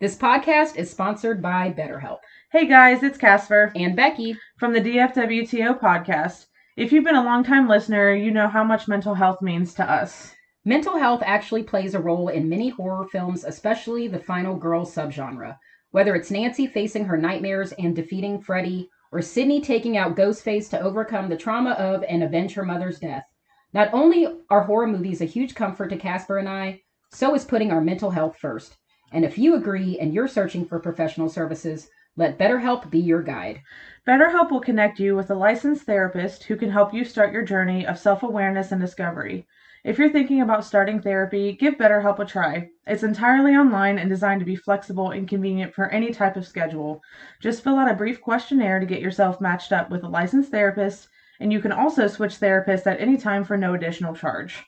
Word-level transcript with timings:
This 0.00 0.16
podcast 0.16 0.78
is 0.78 0.90
sponsored 0.90 1.42
by 1.42 1.74
BetterHelp. 1.76 2.20
Hey 2.52 2.66
guys, 2.66 3.02
it's 3.02 3.18
Casper 3.18 3.70
And 3.76 3.94
Becky. 3.94 4.34
from 4.56 4.72
the 4.72 4.80
DFWTO 4.80 5.78
podcast. 5.78 6.46
If 6.78 6.90
you've 6.90 7.04
been 7.04 7.16
a 7.16 7.22
longtime 7.22 7.68
listener, 7.68 8.14
you 8.14 8.30
know 8.30 8.48
how 8.48 8.64
much 8.64 8.88
mental 8.88 9.12
health 9.12 9.42
means 9.42 9.74
to 9.74 9.84
us. 9.84 10.34
Mental 10.64 10.96
health 10.96 11.22
actually 11.26 11.64
plays 11.64 11.94
a 11.94 12.00
role 12.00 12.28
in 12.28 12.48
many 12.48 12.70
horror 12.70 13.08
films, 13.08 13.44
especially 13.44 14.08
the 14.08 14.18
final 14.18 14.56
girl 14.56 14.86
subgenre. 14.86 15.58
Whether 15.90 16.14
it's 16.14 16.30
Nancy 16.30 16.66
facing 16.66 17.04
her 17.04 17.18
nightmares 17.18 17.72
and 17.72 17.94
defeating 17.94 18.40
Freddy, 18.40 18.88
or 19.12 19.20
Sydney 19.20 19.60
taking 19.60 19.98
out 19.98 20.16
Ghostface 20.16 20.70
to 20.70 20.80
overcome 20.80 21.28
the 21.28 21.36
trauma 21.36 21.72
of 21.72 22.02
and 22.04 22.22
avenge 22.22 22.54
her 22.54 22.64
mother's 22.64 23.00
death. 23.00 23.26
Not 23.74 23.92
only 23.92 24.26
are 24.48 24.62
horror 24.62 24.86
movies 24.86 25.20
a 25.20 25.26
huge 25.26 25.54
comfort 25.54 25.88
to 25.88 25.98
Casper 25.98 26.38
and 26.38 26.48
I, 26.48 26.80
so 27.12 27.34
is 27.34 27.44
putting 27.44 27.70
our 27.70 27.82
mental 27.82 28.12
health 28.12 28.38
first. 28.38 28.78
And 29.12 29.24
if 29.24 29.38
you 29.38 29.54
agree 29.54 29.98
and 29.98 30.14
you're 30.14 30.28
searching 30.28 30.64
for 30.64 30.78
professional 30.78 31.28
services, 31.28 31.90
let 32.16 32.38
BetterHelp 32.38 32.90
be 32.90 32.98
your 32.98 33.22
guide. 33.22 33.62
BetterHelp 34.06 34.50
will 34.50 34.60
connect 34.60 34.98
you 35.00 35.16
with 35.16 35.30
a 35.30 35.34
licensed 35.34 35.84
therapist 35.84 36.44
who 36.44 36.56
can 36.56 36.70
help 36.70 36.92
you 36.92 37.04
start 37.04 37.32
your 37.32 37.42
journey 37.44 37.86
of 37.86 37.98
self 37.98 38.22
awareness 38.22 38.72
and 38.72 38.80
discovery. 38.80 39.46
If 39.82 39.98
you're 39.98 40.10
thinking 40.10 40.42
about 40.42 40.64
starting 40.64 41.00
therapy, 41.00 41.54
give 41.54 41.74
BetterHelp 41.78 42.18
a 42.18 42.26
try. 42.26 42.68
It's 42.86 43.02
entirely 43.02 43.56
online 43.56 43.98
and 43.98 44.10
designed 44.10 44.40
to 44.40 44.46
be 44.46 44.56
flexible 44.56 45.10
and 45.10 45.26
convenient 45.26 45.72
for 45.72 45.88
any 45.88 46.12
type 46.12 46.36
of 46.36 46.46
schedule. 46.46 47.02
Just 47.40 47.64
fill 47.64 47.78
out 47.78 47.90
a 47.90 47.94
brief 47.94 48.20
questionnaire 48.20 48.78
to 48.78 48.86
get 48.86 49.00
yourself 49.00 49.40
matched 49.40 49.72
up 49.72 49.88
with 49.88 50.04
a 50.04 50.08
licensed 50.08 50.50
therapist, 50.50 51.08
and 51.40 51.50
you 51.52 51.60
can 51.60 51.72
also 51.72 52.06
switch 52.08 52.38
therapists 52.38 52.86
at 52.86 53.00
any 53.00 53.16
time 53.16 53.42
for 53.42 53.56
no 53.56 53.72
additional 53.72 54.14
charge. 54.14 54.62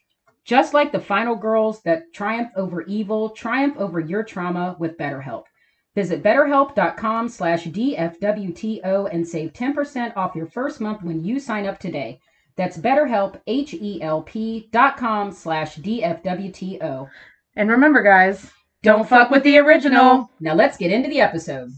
Just 0.44 0.74
like 0.74 0.92
the 0.92 1.00
final 1.00 1.36
girls 1.36 1.82
that 1.82 2.12
triumph 2.12 2.50
over 2.56 2.82
evil, 2.82 3.30
triumph 3.30 3.76
over 3.78 4.00
your 4.00 4.24
trauma 4.24 4.76
with 4.78 4.98
BetterHelp. 4.98 5.44
Visit 5.94 6.22
betterhelp.com 6.22 7.28
slash 7.28 7.64
DFWTO 7.66 9.08
and 9.12 9.26
save 9.28 9.52
10% 9.52 10.16
off 10.16 10.34
your 10.34 10.46
first 10.46 10.80
month 10.80 11.02
when 11.02 11.22
you 11.24 11.38
sign 11.38 11.66
up 11.66 11.78
today. 11.78 12.18
That's 12.56 12.78
betterhelp, 12.78 13.40
H-E-L-P 13.46 14.68
dot 14.72 14.96
com 14.96 15.32
slash 15.32 15.76
DFWTO. 15.76 17.08
And 17.56 17.70
remember, 17.70 18.02
guys, 18.02 18.50
Don't 18.82 19.08
fuck 19.08 19.30
with 19.30 19.44
the 19.44 19.58
original. 19.58 20.28
Now 20.40 20.54
let's 20.54 20.76
get 20.76 20.90
into 20.90 21.08
the 21.08 21.20
episode. 21.20 21.72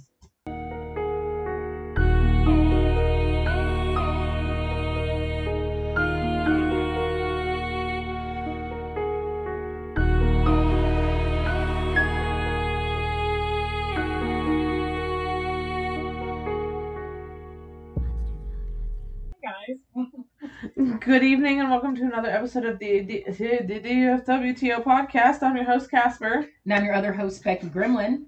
Good 21.04 21.22
evening 21.22 21.60
and 21.60 21.68
welcome 21.68 21.94
to 21.96 22.02
another 22.02 22.30
episode 22.30 22.64
of 22.64 22.78
the, 22.78 23.00
the, 23.00 23.24
the 23.28 23.78
DFWTO 23.78 24.82
podcast. 24.82 25.42
I'm 25.42 25.54
your 25.54 25.66
host, 25.66 25.90
Casper, 25.90 26.46
And 26.64 26.72
I'm 26.72 26.82
your 26.82 26.94
other 26.94 27.12
host, 27.12 27.44
Becky 27.44 27.66
Grimlin. 27.66 28.24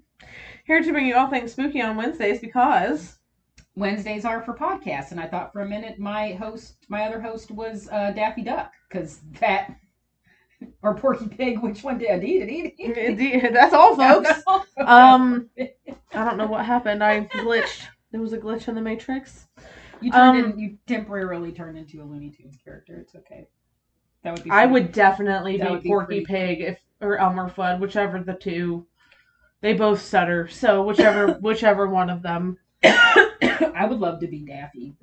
here 0.67 0.83
to 0.83 0.91
bring 0.91 1.07
you 1.07 1.15
all 1.15 1.27
things 1.27 1.53
spooky 1.53 1.81
on 1.81 1.97
Wednesdays 1.97 2.39
because 2.39 3.17
Wednesdays 3.75 4.25
are 4.25 4.43
for 4.43 4.53
podcasts, 4.53 5.09
and 5.09 5.19
I 5.19 5.25
thought 5.25 5.51
for 5.53 5.61
a 5.61 5.67
minute 5.67 5.97
my 5.97 6.33
host, 6.33 6.85
my 6.87 7.01
other 7.01 7.19
host 7.19 7.49
was 7.49 7.89
uh, 7.91 8.11
Daffy 8.11 8.43
Duck, 8.43 8.71
because 8.87 9.21
that, 9.39 9.75
or 10.83 10.93
Porky 10.93 11.29
Pig, 11.29 11.63
which 11.63 11.81
one 11.81 11.97
did 11.97 12.11
I 12.11 12.17
need? 12.17 12.75
it? 12.77 13.53
that's 13.53 13.73
all, 13.73 13.95
folks. 13.95 14.29
Um, 14.77 15.49
I 15.57 16.23
don't 16.23 16.37
know 16.37 16.45
what 16.45 16.63
happened. 16.63 17.03
I 17.03 17.21
glitched. 17.25 17.87
There 18.11 18.21
was 18.21 18.33
a 18.33 18.37
glitch 18.37 18.67
in 18.67 18.75
the 18.75 18.81
Matrix. 18.81 19.47
You 20.01 20.11
turned 20.11 20.43
Um, 20.45 20.51
in, 20.51 20.59
you 20.59 20.77
temporarily 20.87 21.51
turned 21.51 21.77
into 21.77 22.01
a 22.01 22.05
Looney 22.05 22.29
Tunes 22.31 22.57
character. 22.63 22.97
It's 22.97 23.15
okay. 23.15 23.47
That 24.23 24.33
would 24.33 24.43
be. 24.43 24.49
I 24.51 24.65
would 24.65 24.91
definitely 24.91 25.57
That 25.57 25.65
be 25.65 25.71
would 25.71 25.83
Porky 25.83 26.25
pretty- 26.25 26.25
Pig 26.25 26.61
if 26.61 26.79
or 27.01 27.17
Elmer 27.17 27.49
Fudd, 27.49 27.79
whichever 27.79 28.19
the 28.21 28.33
two. 28.33 28.85
They 29.61 29.73
both 29.73 30.01
stutter, 30.01 30.47
so 30.47 30.83
whichever 30.83 31.33
whichever 31.41 31.87
one 31.87 32.09
of 32.09 32.21
them. 32.21 32.57
I 32.83 33.85
would 33.89 33.99
love 33.99 34.19
to 34.21 34.27
be 34.27 34.39
Daffy. 34.39 34.95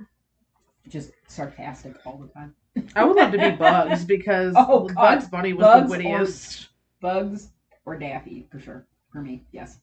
Just 0.89 1.13
sarcastic 1.29 1.97
all 2.07 2.19
the 2.19 2.29
time. 2.29 2.55
I 2.95 3.05
would 3.05 3.17
love 3.17 3.33
to 3.33 3.39
be 3.39 3.51
Bugs 3.57 4.05
because 4.15 4.55
Oh, 4.57 4.89
Bugs 4.95 5.29
Bunny 5.29 5.53
was 5.55 5.65
Bugs 5.65 5.91
the 5.91 5.95
or- 5.95 5.99
wittiest. 5.99 6.69
Bugs 7.01 7.49
or 7.85 7.97
Daffy 7.99 8.47
for 8.51 8.59
sure. 8.61 8.87
For 9.13 9.21
me, 9.23 9.45
yes. 9.53 9.79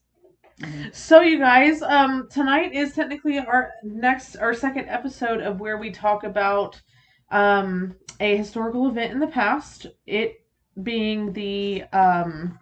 Mhm. 0.60 0.94
So 0.94 1.20
you 1.20 1.38
guys, 1.38 1.82
um, 1.82 2.28
tonight 2.30 2.72
is 2.72 2.94
technically 2.94 3.38
our 3.38 3.72
next, 3.82 4.36
our 4.36 4.54
second 4.54 4.88
episode 4.88 5.40
of 5.40 5.60
where 5.60 5.78
we 5.78 5.90
talk 5.90 6.24
about 6.24 6.80
um, 7.30 7.94
a 8.20 8.36
historical 8.36 8.88
event 8.88 9.12
in 9.12 9.20
the 9.20 9.26
past. 9.26 9.86
It 10.06 10.44
being 10.82 11.32
the 11.32 11.84
um, 11.92 12.58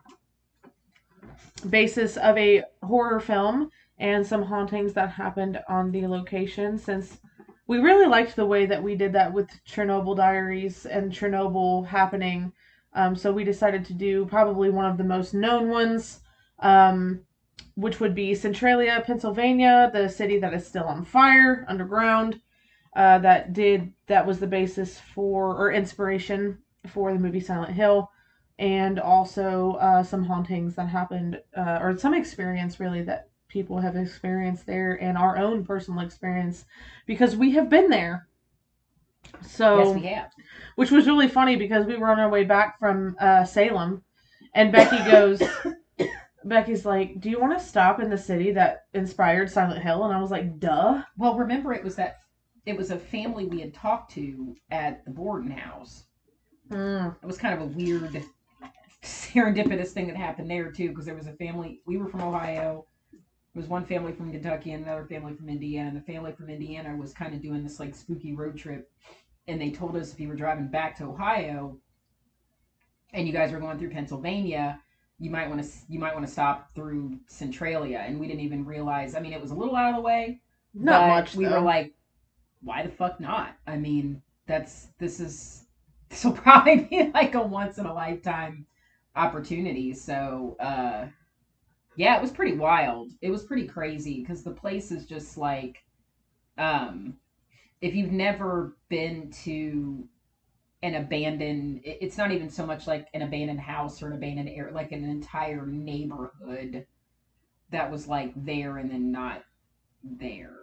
basis 1.68 2.16
of 2.16 2.36
a 2.38 2.64
horror 2.82 3.20
film 3.20 3.70
and 3.98 4.26
some 4.26 4.42
hauntings 4.42 4.94
that 4.94 5.10
happened 5.10 5.60
on 5.68 5.90
the 5.90 6.06
location. 6.06 6.78
Since 6.78 7.18
we 7.66 7.78
really 7.78 8.06
liked 8.06 8.34
the 8.34 8.46
way 8.46 8.66
that 8.66 8.82
we 8.82 8.94
did 8.96 9.12
that 9.12 9.32
with 9.32 9.48
Chernobyl 9.64 10.16
Diaries 10.16 10.86
and 10.86 11.12
Chernobyl 11.12 11.86
happening, 11.86 12.52
um, 12.94 13.14
so 13.14 13.32
we 13.32 13.44
decided 13.44 13.84
to 13.84 13.94
do 13.94 14.26
probably 14.26 14.70
one 14.70 14.86
of 14.86 14.96
the 14.96 15.04
most 15.04 15.34
known 15.34 15.68
ones. 15.68 16.20
Um, 16.60 17.20
which 17.74 18.00
would 18.00 18.14
be 18.14 18.34
Centralia, 18.34 19.02
Pennsylvania, 19.06 19.90
the 19.92 20.08
city 20.08 20.38
that 20.38 20.54
is 20.54 20.66
still 20.66 20.84
on 20.84 21.04
fire 21.04 21.64
underground. 21.68 22.40
Uh, 22.96 23.18
that 23.18 23.52
did 23.52 23.92
that 24.06 24.26
was 24.26 24.40
the 24.40 24.46
basis 24.46 24.98
for 24.98 25.56
or 25.56 25.72
inspiration 25.72 26.58
for 26.88 27.12
the 27.12 27.18
movie 27.18 27.40
Silent 27.40 27.72
Hill, 27.72 28.10
and 28.58 28.98
also 28.98 29.72
uh, 29.80 30.02
some 30.02 30.24
hauntings 30.24 30.74
that 30.74 30.88
happened 30.88 31.40
uh, 31.56 31.78
or 31.80 31.96
some 31.96 32.14
experience 32.14 32.80
really 32.80 33.02
that 33.02 33.28
people 33.48 33.78
have 33.78 33.96
experienced 33.96 34.66
there 34.66 34.94
and 35.02 35.18
our 35.18 35.36
own 35.36 35.64
personal 35.64 36.00
experience 36.00 36.64
because 37.06 37.36
we 37.36 37.52
have 37.52 37.68
been 37.68 37.90
there. 37.90 38.28
So 39.42 39.78
yes, 39.78 39.94
we 39.94 40.06
have. 40.08 40.30
which 40.76 40.90
was 40.90 41.06
really 41.06 41.28
funny 41.28 41.56
because 41.56 41.86
we 41.86 41.96
were 41.96 42.10
on 42.10 42.18
our 42.18 42.28
way 42.28 42.44
back 42.44 42.78
from 42.78 43.16
uh, 43.20 43.44
Salem, 43.44 44.02
and 44.54 44.72
Becky 44.72 44.98
goes, 45.10 45.42
Becky's 46.44 46.86
like, 46.86 47.20
"Do 47.20 47.30
you 47.30 47.40
want 47.40 47.58
to 47.58 47.64
stop 47.64 48.00
in 48.00 48.10
the 48.10 48.18
city 48.18 48.52
that 48.52 48.86
inspired 48.94 49.50
Silent 49.50 49.82
Hill?" 49.82 50.04
And 50.04 50.14
I 50.14 50.20
was 50.20 50.30
like, 50.30 50.58
"Duh." 50.58 51.02
Well, 51.16 51.36
remember 51.36 51.72
it 51.72 51.84
was 51.84 51.96
that 51.96 52.18
it 52.66 52.76
was 52.76 52.90
a 52.90 52.98
family 52.98 53.46
we 53.46 53.60
had 53.60 53.74
talked 53.74 54.12
to 54.12 54.56
at 54.70 55.04
the 55.04 55.10
Borden 55.10 55.50
house. 55.50 56.04
Mm. 56.68 57.16
It 57.22 57.26
was 57.26 57.38
kind 57.38 57.54
of 57.54 57.62
a 57.62 57.72
weird 57.72 58.22
serendipitous 59.02 59.88
thing 59.88 60.06
that 60.06 60.16
happened 60.16 60.50
there 60.50 60.70
too, 60.70 60.90
because 60.90 61.06
there 61.06 61.14
was 61.14 61.26
a 61.26 61.32
family. 61.32 61.80
We 61.86 61.96
were 61.96 62.08
from 62.08 62.22
Ohio. 62.22 62.86
There 63.12 63.62
was 63.62 63.68
one 63.68 63.84
family 63.84 64.12
from 64.12 64.30
Kentucky 64.30 64.72
and 64.72 64.84
another 64.84 65.06
family 65.06 65.34
from 65.34 65.48
Indiana. 65.48 65.88
And 65.88 65.96
the 65.96 66.12
family 66.12 66.32
from 66.32 66.48
Indiana 66.48 66.96
was 66.96 67.12
kind 67.12 67.34
of 67.34 67.42
doing 67.42 67.62
this 67.64 67.80
like 67.80 67.94
spooky 67.94 68.34
road 68.34 68.56
trip, 68.56 68.90
and 69.48 69.60
they 69.60 69.70
told 69.70 69.96
us 69.96 70.12
if 70.12 70.20
you 70.20 70.28
were 70.28 70.36
driving 70.36 70.68
back 70.68 70.96
to 70.98 71.04
Ohio, 71.04 71.76
and 73.12 73.26
you 73.26 73.32
guys 73.32 73.50
were 73.50 73.58
going 73.58 73.78
through 73.78 73.90
Pennsylvania, 73.90 74.80
you 75.20 75.30
might 75.30 75.48
want 75.48 75.62
to 75.62 75.70
you 75.88 75.98
might 75.98 76.14
want 76.14 76.26
to 76.26 76.32
stop 76.32 76.74
through 76.74 77.18
Centralia. 77.28 78.02
And 78.06 78.18
we 78.18 78.26
didn't 78.26 78.40
even 78.40 78.64
realize. 78.64 79.14
I 79.14 79.20
mean, 79.20 79.34
it 79.34 79.40
was 79.40 79.50
a 79.50 79.54
little 79.54 79.76
out 79.76 79.90
of 79.90 79.96
the 79.96 80.02
way. 80.02 80.40
Not 80.74 81.08
much. 81.08 81.34
We 81.36 81.44
though. 81.44 81.52
were 81.52 81.60
like, 81.60 81.92
why 82.62 82.82
the 82.82 82.88
fuck 82.88 83.20
not? 83.20 83.56
I 83.66 83.76
mean, 83.76 84.22
that's 84.46 84.88
this 84.98 85.20
is 85.20 85.66
this 86.08 86.24
will 86.24 86.32
probably 86.32 86.88
be 86.90 87.10
like 87.14 87.34
a 87.34 87.42
once 87.42 87.78
in 87.78 87.86
a 87.86 87.94
lifetime 87.94 88.66
opportunity. 89.14 89.92
So, 89.92 90.56
uh, 90.58 91.06
yeah, 91.96 92.16
it 92.16 92.22
was 92.22 92.30
pretty 92.30 92.56
wild. 92.56 93.10
It 93.20 93.30
was 93.30 93.42
pretty 93.42 93.66
crazy 93.66 94.20
because 94.20 94.42
the 94.42 94.50
place 94.50 94.90
is 94.90 95.04
just 95.04 95.36
like, 95.36 95.84
um, 96.56 97.14
if 97.82 97.94
you've 97.94 98.12
never 98.12 98.76
been 98.88 99.30
to 99.44 100.08
an 100.82 100.94
abandoned 100.94 101.80
it's 101.84 102.16
not 102.16 102.32
even 102.32 102.48
so 102.48 102.64
much 102.66 102.86
like 102.86 103.06
an 103.12 103.22
abandoned 103.22 103.60
house 103.60 104.02
or 104.02 104.08
an 104.08 104.14
abandoned 104.14 104.48
area, 104.48 104.72
like 104.72 104.92
an 104.92 105.04
entire 105.04 105.66
neighborhood 105.66 106.86
that 107.70 107.90
was 107.90 108.06
like 108.08 108.32
there 108.36 108.78
and 108.78 108.90
then 108.90 109.12
not 109.12 109.42
there. 110.02 110.54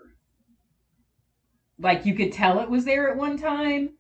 Like 1.80 2.06
you 2.06 2.16
could 2.16 2.34
tell 2.34 2.60
it 2.60 2.70
was 2.70 2.86
there 2.86 3.10
at 3.10 3.18
one 3.18 3.38
time, 3.38 3.92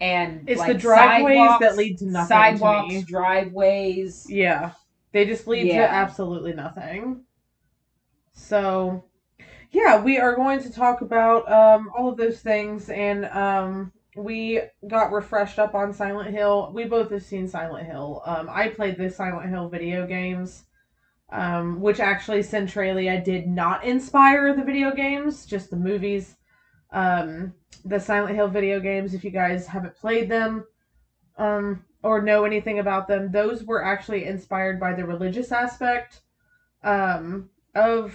and 0.00 0.48
It's 0.48 0.58
like, 0.58 0.72
the 0.72 0.78
driveways 0.78 1.60
that 1.60 1.76
lead 1.76 1.98
to 1.98 2.06
nothing 2.06 2.26
to 2.26 2.28
Sidewalks, 2.28 2.94
me. 2.94 3.04
driveways. 3.04 4.26
Yeah. 4.28 4.72
They 5.12 5.24
just 5.26 5.46
lead 5.46 5.66
Yeah. 5.68 5.86
to 5.86 5.92
absolutely 5.92 6.52
nothing. 6.54 7.24
So, 8.32 9.04
yeah, 9.70 10.02
we 10.02 10.18
are 10.18 10.34
going 10.34 10.60
to 10.62 10.72
talk 10.72 11.02
about 11.02 11.50
um, 11.50 11.90
all 11.96 12.08
of 12.08 12.16
those 12.16 12.40
things, 12.40 12.88
and 12.88 13.26
um, 13.26 13.92
we 14.16 14.60
got 14.86 15.12
refreshed 15.12 15.58
up 15.58 15.74
on 15.74 15.92
Silent 15.92 16.30
Hill. 16.34 16.70
We 16.74 16.84
both 16.84 17.10
have 17.10 17.22
seen 17.22 17.48
Silent 17.48 17.86
Hill. 17.86 18.22
Um, 18.26 18.48
I 18.50 18.68
played 18.68 18.98
the 18.98 19.10
Silent 19.10 19.48
Hill 19.50 19.68
video 19.68 20.06
games. 20.06 20.64
um, 21.32 21.80
which 21.80 21.98
actually 21.98 22.42
Centralia 22.42 23.20
did 23.20 23.48
not 23.48 23.84
inspire 23.84 24.54
the 24.54 24.62
video 24.62 24.94
games, 24.94 25.46
just 25.46 25.70
the 25.70 25.76
movies. 25.76 26.36
Um, 26.90 27.54
the 27.84 27.98
Silent 27.98 28.36
Hill 28.36 28.48
video 28.48 28.78
games, 28.80 29.14
if 29.14 29.24
you 29.24 29.30
guys 29.30 29.66
haven't 29.66 29.96
played 29.96 30.28
them 30.30 30.66
um, 31.38 31.84
or 32.02 32.20
know 32.20 32.44
anything 32.44 32.78
about 32.78 33.08
them, 33.08 33.32
those 33.32 33.64
were 33.64 33.82
actually 33.82 34.26
inspired 34.26 34.78
by 34.78 34.92
the 34.92 35.06
religious 35.06 35.52
aspect 35.52 36.20
um, 36.84 37.48
of 37.74 38.14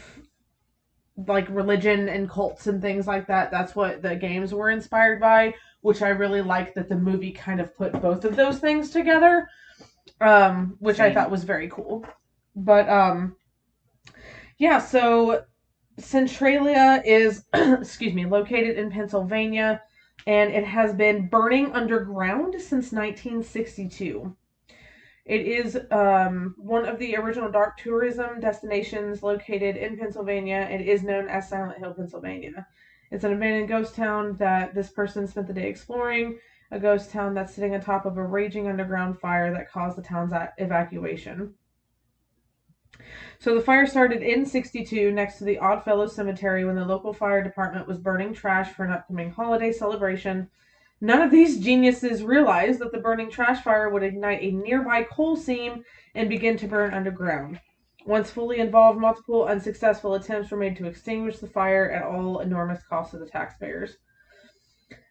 like 1.27 1.49
religion 1.49 2.07
and 2.09 2.29
cults 2.29 2.67
and 2.67 2.79
things 2.83 3.07
like 3.07 3.25
that. 3.27 3.49
That's 3.49 3.75
what 3.75 4.03
the 4.03 4.15
games 4.15 4.53
were 4.53 4.69
inspired 4.69 5.19
by, 5.19 5.55
which 5.87 6.01
I 6.01 6.09
really 6.09 6.41
like 6.41 6.73
that 6.73 6.89
the 6.89 6.97
movie 6.97 7.31
kind 7.31 7.61
of 7.61 7.73
put 7.73 7.93
both 8.01 8.25
of 8.25 8.35
those 8.35 8.59
things 8.59 8.89
together, 8.89 9.47
um, 10.19 10.75
which 10.79 10.99
I 10.99 11.13
thought 11.13 11.31
was 11.31 11.45
very 11.45 11.69
cool. 11.69 12.05
But 12.57 12.89
um, 12.89 13.37
yeah, 14.57 14.79
so 14.79 15.45
Centralia 15.97 17.01
is, 17.05 17.45
excuse 17.53 18.13
me, 18.13 18.25
located 18.25 18.77
in 18.77 18.91
Pennsylvania, 18.91 19.81
and 20.25 20.51
it 20.51 20.65
has 20.65 20.93
been 20.93 21.29
burning 21.29 21.71
underground 21.71 22.55
since 22.55 22.91
1962. 22.91 24.35
It 25.23 25.41
is 25.47 25.79
um, 25.89 26.53
one 26.57 26.85
of 26.85 26.99
the 26.99 27.15
original 27.15 27.49
dark 27.49 27.77
tourism 27.77 28.41
destinations 28.41 29.23
located 29.23 29.77
in 29.77 29.97
Pennsylvania. 29.97 30.67
It 30.69 30.81
is 30.81 31.03
known 31.03 31.29
as 31.29 31.47
Silent 31.47 31.79
Hill, 31.79 31.93
Pennsylvania. 31.93 32.67
It's 33.11 33.23
an 33.23 33.33
abandoned 33.33 33.69
ghost 33.69 33.95
town 33.95 34.35
that 34.37 34.75
this 34.75 34.89
person 34.89 35.27
spent 35.27 35.47
the 35.47 35.53
day 35.53 35.69
exploring, 35.69 36.39
a 36.71 36.79
ghost 36.79 37.11
town 37.11 37.33
that's 37.33 37.53
sitting 37.53 37.75
atop 37.75 38.05
of 38.05 38.17
a 38.17 38.25
raging 38.25 38.67
underground 38.67 39.19
fire 39.19 39.53
that 39.53 39.69
caused 39.69 39.97
the 39.97 40.01
town's 40.01 40.33
evacuation. 40.57 41.53
So 43.39 43.53
the 43.53 43.61
fire 43.61 43.85
started 43.85 44.23
in 44.23 44.45
62 44.45 45.11
next 45.11 45.37
to 45.37 45.43
the 45.43 45.59
Oddfellows 45.59 46.15
Cemetery 46.15 46.65
when 46.65 46.75
the 46.75 46.85
local 46.85 47.13
fire 47.13 47.43
department 47.43 47.87
was 47.87 47.99
burning 47.99 48.33
trash 48.33 48.71
for 48.73 48.83
an 48.83 48.91
upcoming 48.91 49.29
holiday 49.29 49.71
celebration. 49.71 50.49
None 50.99 51.21
of 51.21 51.29
these 51.29 51.59
geniuses 51.59 52.23
realized 52.23 52.79
that 52.79 52.91
the 52.91 52.97
burning 52.97 53.29
trash 53.29 53.63
fire 53.63 53.89
would 53.89 54.03
ignite 54.03 54.41
a 54.41 54.51
nearby 54.51 55.03
coal 55.03 55.35
seam 55.35 55.83
and 56.15 56.27
begin 56.27 56.57
to 56.57 56.67
burn 56.67 56.93
underground. 56.93 57.59
Once 58.07 58.31
fully 58.31 58.59
involved, 58.59 58.97
multiple 58.97 59.45
unsuccessful 59.45 60.15
attempts 60.15 60.49
were 60.49 60.57
made 60.57 60.77
to 60.77 60.87
extinguish 60.87 61.37
the 61.37 61.47
fire 61.47 61.91
at 61.91 62.03
all 62.03 62.39
enormous 62.39 62.81
cost 62.83 63.11
to 63.11 63.17
the 63.19 63.25
taxpayers. 63.27 63.97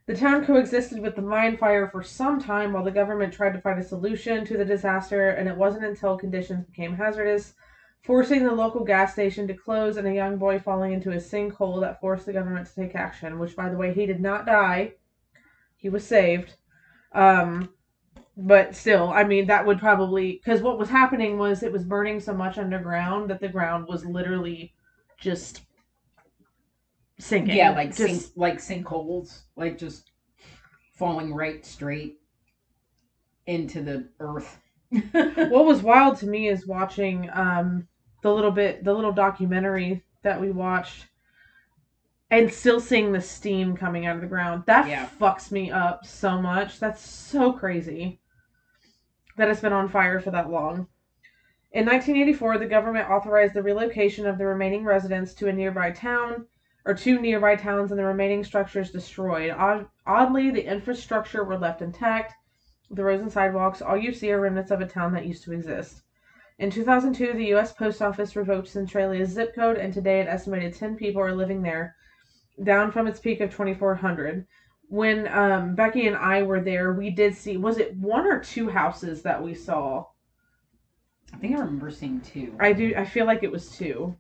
The 0.06 0.16
town 0.16 0.46
coexisted 0.46 1.00
with 1.00 1.14
the 1.14 1.22
mine 1.22 1.58
fire 1.58 1.88
for 1.88 2.02
some 2.02 2.40
time 2.40 2.72
while 2.72 2.84
the 2.84 2.90
government 2.90 3.34
tried 3.34 3.52
to 3.52 3.60
find 3.60 3.78
a 3.78 3.84
solution 3.84 4.46
to 4.46 4.56
the 4.56 4.64
disaster, 4.64 5.28
and 5.28 5.46
it 5.46 5.56
wasn't 5.56 5.84
until 5.84 6.16
conditions 6.16 6.64
became 6.64 6.94
hazardous 6.94 7.54
forcing 8.06 8.44
the 8.44 8.52
local 8.52 8.84
gas 8.84 9.12
station 9.12 9.48
to 9.48 9.54
close 9.54 9.96
and 9.96 10.06
a 10.06 10.14
young 10.14 10.38
boy 10.38 10.60
falling 10.60 10.92
into 10.92 11.10
a 11.10 11.16
sinkhole 11.16 11.80
that 11.80 12.00
forced 12.00 12.24
the 12.24 12.32
government 12.32 12.66
to 12.66 12.74
take 12.74 12.94
action, 12.94 13.38
which, 13.38 13.56
by 13.56 13.68
the 13.68 13.76
way, 13.76 13.92
he 13.92 14.06
did 14.06 14.20
not 14.20 14.46
die. 14.46 14.92
He 15.76 15.88
was 15.88 16.06
saved. 16.06 16.54
Um, 17.12 17.70
but 18.36 18.74
still, 18.74 19.10
I 19.10 19.24
mean, 19.24 19.46
that 19.46 19.64
would 19.66 19.78
probably. 19.78 20.40
Because 20.44 20.60
what 20.62 20.78
was 20.78 20.88
happening 20.88 21.38
was 21.38 21.62
it 21.62 21.72
was 21.72 21.84
burning 21.84 22.20
so 22.20 22.34
much 22.34 22.58
underground 22.58 23.30
that 23.30 23.40
the 23.40 23.48
ground 23.48 23.86
was 23.88 24.04
literally 24.04 24.72
just 25.18 25.62
sinking. 27.18 27.56
Yeah, 27.56 27.70
like 27.70 27.94
just, 27.94 27.98
sink, 27.98 28.22
like 28.36 28.58
sinkholes, 28.58 29.42
like 29.56 29.78
just 29.78 30.10
falling 30.94 31.34
right 31.34 31.64
straight 31.64 32.16
into 33.46 33.82
the 33.82 34.08
earth. 34.20 34.58
what 34.90 35.64
was 35.64 35.82
wild 35.82 36.16
to 36.18 36.26
me 36.26 36.48
is 36.48 36.66
watching 36.66 37.28
um 37.32 37.86
the 38.22 38.32
little 38.32 38.52
bit 38.52 38.84
the 38.84 38.92
little 38.92 39.12
documentary 39.12 40.04
that 40.22 40.40
we 40.40 40.50
watched 40.50 41.06
and 42.30 42.52
still 42.52 42.80
seeing 42.80 43.12
the 43.12 43.20
steam 43.20 43.76
coming 43.76 44.06
out 44.06 44.14
of 44.16 44.20
the 44.20 44.28
ground 44.28 44.62
that 44.66 44.88
Yeah. 44.88 45.08
fucks 45.20 45.50
me 45.50 45.70
up 45.70 46.04
so 46.06 46.40
much 46.40 46.78
that's 46.78 47.00
so 47.00 47.52
crazy 47.52 48.20
that 49.36 49.48
it's 49.48 49.60
been 49.60 49.72
on 49.72 49.88
fire 49.88 50.20
for 50.20 50.30
that 50.30 50.50
long 50.50 50.88
in 51.72 51.84
1984 51.84 52.58
the 52.58 52.66
government 52.66 53.10
authorized 53.10 53.54
the 53.54 53.62
relocation 53.62 54.26
of 54.26 54.38
the 54.38 54.46
remaining 54.46 54.84
residents 54.84 55.34
to 55.34 55.48
a 55.48 55.52
nearby 55.52 55.90
town 55.90 56.46
or 56.84 56.94
two 56.94 57.20
nearby 57.20 57.56
towns 57.56 57.90
and 57.90 57.98
the 57.98 58.04
remaining 58.04 58.44
structures 58.44 58.90
destroyed 58.90 59.50
Odd- 59.50 59.88
oddly 60.06 60.50
the 60.50 60.64
infrastructure 60.64 61.44
were 61.44 61.58
left 61.58 61.82
intact 61.82 62.34
the 62.90 63.02
roads 63.02 63.22
and 63.22 63.32
sidewalks, 63.32 63.82
all 63.82 63.96
you 63.96 64.12
see 64.12 64.30
are 64.30 64.40
remnants 64.40 64.70
of 64.70 64.80
a 64.80 64.86
town 64.86 65.12
that 65.12 65.26
used 65.26 65.42
to 65.44 65.52
exist. 65.52 66.02
In 66.58 66.70
2002, 66.70 67.32
the 67.32 67.46
U.S. 67.46 67.72
Post 67.72 68.00
Office 68.00 68.36
revoked 68.36 68.68
Centralia's 68.68 69.30
zip 69.30 69.54
code, 69.54 69.76
and 69.76 69.92
today 69.92 70.20
an 70.20 70.28
estimated 70.28 70.72
10 70.72 70.96
people 70.96 71.20
are 71.20 71.34
living 71.34 71.62
there, 71.62 71.96
down 72.62 72.92
from 72.92 73.08
its 73.08 73.18
peak 73.18 73.40
of 73.40 73.50
2,400. 73.50 74.46
When 74.88 75.26
um, 75.28 75.74
Becky 75.74 76.06
and 76.06 76.16
I 76.16 76.42
were 76.42 76.60
there, 76.60 76.92
we 76.92 77.10
did 77.10 77.34
see, 77.34 77.56
was 77.56 77.78
it 77.78 77.96
one 77.96 78.26
or 78.26 78.40
two 78.40 78.68
houses 78.68 79.22
that 79.22 79.42
we 79.42 79.54
saw? 79.54 80.06
I 81.32 81.38
think 81.38 81.56
I 81.56 81.60
remember 81.60 81.90
seeing 81.90 82.20
two. 82.20 82.56
I 82.60 82.72
do, 82.72 82.94
I 82.96 83.04
feel 83.04 83.26
like 83.26 83.42
it 83.42 83.50
was 83.50 83.70
two 83.70 84.16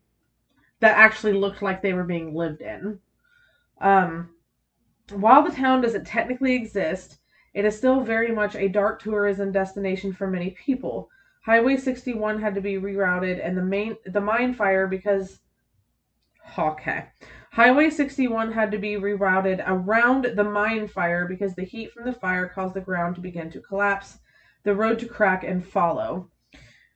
that 0.80 0.96
actually 0.96 1.32
looked 1.32 1.62
like 1.62 1.82
they 1.82 1.92
were 1.92 2.04
being 2.04 2.34
lived 2.34 2.60
in. 2.60 2.98
Um, 3.80 4.30
while 5.12 5.42
the 5.42 5.54
town 5.54 5.80
doesn't 5.80 6.06
technically 6.06 6.54
exist, 6.54 7.18
it 7.54 7.64
is 7.64 7.76
still 7.76 8.00
very 8.00 8.32
much 8.32 8.54
a 8.54 8.68
dark 8.68 9.00
tourism 9.00 9.52
destination 9.52 10.12
for 10.12 10.26
many 10.26 10.50
people. 10.50 11.08
Highway 11.44 11.76
61 11.76 12.40
had 12.40 12.54
to 12.56 12.60
be 12.60 12.74
rerouted 12.74 13.44
and 13.44 13.56
the 13.56 13.62
main 13.62 13.96
the 14.04 14.20
mine 14.20 14.52
fire 14.52 14.86
because 14.86 15.40
okay. 16.58 17.06
Highway 17.56 17.88
61 17.88 18.52
had 18.52 18.70
to 18.72 18.78
be 18.78 18.96
rerouted 18.96 19.64
around 19.66 20.26
the 20.26 20.44
mine 20.44 20.86
fire 20.86 21.26
because 21.26 21.54
the 21.54 21.64
heat 21.64 21.90
from 21.90 22.04
the 22.04 22.12
fire 22.12 22.46
caused 22.46 22.74
the 22.74 22.82
ground 22.82 23.14
to 23.14 23.22
begin 23.22 23.48
to 23.48 23.62
collapse, 23.62 24.18
the 24.64 24.74
road 24.74 24.98
to 24.98 25.06
crack 25.06 25.42
and 25.42 25.66
follow. 25.66 26.30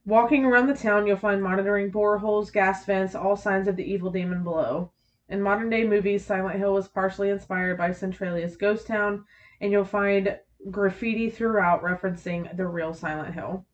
Walking 0.05 0.45
around 0.45 0.67
the 0.67 0.75
town, 0.75 1.07
you'll 1.07 1.17
find 1.17 1.43
monitoring 1.43 1.91
boreholes, 1.91 2.53
gas 2.53 2.85
vents, 2.85 3.15
all 3.15 3.37
signs 3.37 3.69
of 3.69 3.77
the 3.77 3.91
evil 3.91 4.11
demon 4.11 4.45
below. 4.45 4.93
In 5.31 5.41
modern 5.41 5.71
day 5.71 5.87
movies, 5.87 6.27
Silent 6.27 6.59
Hill 6.59 6.75
was 6.75 6.89
partially 6.89 7.31
inspired 7.31 7.79
by 7.79 7.93
Centralia's 7.93 8.59
ghost 8.59 8.87
town, 8.87 9.25
and 9.63 9.73
you'll 9.73 9.87
find 9.87 10.39
graffiti 10.71 11.31
throughout 11.31 11.83
referencing 11.83 12.55
the 12.55 12.67
real 12.67 12.93
Silent 12.93 13.33
Hill. 13.33 13.65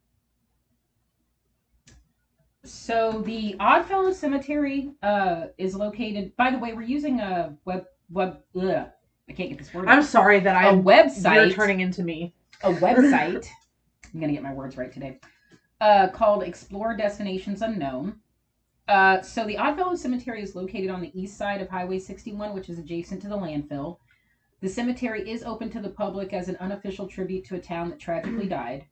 So 2.67 3.23
the 3.25 3.55
Oddfellow 3.61 4.13
Cemetery 4.13 4.91
uh, 5.03 5.47
is 5.59 5.75
located. 5.75 6.37
By 6.37 6.51
the 6.51 6.59
way, 6.59 6.73
we're 6.73 6.83
using 6.83 7.21
a 7.21 7.57
web 7.65 7.85
web. 8.11 8.41
Ugh, 8.61 8.87
I 9.29 9.33
can't 9.33 9.49
get 9.51 9.59
this 9.59 9.73
word. 9.73 9.89
I'm 9.89 10.03
sorry 10.03 10.41
that 10.41 10.55
a 10.65 10.69
I'm 10.69 10.83
website. 10.83 11.47
you're 11.47 11.55
turning 11.55 11.81
into 11.81 12.03
me. 12.03 12.35
a 12.63 12.73
website. 12.75 13.47
I'm 14.13 14.21
gonna 14.21 14.33
get 14.33 14.43
my 14.43 14.53
words 14.53 14.77
right 14.77 14.93
today. 14.93 15.21
Uh, 15.81 16.09
called 16.09 16.43
Explore 16.43 16.97
Destinations 16.97 17.63
Unknown. 17.63 18.17
Uh, 18.89 19.21
so 19.21 19.45
the 19.45 19.57
Oddfellow 19.59 19.97
Cemetery 19.97 20.43
is 20.43 20.55
located 20.55 20.91
on 20.91 21.01
the 21.01 21.11
east 21.21 21.37
side 21.37 21.61
of 21.61 21.69
Highway 21.69 21.99
61, 21.99 22.55
which 22.55 22.69
is 22.69 22.79
adjacent 22.79 23.21
to 23.23 23.29
the 23.29 23.37
landfill. 23.37 23.99
The 24.61 24.69
cemetery 24.69 25.29
is 25.29 25.43
open 25.43 25.71
to 25.71 25.81
the 25.81 25.89
public 25.91 26.33
as 26.33 26.49
an 26.49 26.57
unofficial 26.61 27.07
tribute 27.09 27.45
to 27.47 27.57
a 27.57 27.61
town 27.61 27.91
that 27.91 27.99
tragically 27.99 28.47
died. 28.49 28.87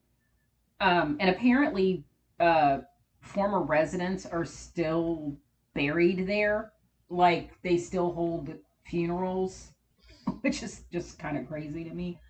Um, 0.81 1.16
and 1.21 1.31
apparently, 1.31 2.04
uh, 2.40 2.78
former 3.25 3.61
residents 3.61 4.26
are 4.26 4.45
still 4.45 5.37
buried 5.75 6.26
there. 6.26 6.73
Like 7.11 7.50
they 7.62 7.76
still 7.78 8.12
hold 8.12 8.54
funerals, 8.87 9.73
which 10.43 10.62
is 10.62 10.83
just 10.93 11.19
kind 11.19 11.37
of 11.37 11.49
crazy 11.49 11.85
to 11.85 11.95
me. 11.95 12.21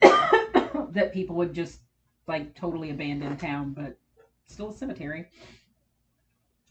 that 0.00 1.12
people 1.12 1.36
would 1.36 1.54
just 1.54 1.80
like 2.26 2.54
totally 2.54 2.90
abandon 2.90 3.36
town, 3.36 3.72
but 3.72 3.98
still 4.46 4.70
a 4.70 4.74
cemetery. 4.74 5.26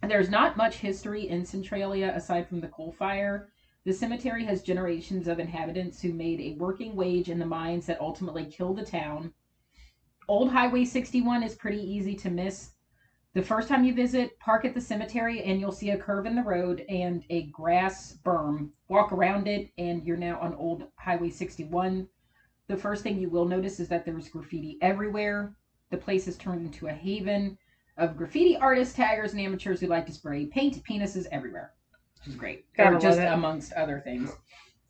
There's 0.01 0.29
not 0.29 0.57
much 0.57 0.77
history 0.77 1.27
in 1.27 1.45
Centralia 1.45 2.13
aside 2.15 2.47
from 2.47 2.61
the 2.61 2.69
coal 2.69 2.91
fire. 2.91 3.49
The 3.85 3.93
cemetery 3.93 4.45
has 4.45 4.63
generations 4.63 5.27
of 5.27 5.39
inhabitants 5.39 6.01
who 6.01 6.13
made 6.13 6.39
a 6.39 6.57
working 6.57 6.95
wage 6.95 7.29
in 7.29 7.37
the 7.37 7.45
mines 7.45 7.85
that 7.85 8.01
ultimately 8.01 8.45
killed 8.45 8.77
the 8.77 8.85
town. 8.85 9.33
Old 10.27 10.51
Highway 10.51 10.85
61 10.85 11.43
is 11.43 11.55
pretty 11.55 11.81
easy 11.81 12.15
to 12.15 12.29
miss. 12.29 12.71
The 13.35 13.43
first 13.43 13.67
time 13.67 13.83
you 13.83 13.93
visit, 13.93 14.39
park 14.39 14.65
at 14.65 14.73
the 14.73 14.81
cemetery 14.81 15.43
and 15.43 15.59
you'll 15.59 15.71
see 15.71 15.91
a 15.91 15.97
curve 15.97 16.25
in 16.25 16.35
the 16.35 16.41
road 16.41 16.83
and 16.89 17.23
a 17.29 17.43
grass 17.47 18.17
berm. 18.23 18.71
Walk 18.87 19.11
around 19.11 19.47
it 19.47 19.69
and 19.77 20.03
you're 20.03 20.17
now 20.17 20.39
on 20.39 20.55
Old 20.55 20.87
Highway 20.95 21.29
61. 21.29 22.07
The 22.67 22.77
first 22.77 23.03
thing 23.03 23.19
you 23.19 23.29
will 23.29 23.45
notice 23.45 23.79
is 23.79 23.87
that 23.89 24.03
there's 24.03 24.29
graffiti 24.29 24.77
everywhere. 24.81 25.55
The 25.91 25.97
place 25.97 26.25
has 26.25 26.37
turned 26.37 26.65
into 26.65 26.87
a 26.87 26.93
haven 26.93 27.57
of 27.97 28.17
graffiti 28.17 28.57
artists, 28.57 28.95
taggers, 28.95 29.33
and 29.33 29.41
amateurs 29.41 29.79
who 29.79 29.87
like 29.87 30.05
to 30.07 30.11
spray 30.11 30.45
paint 30.45 30.83
penises 30.83 31.27
everywhere, 31.31 31.73
which 32.17 32.27
is 32.27 32.35
great. 32.35 32.65
Gotta 32.75 32.95
or 32.95 32.99
just 32.99 33.19
amongst 33.19 33.73
other 33.73 33.99
things. 33.99 34.31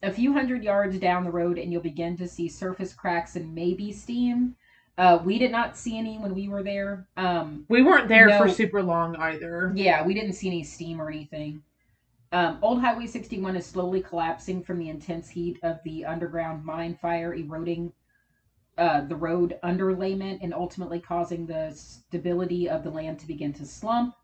A 0.04 0.12
few 0.12 0.32
hundred 0.32 0.64
yards 0.64 0.98
down 0.98 1.26
the 1.26 1.32
road, 1.32 1.58
and 1.58 1.72
you'll 1.72 1.82
begin 1.82 2.16
to 2.18 2.28
see 2.28 2.48
surface 2.48 2.94
cracks 2.94 3.36
and 3.36 3.54
maybe 3.54 3.92
steam. 3.92 4.56
Uh, 5.00 5.18
we 5.24 5.40
did 5.40 5.50
not 5.50 5.78
see 5.78 5.98
any 5.98 6.18
when 6.18 6.36
we 6.36 6.50
were 6.50 6.62
there. 6.62 7.08
Um, 7.16 7.66
We 7.70 7.82
weren't 7.82 8.10
there 8.10 8.28
No. 8.28 8.38
for 8.38 8.50
super 8.50 8.84
long 8.84 9.16
either. 9.16 9.72
yeah, 9.74 10.06
we 10.06 10.14
didn't 10.14 10.34
see 10.34 10.48
any 10.48 10.62
steam 10.62 11.02
or 11.02 11.08
anything. 11.10 11.64
Um, 12.34 12.60
Old 12.62 12.82
Highway 12.82 13.08
61 13.08 13.56
is 13.56 13.66
slowly 13.66 14.02
collapsing 14.02 14.62
from 14.62 14.78
the 14.78 14.90
intense 14.90 15.30
heat 15.30 15.58
of 15.64 15.80
the 15.86 16.04
underground 16.04 16.66
mine 16.66 16.96
fire, 17.02 17.34
eroding 17.34 17.94
uh, 18.78 19.02
the 19.02 19.16
road 19.16 19.58
underlayment 19.64 20.40
and 20.42 20.54
ultimately 20.54 21.00
causing 21.00 21.46
the 21.46 21.72
stability 21.72 22.70
of 22.70 22.84
the 22.84 22.90
land 22.90 23.20
to 23.20 23.28
begin 23.28 23.54
to 23.54 23.66
slump. 23.66 24.16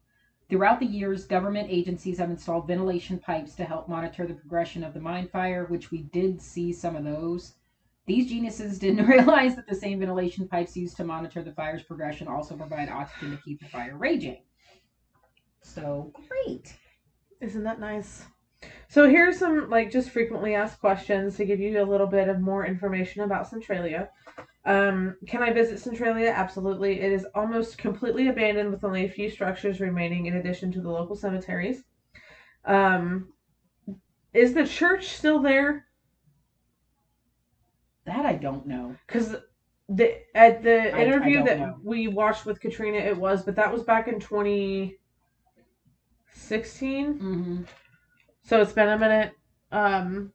Throughout 0.50 0.82
the 0.82 0.86
years, 0.86 1.26
government 1.26 1.70
agencies 1.72 2.18
have 2.20 2.30
installed 2.30 2.68
ventilation 2.68 3.18
pipes 3.18 3.56
to 3.56 3.64
help 3.64 3.88
monitor 3.88 4.28
the 4.28 4.34
progression 4.34 4.84
of 4.84 4.94
the 4.94 5.00
mine 5.00 5.30
fire, 5.30 5.66
which 5.66 5.90
we 5.90 6.04
did 6.04 6.42
see 6.42 6.74
some 6.74 6.98
of 6.98 7.06
those. 7.06 7.54
These 8.08 8.30
geniuses 8.30 8.80
didn't 8.80 9.06
realize 9.06 9.56
that 9.56 9.68
the 9.68 9.76
same 9.76 10.00
ventilation 10.00 10.48
pipes 10.48 10.76
used 10.76 10.98
to 10.98 11.04
monitor 11.04 11.42
the 11.42 11.54
fire's 11.54 11.84
progression 11.84 12.28
also 12.28 12.56
provide 12.56 12.90
oxygen 12.90 13.32
to 13.32 13.44
keep 13.44 13.60
the 13.60 13.68
fire 13.68 13.98
raging. 13.98 14.44
So 15.62 16.12
great. 16.28 16.76
Isn't 17.42 17.64
that 17.64 17.80
nice? 17.80 18.26
So 18.88 19.10
here's 19.10 19.38
some 19.38 19.70
like 19.70 19.92
just 19.92 20.10
frequently 20.10 20.56
asked 20.56 20.80
questions 20.80 21.36
to 21.38 21.46
give 21.46 21.60
you 21.60 21.82
a 21.82 21.84
little 21.84 22.08
bit 22.08 22.30
of 22.30 22.40
more 22.40 22.66
information 22.66 23.24
about 23.24 23.48
Centralia. 23.48 24.10
Um, 24.66 25.18
can 25.28 25.44
I 25.44 25.52
visit 25.52 25.80
Centralia? 25.80 26.32
Absolutely. 26.32 27.00
It 27.00 27.12
is 27.12 27.26
almost 27.36 27.78
completely 27.78 28.30
abandoned 28.30 28.72
with 28.72 28.84
only 28.84 29.06
a 29.06 29.10
few 29.10 29.30
structures 29.30 29.80
remaining 29.80 30.26
in 30.28 30.38
addition 30.38 30.72
to 30.74 30.82
the 30.82 30.90
local 30.90 31.16
cemeteries. 31.16 31.84
Um, 32.64 33.34
is 34.34 34.54
the 34.54 34.68
church 34.68 35.10
still 35.10 35.42
there? 35.42 35.86
That 38.06 38.26
I 38.26 38.34
don't 38.36 38.66
know. 38.68 38.96
Because 39.08 39.36
the 39.90 40.22
at 40.36 40.64
the 40.64 40.94
I- 40.96 41.00
I 41.00 41.04
interview 41.04 41.38
don't 41.38 41.46
that 41.46 41.60
know. 41.60 41.78
we 41.84 42.08
watched 42.08 42.46
with 42.46 42.60
Katrina, 42.60 42.98
it 42.98 43.18
was, 43.18 43.44
but 43.44 43.56
that 43.56 43.72
was 43.72 43.84
back 43.84 44.08
in 44.08 44.20
2016. 44.20 44.98
Mm-hmm. 47.14 47.64
So 48.44 48.62
it's 48.62 48.74
been 48.74 48.90
a 48.90 48.98
minute. 48.98 49.34
Um, 49.72 50.32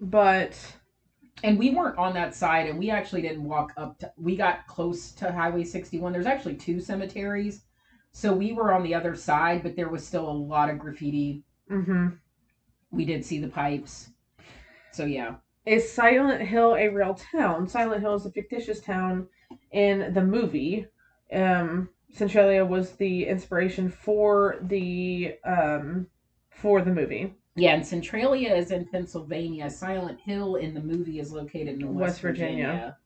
but 0.00 0.58
And 1.42 1.58
we 1.58 1.70
weren't 1.70 1.96
on 1.98 2.12
that 2.14 2.34
side, 2.34 2.68
and 2.68 2.78
we 2.78 2.90
actually 2.90 3.22
didn't 3.22 3.44
walk 3.44 3.72
up 3.78 3.98
to. 4.00 4.12
We 4.18 4.36
got 4.36 4.66
close 4.66 5.12
to 5.12 5.32
Highway 5.32 5.64
61. 5.64 6.12
There's 6.12 6.26
actually 6.26 6.56
two 6.56 6.80
cemeteries, 6.80 7.64
so 8.12 8.32
we 8.34 8.52
were 8.52 8.72
on 8.74 8.82
the 8.82 8.94
other 8.94 9.14
side, 9.16 9.62
but 9.62 9.74
there 9.76 9.88
was 9.88 10.06
still 10.06 10.28
a 10.28 10.32
lot 10.32 10.68
of 10.68 10.78
graffiti. 10.78 11.44
mhm. 11.70 12.18
We 12.90 13.04
did 13.06 13.24
see 13.24 13.38
the 13.40 13.48
pipes, 13.48 14.10
so 14.92 15.04
yeah. 15.04 15.36
Is 15.66 15.90
Silent 15.92 16.42
Hill 16.42 16.74
a 16.76 16.88
real 16.88 17.14
town? 17.14 17.68
Silent 17.68 18.00
Hill 18.00 18.14
is 18.14 18.26
a 18.26 18.30
fictitious 18.30 18.80
town 18.80 19.28
in 19.72 20.12
the 20.14 20.22
movie. 20.22 20.86
Um, 21.32 21.88
Centralia 22.12 22.64
was 22.64 22.92
the 22.92 23.26
inspiration 23.26 23.88
for 23.88 24.56
the 24.62 25.36
um, 25.44 26.06
for 26.50 26.82
the 26.82 26.92
movie. 26.92 27.34
Yeah, 27.56 27.74
and 27.74 27.86
Centralia 27.86 28.54
is 28.54 28.70
in 28.70 28.86
Pennsylvania. 28.86 29.70
Silent 29.70 30.20
Hill 30.20 30.56
in 30.56 30.74
the 30.74 30.80
movie 30.80 31.20
is 31.20 31.32
located 31.32 31.80
in 31.80 31.94
West, 31.94 32.00
West 32.00 32.20
Virginia. 32.20 32.66
Virginia. 32.66 32.96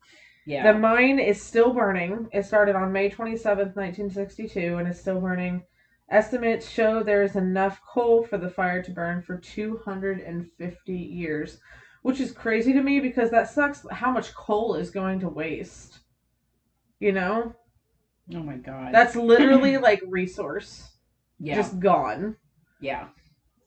Yeah. 0.46 0.73
The 0.73 0.78
mine 0.78 1.18
is 1.18 1.42
still 1.42 1.73
burning. 1.73 2.28
It 2.32 2.44
started 2.44 2.76
on 2.76 2.92
May 2.92 3.08
27th, 3.08 3.75
1962, 3.76 4.76
and 4.76 4.88
is 4.88 5.00
still 5.00 5.20
burning. 5.20 5.62
Estimates 6.11 6.68
show 6.68 7.02
there 7.02 7.23
is 7.23 7.34
enough 7.34 7.80
coal 7.82 8.23
for 8.23 8.37
the 8.37 8.50
fire 8.50 8.82
to 8.82 8.90
burn 8.90 9.23
for 9.23 9.38
250 9.38 10.92
years, 10.92 11.58
which 12.04 12.20
is 12.20 12.32
crazy 12.32 12.75
to 12.75 12.82
me 12.82 13.00
because 13.00 13.30
that 13.30 13.49
sucks 13.49 13.87
how 13.90 14.12
much 14.12 14.34
coal 14.34 14.75
is 14.75 14.90
going 14.90 15.18
to 15.18 15.28
waste. 15.28 16.00
You 17.00 17.12
know? 17.12 17.54
oh 18.34 18.42
my 18.42 18.56
god. 18.56 18.92
That's 18.92 19.16
literally 19.32 19.78
like 19.78 20.02
resource 20.06 20.90
yeah. 21.40 21.54
just 21.54 21.80
gone. 21.80 22.37
yeah. 22.78 23.08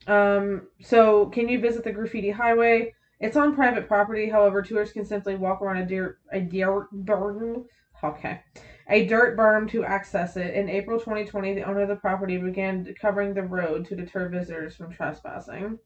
Um, 0.05 0.67
so 0.81 1.25
can 1.29 1.49
you 1.49 1.59
visit 1.59 1.83
the 1.83 1.91
graffiti 1.91 2.29
highway? 2.29 2.93
It's 3.19 3.35
on 3.35 3.55
private 3.55 3.87
property. 3.87 4.29
However, 4.29 4.61
tourists 4.61 4.93
can 4.93 5.03
simply 5.03 5.35
walk 5.35 5.63
around 5.63 5.77
a 5.77 5.85
dirt 5.87 6.19
a 6.31 6.39
dirt 6.39 6.89
berm. 6.93 7.65
Okay, 8.03 8.41
a 8.87 9.07
dirt 9.07 9.35
berm 9.35 9.67
to 9.71 9.83
access 9.83 10.37
it. 10.37 10.53
In 10.53 10.69
April 10.69 10.99
2020, 10.99 11.55
the 11.55 11.63
owner 11.63 11.81
of 11.81 11.89
the 11.89 11.95
property 11.95 12.37
began 12.37 12.93
covering 13.01 13.33
the 13.33 13.41
road 13.41 13.87
to 13.87 13.95
deter 13.95 14.29
visitors 14.29 14.75
from 14.75 14.93
trespassing. 14.93 15.79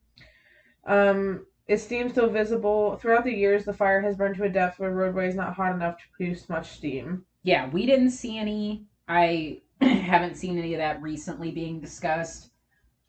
Um, 0.86 1.46
is 1.72 1.82
steam 1.82 2.10
still 2.10 2.30
visible? 2.30 2.98
Throughout 2.98 3.24
the 3.24 3.34
years, 3.34 3.64
the 3.64 3.72
fire 3.72 4.02
has 4.02 4.18
burned 4.18 4.36
to 4.36 4.44
a 4.44 4.50
depth 4.50 4.78
where 4.78 4.92
roadway 4.92 5.30
is 5.30 5.36
not 5.36 5.54
hot 5.54 5.74
enough 5.74 5.98
to 6.00 6.04
produce 6.18 6.50
much 6.50 6.70
steam. 6.72 7.24
Yeah, 7.44 7.70
we 7.70 7.86
didn't 7.86 8.10
see 8.10 8.38
any. 8.38 8.88
I 9.08 9.62
haven't 9.82 10.36
seen 10.36 10.60
any 10.60 10.74
of 10.74 10.80
that 10.80 11.02
recently 11.02 11.52
being 11.52 11.80
discussed. 11.80 12.50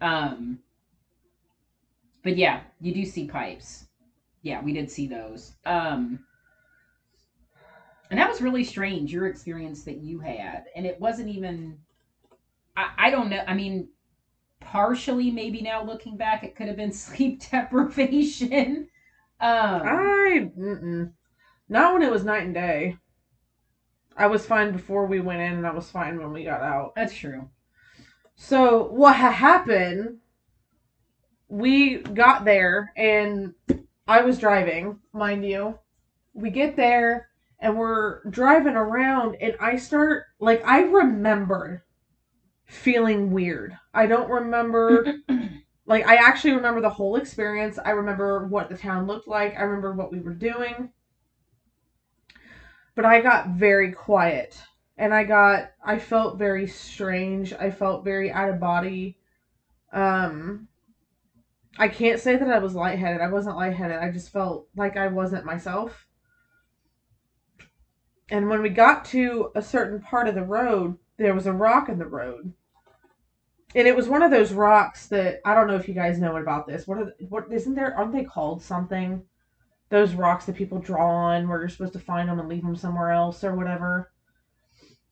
Um, 0.00 0.60
but 2.22 2.36
yeah, 2.36 2.60
you 2.80 2.94
do 2.94 3.04
see 3.04 3.26
pipes. 3.26 3.86
Yeah, 4.42 4.62
we 4.62 4.72
did 4.72 4.88
see 4.88 5.08
those. 5.08 5.54
Um, 5.66 6.20
and 8.10 8.20
that 8.20 8.30
was 8.30 8.40
really 8.40 8.62
strange, 8.62 9.12
your 9.12 9.26
experience 9.26 9.82
that 9.84 9.98
you 9.98 10.20
had. 10.20 10.66
And 10.76 10.86
it 10.86 11.00
wasn't 11.00 11.30
even, 11.30 11.78
I, 12.76 12.90
I 12.96 13.10
don't 13.10 13.28
know. 13.28 13.42
I 13.44 13.54
mean, 13.54 13.88
partially, 14.64 15.30
maybe 15.30 15.60
now 15.60 15.84
looking 15.84 16.16
back, 16.16 16.44
it 16.44 16.54
could 16.54 16.68
have 16.68 16.76
been 16.76 16.92
sleep 16.92 17.42
deprivation. 17.50 18.88
Um, 19.40 19.82
I 19.82 20.50
mm-mm. 20.56 21.12
not 21.68 21.94
when 21.94 22.02
it 22.02 22.12
was 22.12 22.24
night 22.24 22.44
and 22.44 22.54
day. 22.54 22.98
I 24.16 24.26
was 24.26 24.46
fine 24.46 24.72
before 24.72 25.06
we 25.06 25.20
went 25.20 25.40
in, 25.40 25.54
and 25.54 25.66
I 25.66 25.72
was 25.72 25.90
fine 25.90 26.18
when 26.18 26.32
we 26.32 26.44
got 26.44 26.60
out. 26.60 26.94
that's 26.94 27.14
true. 27.14 27.48
So 28.36 28.84
what 28.88 29.16
ha- 29.16 29.30
happened? 29.30 30.18
We 31.48 31.98
got 31.98 32.44
there, 32.44 32.92
and 32.96 33.54
I 34.06 34.22
was 34.22 34.38
driving, 34.38 35.00
mind 35.12 35.44
you. 35.44 35.78
We 36.34 36.50
get 36.50 36.76
there, 36.76 37.28
and 37.58 37.76
we're 37.76 38.24
driving 38.24 38.74
around, 38.74 39.36
and 39.40 39.56
I 39.60 39.76
start 39.76 40.24
like 40.40 40.62
I 40.66 40.82
remember 40.82 41.84
feeling 42.66 43.30
weird. 43.30 43.76
I 43.92 44.06
don't 44.06 44.30
remember 44.30 45.14
like 45.86 46.06
I 46.06 46.16
actually 46.16 46.52
remember 46.52 46.80
the 46.80 46.90
whole 46.90 47.16
experience. 47.16 47.78
I 47.84 47.90
remember 47.90 48.46
what 48.46 48.68
the 48.68 48.76
town 48.76 49.06
looked 49.06 49.28
like. 49.28 49.56
I 49.56 49.62
remember 49.62 49.92
what 49.92 50.12
we 50.12 50.20
were 50.20 50.34
doing. 50.34 50.90
But 52.94 53.04
I 53.04 53.20
got 53.20 53.50
very 53.50 53.92
quiet 53.92 54.60
and 54.96 55.12
I 55.14 55.24
got 55.24 55.70
I 55.84 55.98
felt 55.98 56.38
very 56.38 56.66
strange. 56.66 57.52
I 57.52 57.70
felt 57.70 58.04
very 58.04 58.30
out 58.30 58.50
of 58.50 58.60
body. 58.60 59.18
Um 59.92 60.68
I 61.78 61.88
can't 61.88 62.20
say 62.20 62.36
that 62.36 62.50
I 62.50 62.58
was 62.58 62.74
lightheaded. 62.74 63.20
I 63.20 63.28
wasn't 63.28 63.56
lightheaded. 63.56 63.98
I 63.98 64.10
just 64.10 64.30
felt 64.30 64.68
like 64.76 64.96
I 64.96 65.08
wasn't 65.08 65.46
myself. 65.46 66.06
And 68.30 68.48
when 68.48 68.62
we 68.62 68.68
got 68.70 69.04
to 69.06 69.50
a 69.54 69.62
certain 69.62 70.00
part 70.00 70.28
of 70.28 70.34
the 70.34 70.44
road, 70.44 70.96
there 71.22 71.34
was 71.34 71.46
a 71.46 71.52
rock 71.52 71.88
in 71.88 71.98
the 71.98 72.06
road 72.06 72.52
and 73.74 73.88
it 73.88 73.96
was 73.96 74.08
one 74.08 74.22
of 74.22 74.30
those 74.30 74.52
rocks 74.52 75.06
that 75.08 75.40
I 75.44 75.54
don't 75.54 75.66
know 75.66 75.76
if 75.76 75.88
you 75.88 75.94
guys 75.94 76.18
know 76.18 76.36
about 76.36 76.66
this. 76.66 76.86
What 76.86 76.98
are 76.98 77.12
what 77.28 77.50
isn't 77.50 77.74
there? 77.74 77.96
Aren't 77.96 78.12
they 78.12 78.24
called 78.24 78.62
something? 78.62 79.22
Those 79.88 80.14
rocks 80.14 80.46
that 80.46 80.56
people 80.56 80.78
draw 80.78 81.06
on, 81.06 81.48
where 81.48 81.60
you're 81.60 81.68
supposed 81.68 81.92
to 81.94 81.98
find 81.98 82.28
them 82.28 82.38
and 82.38 82.48
leave 82.48 82.62
them 82.62 82.76
somewhere 82.76 83.10
else 83.10 83.44
or 83.44 83.54
whatever. 83.54 84.12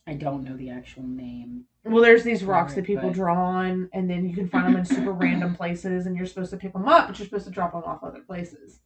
I 0.07 0.15
don't 0.15 0.45
know 0.45 0.57
the 0.57 0.71
actual 0.71 1.03
name. 1.03 1.65
Well, 1.85 2.03
there's 2.03 2.25
these 2.25 2.45
rocks 2.45 2.75
that 2.75 2.85
people 2.85 3.09
but- 3.09 3.15
draw 3.15 3.37
on, 3.43 3.89
and 3.93 4.09
then 4.09 4.29
you 4.29 4.35
can 4.35 4.49
find 4.49 4.67
them 4.67 4.77
in 4.77 4.85
super 4.85 5.13
random 5.13 5.55
places, 5.55 6.07
and 6.07 6.17
you're 6.17 6.27
supposed 6.27 6.51
to 6.51 6.57
pick 6.57 6.73
them 6.73 6.89
up, 6.89 7.09
but 7.09 7.19
you're 7.19 7.27
supposed 7.27 7.47
to 7.47 7.51
drop 7.51 7.73
them 7.73 7.83
off 7.85 8.03
other 8.03 8.21
places. 8.21 8.81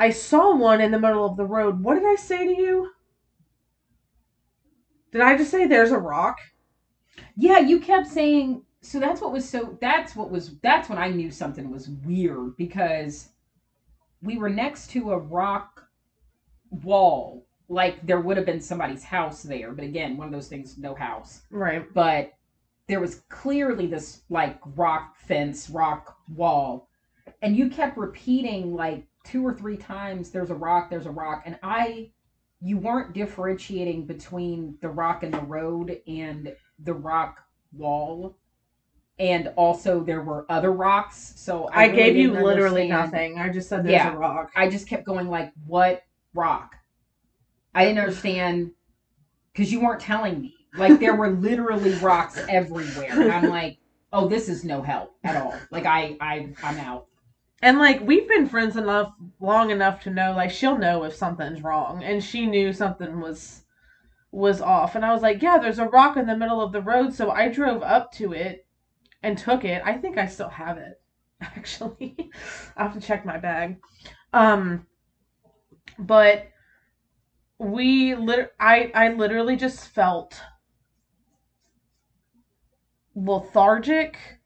I 0.00 0.10
saw 0.10 0.54
one 0.54 0.80
in 0.80 0.92
the 0.92 1.00
middle 1.00 1.24
of 1.24 1.36
the 1.36 1.44
road. 1.44 1.82
What 1.82 1.94
did 1.94 2.04
I 2.04 2.14
say 2.14 2.46
to 2.46 2.60
you? 2.60 2.90
Did 5.12 5.22
I 5.22 5.36
just 5.36 5.50
say 5.50 5.66
there's 5.66 5.90
a 5.90 5.98
rock? 5.98 6.38
Yeah, 7.36 7.58
you 7.58 7.80
kept 7.80 8.06
saying 8.08 8.64
so 8.80 9.00
that's 9.00 9.20
what 9.20 9.32
was 9.32 9.48
so 9.48 9.76
that's 9.80 10.14
what 10.14 10.30
was 10.30 10.56
that's 10.60 10.88
when 10.88 10.98
I 10.98 11.08
knew 11.08 11.30
something 11.30 11.70
was 11.70 11.88
weird 11.88 12.56
because 12.56 13.30
we 14.22 14.38
were 14.38 14.50
next 14.50 14.90
to 14.90 15.10
a 15.12 15.18
rock 15.18 15.84
wall 16.70 17.46
like 17.68 18.04
there 18.06 18.20
would 18.20 18.36
have 18.36 18.46
been 18.46 18.60
somebody's 18.60 19.02
house 19.02 19.42
there 19.42 19.72
but 19.72 19.84
again 19.84 20.16
one 20.16 20.26
of 20.26 20.32
those 20.32 20.48
things 20.48 20.78
no 20.78 20.94
house 20.94 21.42
Right. 21.50 21.92
but 21.92 22.32
there 22.86 23.00
was 23.00 23.22
clearly 23.28 23.86
this 23.86 24.22
like 24.30 24.58
rock 24.76 25.16
fence 25.16 25.68
rock 25.70 26.16
wall 26.34 26.88
and 27.42 27.56
you 27.56 27.68
kept 27.68 27.96
repeating 27.96 28.74
like 28.74 29.06
two 29.24 29.46
or 29.46 29.54
three 29.54 29.76
times 29.76 30.30
there's 30.30 30.50
a 30.50 30.54
rock 30.54 30.88
there's 30.90 31.06
a 31.06 31.10
rock 31.10 31.42
and 31.46 31.58
i 31.62 32.10
you 32.60 32.76
weren't 32.78 33.12
differentiating 33.12 34.04
between 34.06 34.76
the 34.80 34.88
rock 34.88 35.22
and 35.22 35.32
the 35.32 35.40
road 35.42 36.00
and 36.06 36.54
the 36.80 36.94
rock 36.94 37.44
wall 37.72 38.36
and 39.18 39.52
also 39.56 40.02
there 40.02 40.22
were 40.22 40.46
other 40.48 40.72
rocks 40.72 41.34
so 41.36 41.66
i, 41.72 41.84
I, 41.84 41.86
really 41.86 41.96
gave 41.96 42.16
you 42.16 42.32
literally 42.32 42.90
understand- 42.90 43.34
nothing. 43.34 43.38
I 43.38 43.52
just 43.52 43.68
said 43.68 43.84
there's 43.84 43.92
Yeah. 43.92 44.14
a 44.14 44.16
rock. 44.16 44.50
i 44.56 44.68
just 44.68 44.88
kept 44.88 45.04
going 45.04 45.28
like 45.28 45.52
what 45.66 46.02
rock 46.34 46.76
i 47.74 47.84
didn't 47.84 47.98
understand 47.98 48.72
because 49.58 49.72
you 49.72 49.80
weren't 49.80 50.00
telling 50.00 50.40
me. 50.40 50.54
Like 50.76 51.00
there 51.00 51.16
were 51.16 51.30
literally 51.40 51.92
rocks 51.94 52.40
everywhere. 52.48 53.10
And 53.10 53.32
I'm 53.32 53.50
like, 53.50 53.78
oh, 54.12 54.28
this 54.28 54.48
is 54.48 54.62
no 54.62 54.82
help 54.82 55.16
at 55.24 55.34
all. 55.36 55.52
Like 55.72 55.84
I, 55.84 56.16
I, 56.20 56.54
I'm 56.62 56.78
out. 56.78 57.06
And 57.62 57.78
like 57.78 58.00
we've 58.00 58.28
been 58.28 58.46
friends 58.48 58.76
enough 58.76 59.12
long 59.40 59.70
enough 59.70 60.02
to 60.02 60.10
know 60.10 60.32
like 60.32 60.50
she'll 60.50 60.78
know 60.78 61.04
if 61.04 61.14
something's 61.14 61.62
wrong 61.62 62.02
and 62.04 62.22
she 62.22 62.46
knew 62.46 62.72
something 62.72 63.20
was 63.20 63.62
was 64.32 64.60
off 64.60 64.94
and 64.94 65.04
I 65.04 65.12
was 65.12 65.22
like, 65.22 65.42
"Yeah, 65.42 65.58
there's 65.58 65.78
a 65.78 65.88
rock 65.88 66.16
in 66.16 66.26
the 66.26 66.36
middle 66.36 66.60
of 66.60 66.72
the 66.72 66.82
road." 66.82 67.14
So 67.14 67.30
I 67.30 67.48
drove 67.48 67.82
up 67.82 68.12
to 68.14 68.32
it 68.32 68.66
and 69.22 69.38
took 69.38 69.64
it. 69.64 69.82
I 69.84 69.94
think 69.98 70.18
I 70.18 70.26
still 70.26 70.50
have 70.50 70.78
it 70.78 71.00
actually. 71.40 72.30
I 72.76 72.84
have 72.84 72.94
to 72.94 73.00
check 73.00 73.26
my 73.26 73.38
bag. 73.38 73.78
Um 74.32 74.86
but 75.98 76.48
we 77.58 78.14
lit 78.14 78.52
I 78.58 78.90
I 78.94 79.08
literally 79.12 79.56
just 79.56 79.88
felt 79.88 80.40
lethargic. 83.14 84.37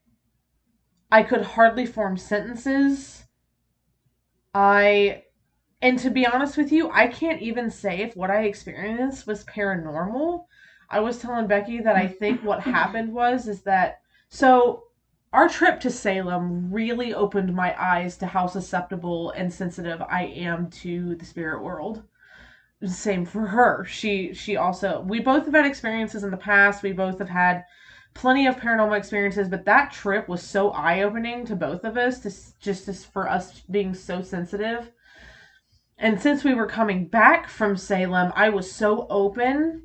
I 1.13 1.23
could 1.23 1.43
hardly 1.43 1.85
form 1.85 2.17
sentences. 2.17 3.25
I 4.55 5.25
and 5.83 5.99
to 5.99 6.11
be 6.11 6.27
honest 6.27 6.57
with 6.57 6.73
you, 6.73 6.91
I 6.91 7.07
can't 7.07 7.43
even 7.43 7.71
say 7.71 7.99
if 8.01 8.17
what 8.17 8.31
I 8.31 8.45
experienced 8.45 9.27
was 9.27 9.45
paranormal. 9.45 10.47
I 10.89 11.01
was 11.01 11.19
telling 11.19 11.49
Becky 11.49 11.81
that 11.81 11.97
I 11.97 12.07
think 12.07 12.43
what 12.43 12.61
happened 12.63 13.13
was 13.13 13.47
is 13.47 13.63
that 13.63 14.01
so 14.31 14.85
our 15.35 15.51
trip 15.51 15.81
to 15.81 15.91
Salem 15.91 16.73
really 16.73 17.13
opened 17.13 17.55
my 17.55 17.75
eyes 17.79 18.17
to 18.19 18.27
how 18.27 18.47
susceptible 18.47 19.33
and 19.33 19.53
sensitive 19.53 20.01
I 20.01 20.25
am 20.25 20.71
to 20.71 21.15
the 21.17 21.27
spirit 21.27 21.63
world. 21.63 22.05
Same 22.87 23.27
for 23.27 23.47
her. 23.49 23.85
She 23.85 24.33
she 24.33 24.57
also 24.57 25.03
we 25.03 25.21
both 25.21 25.45
have 25.45 25.55
had 25.55 25.67
experiences 25.67 26.25
in 26.25 26.31
the 26.31 26.39
past. 26.39 26.83
We 26.83 26.93
both 26.93 27.19
have 27.19 27.29
had 27.29 27.67
plenty 28.15 28.47
of 28.47 28.57
paranormal 28.57 28.97
experiences, 28.97 29.49
but 29.49 29.65
that 29.65 29.93
trip 29.93 30.29
was 30.29 30.43
so 30.43 30.71
eye-opening 30.71 31.45
to 31.47 31.57
both 31.57 31.85
of 31.85 31.97
us 31.97 32.21
to 32.21 32.31
just 32.61 32.89
as 32.89 33.05
for 33.05 33.29
us 33.29 33.61
being 33.71 33.95
so 33.95 34.23
sensitive. 34.23 34.91
And 35.99 36.21
since 36.21 36.45
we 36.45 36.55
were 36.55 36.67
coming 36.67 37.07
back 37.07 37.49
from 37.49 37.77
Salem, 37.77 38.33
I 38.35 38.49
was 38.49 38.71
so 38.71 39.07
open 39.09 39.83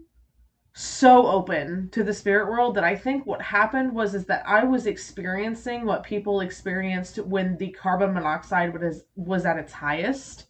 so 0.80 1.26
open 1.26 1.90
to 1.90 2.04
the 2.04 2.14
spirit 2.14 2.48
world 2.52 2.76
that 2.76 2.84
I 2.84 2.96
think 2.96 3.26
what 3.26 3.42
happened 3.42 3.96
was 3.96 4.14
is 4.14 4.26
that 4.26 4.44
I 4.48 4.64
was 4.64 4.86
experiencing 4.86 5.86
what 5.86 6.04
people 6.04 6.42
experienced 6.42 7.18
when 7.18 7.58
the 7.58 7.72
carbon 7.72 8.14
monoxide 8.14 8.80
was 8.80 9.06
was 9.16 9.48
at 9.48 9.58
its 9.58 9.74
highest. 9.74 10.46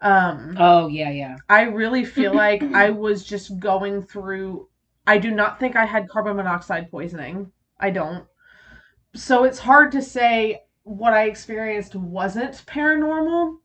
Um 0.00 0.56
Oh 0.58 0.88
yeah, 0.88 1.10
yeah. 1.10 1.36
I 1.46 1.64
really 1.64 2.06
feel 2.06 2.34
like 2.34 2.62
I 2.74 2.88
was 2.88 3.22
just 3.22 3.58
going 3.58 4.02
through 4.02 4.68
I 5.06 5.18
do 5.18 5.30
not 5.30 5.60
think 5.60 5.76
I 5.76 5.84
had 5.84 6.08
carbon 6.08 6.36
monoxide 6.36 6.90
poisoning. 6.90 7.52
I 7.78 7.90
don't. 7.90 8.26
So 9.14 9.44
it's 9.44 9.58
hard 9.58 9.92
to 9.92 10.02
say 10.02 10.62
what 10.82 11.12
I 11.12 11.24
experienced 11.24 11.94
wasn't 11.94 12.64
paranormal 12.66 13.58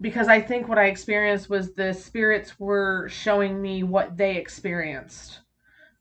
because 0.00 0.28
I 0.28 0.40
think 0.40 0.68
what 0.68 0.78
I 0.78 0.86
experienced 0.86 1.48
was 1.48 1.74
the 1.74 1.92
spirits 1.94 2.58
were 2.58 3.08
showing 3.08 3.62
me 3.62 3.82
what 3.84 4.16
they 4.16 4.36
experienced. 4.36 5.40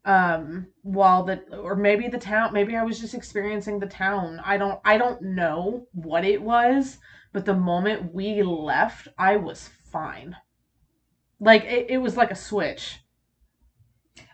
Um, 0.04 0.68
while 0.82 1.24
the 1.24 1.44
or 1.56 1.76
maybe 1.76 2.08
the 2.08 2.18
town, 2.18 2.54
maybe 2.54 2.76
I 2.76 2.84
was 2.84 3.00
just 3.00 3.14
experiencing 3.14 3.80
the 3.80 3.86
town. 3.86 4.42
I 4.44 4.58
don't 4.58 4.80
I 4.84 4.98
don't 4.98 5.22
know 5.22 5.86
what 5.92 6.26
it 6.26 6.42
was, 6.42 6.98
but 7.34 7.46
the 7.46 7.54
moment 7.54 8.14
we 8.14 8.42
left, 8.42 9.08
I 9.18 9.36
was 9.36 9.70
fine. 9.92 10.36
Like 11.40 11.66
it, 11.66 11.88
it 11.90 11.98
was 12.00 12.18
like 12.18 12.32
a 12.32 12.36
switch. 12.36 13.00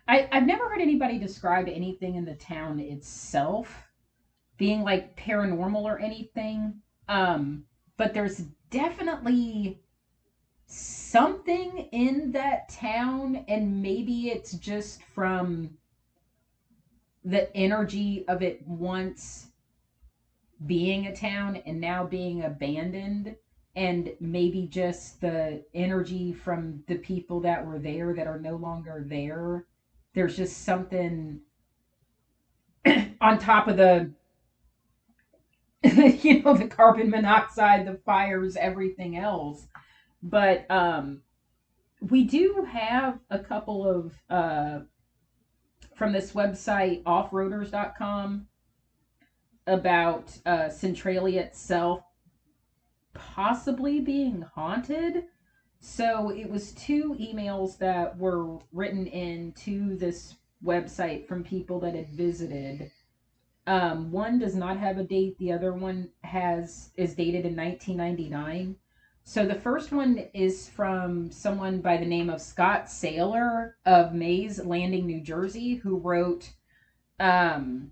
I, 0.08 0.28
I've 0.32 0.48
never 0.48 0.70
heard 0.70 0.82
anybody 0.82 1.20
describe 1.20 1.68
anything 1.68 2.16
in 2.16 2.26
the 2.26 2.36
town 2.36 2.80
itself 2.80 3.88
being 4.58 4.84
like 4.84 5.16
paranormal 5.18 5.84
or 5.84 6.00
anything. 6.00 6.82
Um, 7.08 7.66
but 7.98 8.14
there's 8.14 8.44
definitely 8.70 9.82
something 10.66 11.90
in 11.92 12.32
that 12.32 12.70
town, 12.70 13.44
and 13.48 13.82
maybe 13.82 14.30
it's 14.30 14.54
just 14.54 15.04
from 15.04 15.72
the 17.24 17.56
energy 17.56 18.26
of 18.28 18.42
it 18.42 18.66
once 18.68 19.48
being 20.66 21.08
a 21.08 21.16
town 21.16 21.58
and 21.66 21.80
now 21.80 22.06
being 22.06 22.44
abandoned 22.44 23.36
and 23.76 24.10
maybe 24.20 24.66
just 24.66 25.22
the 25.22 25.64
energy 25.74 26.34
from 26.34 26.82
the 26.88 26.96
people 26.96 27.42
that 27.42 27.64
were 27.64 27.78
there 27.78 28.14
that 28.14 28.28
are 28.28 28.40
no 28.40 28.56
longer 28.56 29.06
there 29.08 29.66
there's 30.14 30.36
just 30.36 30.64
something 30.64 31.42
on 33.22 33.38
top 33.38 33.68
of 33.68 33.78
the 33.78 34.12
you 35.84 36.42
know 36.42 36.54
the 36.54 36.68
carbon 36.68 37.10
monoxide 37.10 37.86
the 37.86 38.00
fires 38.06 38.56
everything 38.56 39.18
else. 39.18 39.68
But 40.24 40.70
um 40.70 41.22
we 42.02 42.24
do 42.24 42.66
have 42.70 43.20
a 43.30 43.40
couple 43.40 43.88
of 43.88 44.14
uh 44.30 44.80
from 45.96 46.12
this 46.12 46.32
website 46.34 47.04
offroaders.com 47.04 48.48
about 49.68 50.38
uh 50.46 50.70
centralia 50.70 51.42
itself 51.42 52.02
possibly 53.14 54.00
being 54.00 54.44
haunted 54.56 55.24
so 55.80 56.30
it 56.30 56.50
was 56.50 56.74
two 56.74 57.16
emails 57.20 57.78
that 57.78 58.18
were 58.18 58.58
written 58.72 59.08
in 59.08 59.54
to 59.54 59.96
this 59.98 60.36
website 60.64 61.28
from 61.28 61.44
people 61.44 61.80
that 61.80 61.96
had 61.96 62.10
visited 62.12 62.92
um, 63.68 64.12
one 64.12 64.40
does 64.40 64.56
not 64.56 64.78
have 64.78 64.98
a 64.98 65.04
date. 65.04 65.38
The 65.38 65.52
other 65.52 65.74
one 65.74 66.10
has 66.24 66.92
is 66.96 67.14
dated 67.14 67.46
in 67.46 67.56
1999. 67.56 68.78
So 69.24 69.46
the 69.46 69.56
first 69.56 69.92
one 69.92 70.30
is 70.34 70.70
from 70.70 71.30
someone 71.32 71.82
by 71.82 71.98
the 71.98 72.06
name 72.06 72.30
of 72.30 72.40
Scott 72.40 72.90
Sailor 72.90 73.76
of 73.86 74.14
Mays 74.14 74.64
Landing, 74.64 75.06
New 75.06 75.22
Jersey, 75.22 75.76
who 75.76 75.98
wrote, 75.98 76.54
um, 77.20 77.92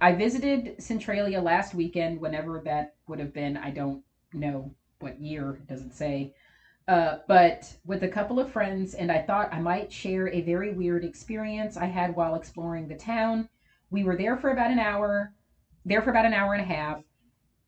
"I 0.00 0.14
visited 0.14 0.82
Centralia 0.82 1.42
last 1.42 1.74
weekend, 1.74 2.20
whenever 2.20 2.62
that 2.64 2.94
would 3.06 3.18
have 3.18 3.34
been. 3.34 3.58
I 3.58 3.70
don't 3.70 4.02
know 4.32 4.74
what 5.00 5.20
year. 5.20 5.56
It 5.56 5.66
doesn't 5.66 5.92
say." 5.92 6.32
Uh, 6.90 7.18
but 7.28 7.72
with 7.86 8.02
a 8.02 8.08
couple 8.08 8.40
of 8.40 8.50
friends, 8.50 8.94
and 8.94 9.12
I 9.12 9.22
thought 9.22 9.54
I 9.54 9.60
might 9.60 9.92
share 9.92 10.26
a 10.26 10.40
very 10.40 10.74
weird 10.74 11.04
experience 11.04 11.76
I 11.76 11.84
had 11.86 12.16
while 12.16 12.34
exploring 12.34 12.88
the 12.88 12.96
town 12.96 13.48
we 13.90 14.02
were 14.02 14.16
there 14.16 14.36
for 14.36 14.50
about 14.50 14.72
an 14.72 14.80
hour, 14.80 15.32
there 15.84 16.02
for 16.02 16.10
about 16.10 16.26
an 16.26 16.32
hour 16.32 16.52
and 16.54 16.62
a 16.62 16.74
half, 16.74 17.02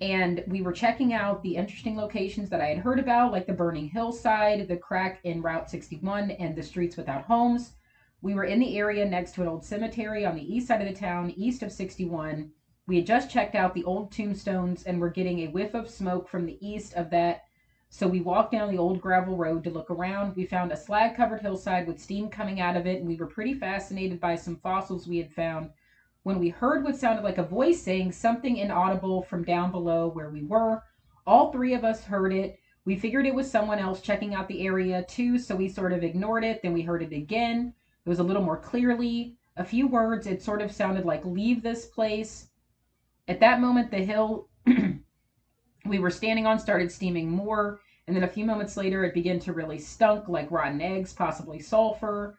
and 0.01 0.43
we 0.49 0.61
were 0.61 0.73
checking 0.73 1.13
out 1.13 1.41
the 1.45 1.55
interesting 1.55 1.97
locations 1.97 2.51
that 2.51 2.61
I 2.61 2.67
had 2.67 2.79
heard 2.79 2.99
about, 2.99 3.31
like 3.31 3.47
the 3.47 3.53
burning 3.53 3.89
hillside, 3.89 4.67
the 4.67 4.77
crack 4.77 5.21
in 5.23 5.41
Route 5.41 5.71
61, 5.71 6.33
and 6.33 6.57
the 6.57 6.63
streets 6.65 6.97
without 6.97 7.23
homes. 7.23 7.75
We 8.23 8.35
were 8.35 8.45
in 8.45 8.59
the 8.59 8.77
area 8.77 9.09
next 9.09 9.37
to 9.37 9.43
an 9.43 9.49
old 9.49 9.65
cemetery 9.65 10.27
on 10.27 10.35
the 10.35 10.55
east 10.55 10.67
side 10.67 10.81
of 10.81 10.89
the 10.89 10.99
town, 10.99 11.33
east 11.37 11.63
of 11.63 11.71
61. 11.71 12.51
We 12.89 12.97
had 12.97 13.07
just 13.07 13.31
checked 13.31 13.55
out 13.55 13.73
the 13.75 13.85
old 13.85 14.11
tombstones 14.11 14.83
and 14.83 15.01
were 15.01 15.11
getting 15.11 15.41
a 15.41 15.51
whiff 15.51 15.75
of 15.75 15.89
smoke 15.89 16.29
from 16.29 16.45
the 16.45 16.59
east 16.61 16.95
of 16.95 17.11
that. 17.11 17.43
So 17.95 18.09
we 18.09 18.23
walked 18.23 18.53
down 18.53 18.73
the 18.73 18.79
old 18.79 19.03
gravel 19.03 19.37
road 19.37 19.63
to 19.65 19.71
look 19.71 19.91
around. 19.91 20.35
We 20.35 20.47
found 20.47 20.73
a 20.73 20.77
slag 20.79 21.15
covered 21.15 21.43
hillside 21.43 21.87
with 21.87 22.01
steam 22.01 22.31
coming 22.31 22.59
out 22.59 22.75
of 22.75 22.87
it, 22.87 23.01
and 23.01 23.07
we 23.07 23.17
were 23.17 23.27
pretty 23.27 23.53
fascinated 23.53 24.19
by 24.19 24.35
some 24.35 24.57
fossils 24.57 25.07
we 25.07 25.19
had 25.19 25.31
found 25.31 25.69
when 26.23 26.39
we 26.39 26.49
heard 26.49 26.85
what 26.85 26.97
sounded 26.97 27.23
like 27.23 27.37
a 27.37 27.43
voice 27.43 27.83
saying 27.83 28.13
something 28.13 28.57
inaudible 28.57 29.23
from 29.23 29.45
down 29.45 29.71
below 29.71 30.09
where 30.09 30.31
we 30.31 30.43
were. 30.43 30.83
All 31.27 31.53
three 31.53 31.75
of 31.75 31.85
us 31.85 32.03
heard 32.03 32.33
it. 32.33 32.59
We 32.87 32.97
figured 32.97 33.27
it 33.27 33.35
was 33.35 33.51
someone 33.51 33.79
else 33.79 34.01
checking 34.01 34.35
out 34.35 34.49
the 34.49 34.67
area 34.67 35.05
too, 35.05 35.39
so 35.39 35.55
we 35.55 35.69
sort 35.69 35.93
of 35.93 36.03
ignored 36.03 36.45
it. 36.45 36.63
Then 36.63 36.73
we 36.73 36.81
heard 36.81 37.03
it 37.03 37.13
again. 37.13 37.75
It 38.07 38.09
was 38.09 38.21
a 38.21 38.25
little 38.25 38.43
more 38.43 38.59
clearly. 38.59 39.37
A 39.59 39.65
few 39.65 39.87
words. 39.87 40.27
It 40.27 40.43
sort 40.43 40.63
of 40.63 40.73
sounded 40.73 41.05
like, 41.05 41.27
leave 41.27 41.63
this 41.63 41.85
place. 41.85 42.49
At 43.29 43.41
that 43.41 43.61
moment, 43.61 43.91
the 43.91 43.99
hill 43.99 44.49
we 45.85 45.99
were 45.99 46.11
standing 46.11 46.47
on 46.47 46.59
started 46.59 46.91
steaming 46.91 47.31
more. 47.31 47.81
And 48.07 48.17
then 48.17 48.25
a 48.25 48.29
few 48.29 48.45
moments 48.45 48.77
later, 48.77 49.05
it 49.05 49.15
began 49.15 49.39
to 49.41 49.53
really 49.53 49.79
stunk 49.79 50.29
like 50.29 50.51
rotten 50.51 50.81
eggs, 50.81 51.13
possibly 51.13 51.61
sulfur. 51.61 52.39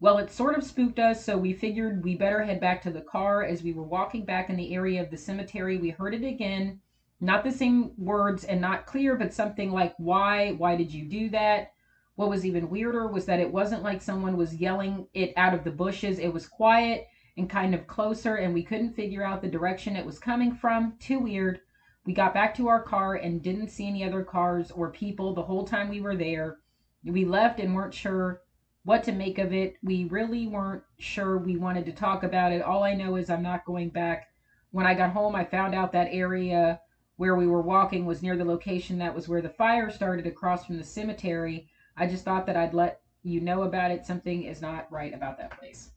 Well, 0.00 0.18
it 0.18 0.30
sort 0.30 0.56
of 0.56 0.64
spooked 0.64 0.98
us, 0.98 1.24
so 1.24 1.38
we 1.38 1.52
figured 1.52 2.02
we 2.02 2.16
better 2.16 2.42
head 2.42 2.60
back 2.60 2.82
to 2.82 2.90
the 2.90 3.02
car. 3.02 3.44
As 3.44 3.62
we 3.62 3.72
were 3.72 3.84
walking 3.84 4.24
back 4.24 4.50
in 4.50 4.56
the 4.56 4.74
area 4.74 5.00
of 5.00 5.10
the 5.10 5.16
cemetery, 5.16 5.78
we 5.78 5.90
heard 5.90 6.14
it 6.14 6.24
again. 6.24 6.80
Not 7.20 7.44
the 7.44 7.52
same 7.52 7.92
words 7.96 8.42
and 8.44 8.60
not 8.60 8.86
clear, 8.86 9.14
but 9.14 9.32
something 9.32 9.70
like, 9.70 9.94
Why? 9.98 10.52
Why 10.52 10.76
did 10.76 10.92
you 10.92 11.04
do 11.04 11.30
that? 11.30 11.72
What 12.16 12.28
was 12.28 12.44
even 12.44 12.68
weirder 12.68 13.06
was 13.06 13.26
that 13.26 13.40
it 13.40 13.52
wasn't 13.52 13.84
like 13.84 14.02
someone 14.02 14.36
was 14.36 14.56
yelling 14.56 15.06
it 15.14 15.32
out 15.36 15.54
of 15.54 15.64
the 15.64 15.70
bushes. 15.70 16.18
It 16.18 16.32
was 16.32 16.48
quiet 16.48 17.06
and 17.36 17.48
kind 17.48 17.74
of 17.74 17.86
closer, 17.86 18.36
and 18.36 18.52
we 18.52 18.62
couldn't 18.62 18.94
figure 18.94 19.24
out 19.24 19.40
the 19.40 19.48
direction 19.48 19.96
it 19.96 20.04
was 20.04 20.18
coming 20.18 20.52
from. 20.52 20.94
Too 20.98 21.20
weird. 21.20 21.60
We 22.04 22.12
got 22.12 22.34
back 22.34 22.54
to 22.56 22.68
our 22.68 22.82
car 22.82 23.14
and 23.14 23.42
didn't 23.42 23.70
see 23.70 23.86
any 23.86 24.02
other 24.04 24.24
cars 24.24 24.70
or 24.70 24.90
people 24.90 25.34
the 25.34 25.42
whole 25.42 25.64
time 25.64 25.88
we 25.88 26.00
were 26.00 26.16
there. 26.16 26.58
We 27.04 27.24
left 27.24 27.60
and 27.60 27.74
weren't 27.74 27.94
sure 27.94 28.40
what 28.84 29.04
to 29.04 29.12
make 29.12 29.38
of 29.38 29.52
it. 29.52 29.74
We 29.82 30.04
really 30.04 30.48
weren't 30.48 30.82
sure 30.98 31.38
we 31.38 31.56
wanted 31.56 31.86
to 31.86 31.92
talk 31.92 32.24
about 32.24 32.52
it. 32.52 32.62
All 32.62 32.82
I 32.82 32.94
know 32.94 33.16
is 33.16 33.30
I'm 33.30 33.42
not 33.42 33.64
going 33.64 33.90
back. 33.90 34.26
When 34.72 34.86
I 34.86 34.94
got 34.94 35.12
home, 35.12 35.36
I 35.36 35.44
found 35.44 35.74
out 35.74 35.92
that 35.92 36.08
area 36.10 36.80
where 37.16 37.36
we 37.36 37.46
were 37.46 37.62
walking 37.62 38.04
was 38.04 38.22
near 38.22 38.36
the 38.36 38.44
location 38.44 38.98
that 38.98 39.14
was 39.14 39.28
where 39.28 39.42
the 39.42 39.48
fire 39.50 39.90
started 39.90 40.26
across 40.26 40.66
from 40.66 40.78
the 40.78 40.84
cemetery. 40.84 41.68
I 41.96 42.06
just 42.08 42.24
thought 42.24 42.46
that 42.46 42.56
I'd 42.56 42.74
let 42.74 43.00
you 43.22 43.40
know 43.40 43.62
about 43.62 43.92
it. 43.92 44.04
Something 44.04 44.42
is 44.42 44.60
not 44.60 44.90
right 44.90 45.14
about 45.14 45.38
that 45.38 45.56
place. 45.56 45.90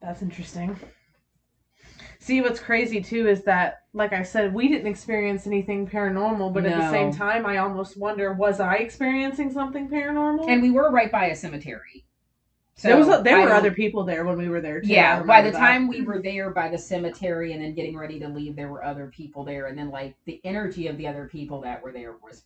That's 0.00 0.22
interesting. 0.22 0.78
See, 2.18 2.40
what's 2.40 2.60
crazy 2.60 3.00
too 3.00 3.28
is 3.28 3.42
that, 3.44 3.82
like 3.92 4.12
I 4.12 4.22
said, 4.22 4.52
we 4.54 4.68
didn't 4.68 4.86
experience 4.86 5.46
anything 5.46 5.86
paranormal, 5.88 6.52
but 6.54 6.64
at 6.66 6.76
the 6.78 6.90
same 6.90 7.12
time, 7.12 7.46
I 7.46 7.58
almost 7.58 7.96
wonder, 7.96 8.32
was 8.32 8.60
I 8.60 8.76
experiencing 8.76 9.52
something 9.52 9.88
paranormal? 9.88 10.48
And 10.48 10.62
we 10.62 10.70
were 10.70 10.90
right 10.90 11.10
by 11.10 11.26
a 11.26 11.36
cemetery. 11.36 12.04
So 12.76 12.88
there 12.88 12.96
was 12.96 13.08
a, 13.08 13.22
there 13.22 13.36
I 13.36 13.40
were 13.42 13.48
don't- 13.48 13.56
other 13.58 13.72
people 13.72 14.04
there 14.04 14.24
when 14.24 14.38
we 14.38 14.48
were 14.48 14.60
there 14.62 14.80
too. 14.80 14.88
I 14.90 14.94
Yeah, 14.94 15.22
by 15.22 15.42
the 15.42 15.50
that. 15.50 15.58
time 15.58 15.86
we 15.88 16.00
were 16.02 16.22
there 16.22 16.50
by 16.50 16.68
the 16.68 16.78
cemetery 16.78 17.52
and 17.52 17.62
then 17.62 17.74
getting 17.74 17.96
ready 17.96 18.18
to 18.20 18.28
leave, 18.28 18.56
there 18.56 18.68
were 18.68 18.82
other 18.84 19.08
people 19.08 19.44
there, 19.44 19.66
and 19.66 19.76
then 19.76 19.90
like 19.90 20.14
the 20.24 20.40
energy 20.44 20.86
of 20.86 20.96
the 20.96 21.06
other 21.06 21.26
people 21.26 21.60
that 21.62 21.82
were 21.82 21.92
there 21.92 22.14
was 22.22 22.44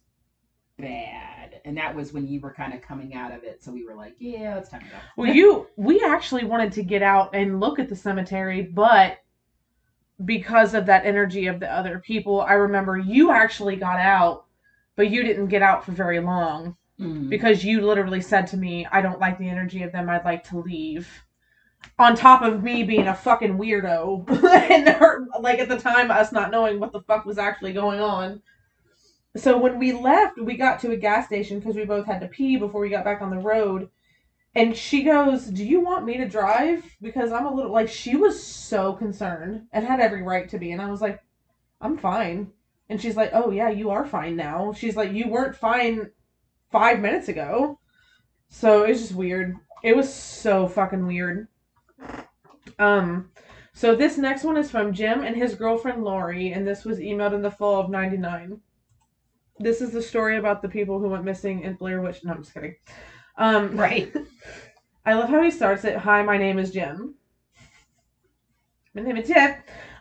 bad, 0.76 1.60
and 1.64 1.76
that 1.76 1.94
was 1.94 2.12
when 2.12 2.26
you 2.26 2.40
were 2.40 2.52
kind 2.52 2.74
of 2.74 2.80
coming 2.80 3.14
out 3.14 3.32
of 3.32 3.44
it. 3.44 3.62
So 3.62 3.70
we 3.72 3.84
were 3.84 3.94
like, 3.94 4.16
yeah, 4.18 4.58
it's 4.58 4.68
time 4.70 4.80
to 4.80 4.86
go. 4.86 4.96
Well, 5.16 5.32
you 5.32 5.68
we 5.76 6.00
actually 6.04 6.44
wanted 6.44 6.72
to 6.72 6.82
get 6.82 7.02
out 7.02 7.34
and 7.34 7.60
look 7.60 7.78
at 7.78 7.88
the 7.88 7.96
cemetery, 7.96 8.62
but 8.62 9.18
because 10.24 10.74
of 10.74 10.86
that 10.86 11.06
energy 11.06 11.46
of 11.46 11.60
the 11.60 11.72
other 11.72 11.98
people, 11.98 12.40
I 12.42 12.54
remember 12.54 12.98
you 12.98 13.30
actually 13.30 13.76
got 13.76 13.98
out, 13.98 14.44
but 14.96 15.10
you 15.10 15.22
didn't 15.22 15.48
get 15.48 15.62
out 15.62 15.84
for 15.84 15.92
very 15.92 16.20
long 16.20 16.76
Mm. 17.00 17.28
because 17.28 17.64
you 17.64 17.80
literally 17.80 18.20
said 18.20 18.46
to 18.48 18.56
me, 18.56 18.86
"I 18.92 19.00
don't 19.00 19.18
like 19.18 19.36
the 19.36 19.48
energy 19.48 19.82
of 19.82 19.90
them. 19.90 20.08
I'd 20.08 20.24
like 20.24 20.44
to 20.44 20.58
leave." 20.58 21.24
On 21.98 22.14
top 22.14 22.42
of 22.42 22.62
me 22.62 22.84
being 22.84 23.08
a 23.08 23.14
fucking 23.14 23.58
weirdo, 23.58 24.28
and 24.70 24.88
her, 24.88 25.26
like 25.40 25.58
at 25.58 25.68
the 25.68 25.78
time, 25.78 26.12
us 26.12 26.30
not 26.30 26.52
knowing 26.52 26.78
what 26.78 26.92
the 26.92 27.00
fuck 27.00 27.26
was 27.26 27.36
actually 27.36 27.72
going 27.72 28.00
on. 28.00 28.40
So 29.36 29.58
when 29.58 29.80
we 29.80 29.92
left, 29.92 30.38
we 30.38 30.56
got 30.56 30.78
to 30.80 30.92
a 30.92 30.96
gas 30.96 31.26
station 31.26 31.58
because 31.58 31.74
we 31.74 31.84
both 31.84 32.06
had 32.06 32.20
to 32.20 32.28
pee 32.28 32.56
before 32.56 32.80
we 32.80 32.88
got 32.88 33.04
back 33.04 33.20
on 33.20 33.30
the 33.30 33.38
road. 33.38 33.88
And 34.54 34.76
she 34.76 35.02
goes, 35.02 35.46
Do 35.46 35.64
you 35.64 35.80
want 35.80 36.04
me 36.04 36.16
to 36.18 36.28
drive? 36.28 36.84
Because 37.02 37.32
I'm 37.32 37.46
a 37.46 37.54
little 37.54 37.72
like, 37.72 37.88
she 37.88 38.16
was 38.16 38.42
so 38.42 38.92
concerned 38.92 39.66
and 39.72 39.84
had 39.84 40.00
every 40.00 40.22
right 40.22 40.48
to 40.50 40.58
be. 40.58 40.72
And 40.72 40.80
I 40.80 40.90
was 40.90 41.00
like, 41.00 41.20
I'm 41.80 41.98
fine. 41.98 42.52
And 42.88 43.00
she's 43.00 43.16
like, 43.16 43.30
Oh, 43.32 43.50
yeah, 43.50 43.70
you 43.70 43.90
are 43.90 44.06
fine 44.06 44.36
now. 44.36 44.72
She's 44.72 44.96
like, 44.96 45.12
You 45.12 45.28
weren't 45.28 45.56
fine 45.56 46.10
five 46.70 47.00
minutes 47.00 47.28
ago. 47.28 47.78
So 48.48 48.84
it 48.84 48.90
was 48.90 49.00
just 49.00 49.14
weird. 49.14 49.56
It 49.82 49.96
was 49.96 50.12
so 50.12 50.68
fucking 50.68 51.06
weird. 51.06 51.48
Um, 52.78 53.30
so 53.72 53.94
this 53.94 54.16
next 54.16 54.44
one 54.44 54.56
is 54.56 54.70
from 54.70 54.92
Jim 54.92 55.22
and 55.22 55.36
his 55.36 55.56
girlfriend 55.56 56.04
Lori, 56.04 56.52
and 56.52 56.66
this 56.66 56.84
was 56.84 56.98
emailed 56.98 57.34
in 57.34 57.42
the 57.42 57.50
fall 57.50 57.80
of 57.80 57.90
'99. 57.90 58.60
This 59.58 59.80
is 59.80 59.92
the 59.92 60.02
story 60.02 60.36
about 60.36 60.62
the 60.62 60.68
people 60.68 61.00
who 61.00 61.08
went 61.08 61.24
missing 61.24 61.62
in 61.62 61.74
Blair 61.74 62.00
Witch. 62.00 62.24
No, 62.24 62.32
I'm 62.32 62.42
just 62.42 62.54
kidding. 62.54 62.76
Um, 63.36 63.76
Right. 63.76 64.12
I 65.06 65.12
love 65.14 65.28
how 65.28 65.42
he 65.42 65.50
starts 65.50 65.84
it. 65.84 65.96
Hi, 65.98 66.22
my 66.22 66.38
name 66.38 66.58
is 66.58 66.70
Jim. 66.70 67.14
My 68.94 69.02
name 69.02 69.18
is 69.18 69.28
Jim. 69.28 69.52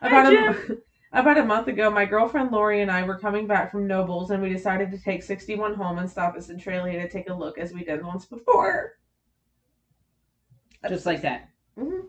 About 0.02 0.32
a, 0.32 0.56
about 1.12 1.38
a 1.38 1.44
month 1.44 1.68
ago, 1.68 1.90
my 1.90 2.06
girlfriend 2.06 2.52
Lori 2.52 2.82
and 2.82 2.90
I 2.90 3.04
were 3.04 3.18
coming 3.18 3.46
back 3.46 3.70
from 3.70 3.86
Knoebels, 3.88 4.30
and 4.30 4.42
we 4.42 4.48
decided 4.48 4.92
to 4.92 4.98
take 4.98 5.22
61 5.22 5.74
home 5.74 5.98
and 5.98 6.10
stop 6.10 6.36
at 6.36 6.44
Centralia 6.44 6.98
to 6.98 7.08
take 7.12 7.28
a 7.30 7.34
look, 7.34 7.58
as 7.58 7.74
we 7.74 7.84
did 7.84 8.02
once 8.02 8.24
before. 8.26 8.94
Just 10.88 11.06
like 11.06 11.22
that. 11.22 11.50
Mhm. 11.78 12.08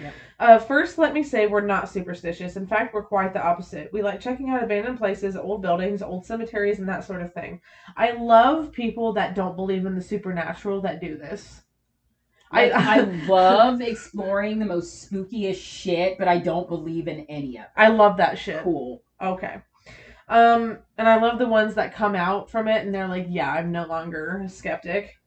Yep. 0.00 0.14
Uh, 0.40 0.58
first, 0.58 0.98
let 0.98 1.14
me 1.14 1.22
say 1.22 1.46
we're 1.46 1.60
not 1.60 1.88
superstitious. 1.88 2.56
In 2.56 2.66
fact, 2.66 2.94
we're 2.94 3.02
quite 3.02 3.32
the 3.32 3.44
opposite. 3.44 3.92
We 3.92 4.02
like 4.02 4.20
checking 4.20 4.50
out 4.50 4.62
abandoned 4.62 4.98
places, 4.98 5.36
old 5.36 5.62
buildings, 5.62 6.02
old 6.02 6.26
cemeteries, 6.26 6.78
and 6.78 6.88
that 6.88 7.04
sort 7.04 7.22
of 7.22 7.32
thing. 7.32 7.60
I 7.96 8.12
love 8.12 8.72
people 8.72 9.12
that 9.14 9.34
don't 9.34 9.56
believe 9.56 9.86
in 9.86 9.94
the 9.94 10.02
supernatural 10.02 10.80
that 10.82 11.00
do 11.00 11.16
this. 11.16 11.62
I, 12.50 12.70
I 12.70 13.00
love 13.26 13.80
exploring 13.80 14.58
the 14.58 14.64
most 14.64 15.10
spookiest 15.10 15.60
shit, 15.60 16.18
but 16.18 16.28
I 16.28 16.38
don't 16.38 16.68
believe 16.68 17.08
in 17.08 17.26
any 17.28 17.58
of 17.58 17.64
it. 17.64 17.70
I 17.76 17.88
love 17.88 18.16
that 18.18 18.38
shit. 18.38 18.62
Cool. 18.62 19.02
Okay. 19.20 19.60
Um, 20.28 20.78
and 20.96 21.08
I 21.08 21.20
love 21.20 21.38
the 21.38 21.48
ones 21.48 21.74
that 21.74 21.94
come 21.94 22.14
out 22.14 22.50
from 22.50 22.68
it 22.68 22.84
and 22.84 22.94
they're 22.94 23.08
like, 23.08 23.26
yeah, 23.28 23.52
I'm 23.52 23.72
no 23.72 23.86
longer 23.86 24.42
a 24.44 24.48
skeptic. 24.48 25.18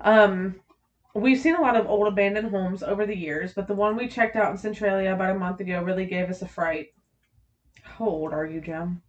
Um, 0.00 0.56
we've 1.16 1.40
seen 1.40 1.54
a 1.54 1.60
lot 1.60 1.76
of 1.76 1.86
old 1.86 2.08
abandoned 2.08 2.50
homes 2.50 2.82
over 2.82 3.06
the 3.06 3.16
years, 3.16 3.52
but 3.52 3.66
the 3.66 3.74
one 3.74 3.96
we 3.96 4.08
checked 4.08 4.36
out 4.36 4.50
in 4.50 4.58
Centralia 4.58 5.14
about 5.14 5.34
a 5.34 5.38
month 5.38 5.60
ago 5.60 5.82
really 5.82 6.06
gave 6.06 6.28
us 6.28 6.42
a 6.42 6.48
fright. 6.48 6.88
How 7.82 8.06
old 8.06 8.32
are 8.32 8.46
you, 8.46 8.60
Jim? 8.60 9.02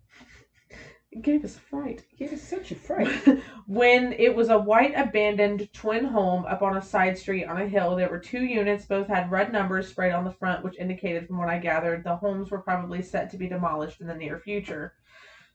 It 1.11 1.21
gave 1.21 1.43
us 1.43 1.55
a 1.55 1.59
fright. 1.59 2.05
It 2.19 2.31
is 2.31 2.41
such 2.41 2.71
a 2.71 2.75
fright. 2.75 3.07
when 3.67 4.13
it 4.13 4.35
was 4.35 4.49
a 4.49 4.57
white 4.57 4.93
abandoned 4.95 5.71
twin 5.73 6.05
home 6.05 6.45
up 6.45 6.61
on 6.61 6.77
a 6.77 6.81
side 6.81 7.17
street 7.17 7.45
on 7.45 7.59
a 7.59 7.67
hill. 7.67 7.95
There 7.95 8.09
were 8.09 8.19
two 8.19 8.43
units, 8.43 8.85
both 8.85 9.07
had 9.07 9.31
red 9.31 9.51
numbers 9.51 9.87
sprayed 9.87 10.13
on 10.13 10.25
the 10.25 10.31
front, 10.31 10.63
which 10.63 10.77
indicated, 10.77 11.25
from 11.25 11.37
what 11.37 11.49
I 11.49 11.57
gathered, 11.57 12.03
the 12.03 12.17
homes 12.17 12.51
were 12.51 12.61
probably 12.61 13.01
set 13.01 13.29
to 13.31 13.37
be 13.37 13.47
demolished 13.47 14.01
in 14.01 14.07
the 14.07 14.15
near 14.15 14.37
future. 14.37 14.93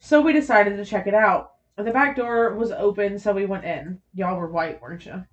So 0.00 0.20
we 0.20 0.32
decided 0.32 0.76
to 0.76 0.84
check 0.84 1.06
it 1.06 1.14
out. 1.14 1.50
The 1.76 1.92
back 1.92 2.16
door 2.16 2.54
was 2.54 2.72
open, 2.72 3.18
so 3.18 3.32
we 3.32 3.46
went 3.46 3.64
in. 3.64 4.00
Y'all 4.14 4.36
were 4.36 4.50
white, 4.50 4.80
weren't 4.82 5.06
you? 5.06 5.24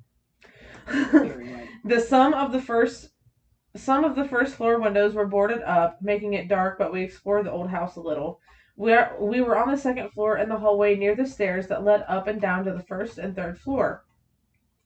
The 1.85 1.99
sum 1.99 2.33
of 2.33 2.51
the 2.51 2.61
first 2.61 3.09
some 3.75 4.03
of 4.03 4.15
the 4.15 4.27
first 4.27 4.55
floor 4.55 4.79
windows 4.79 5.13
were 5.13 5.27
boarded 5.27 5.61
up, 5.61 6.01
making 6.01 6.33
it 6.33 6.47
dark, 6.47 6.77
but 6.77 6.91
we 6.91 7.03
explored 7.03 7.45
the 7.45 7.51
old 7.51 7.69
house 7.69 7.95
a 7.95 8.01
little. 8.01 8.39
We 8.75 8.93
are, 8.93 9.15
we 9.19 9.41
were 9.41 9.57
on 9.57 9.69
the 9.69 9.77
second 9.77 10.09
floor 10.09 10.37
in 10.37 10.49
the 10.49 10.57
hallway 10.57 10.95
near 10.95 11.15
the 11.15 11.25
stairs 11.25 11.67
that 11.67 11.83
led 11.83 12.03
up 12.07 12.27
and 12.27 12.41
down 12.41 12.65
to 12.65 12.73
the 12.73 12.83
first 12.83 13.17
and 13.17 13.35
third 13.35 13.59
floor. 13.59 14.03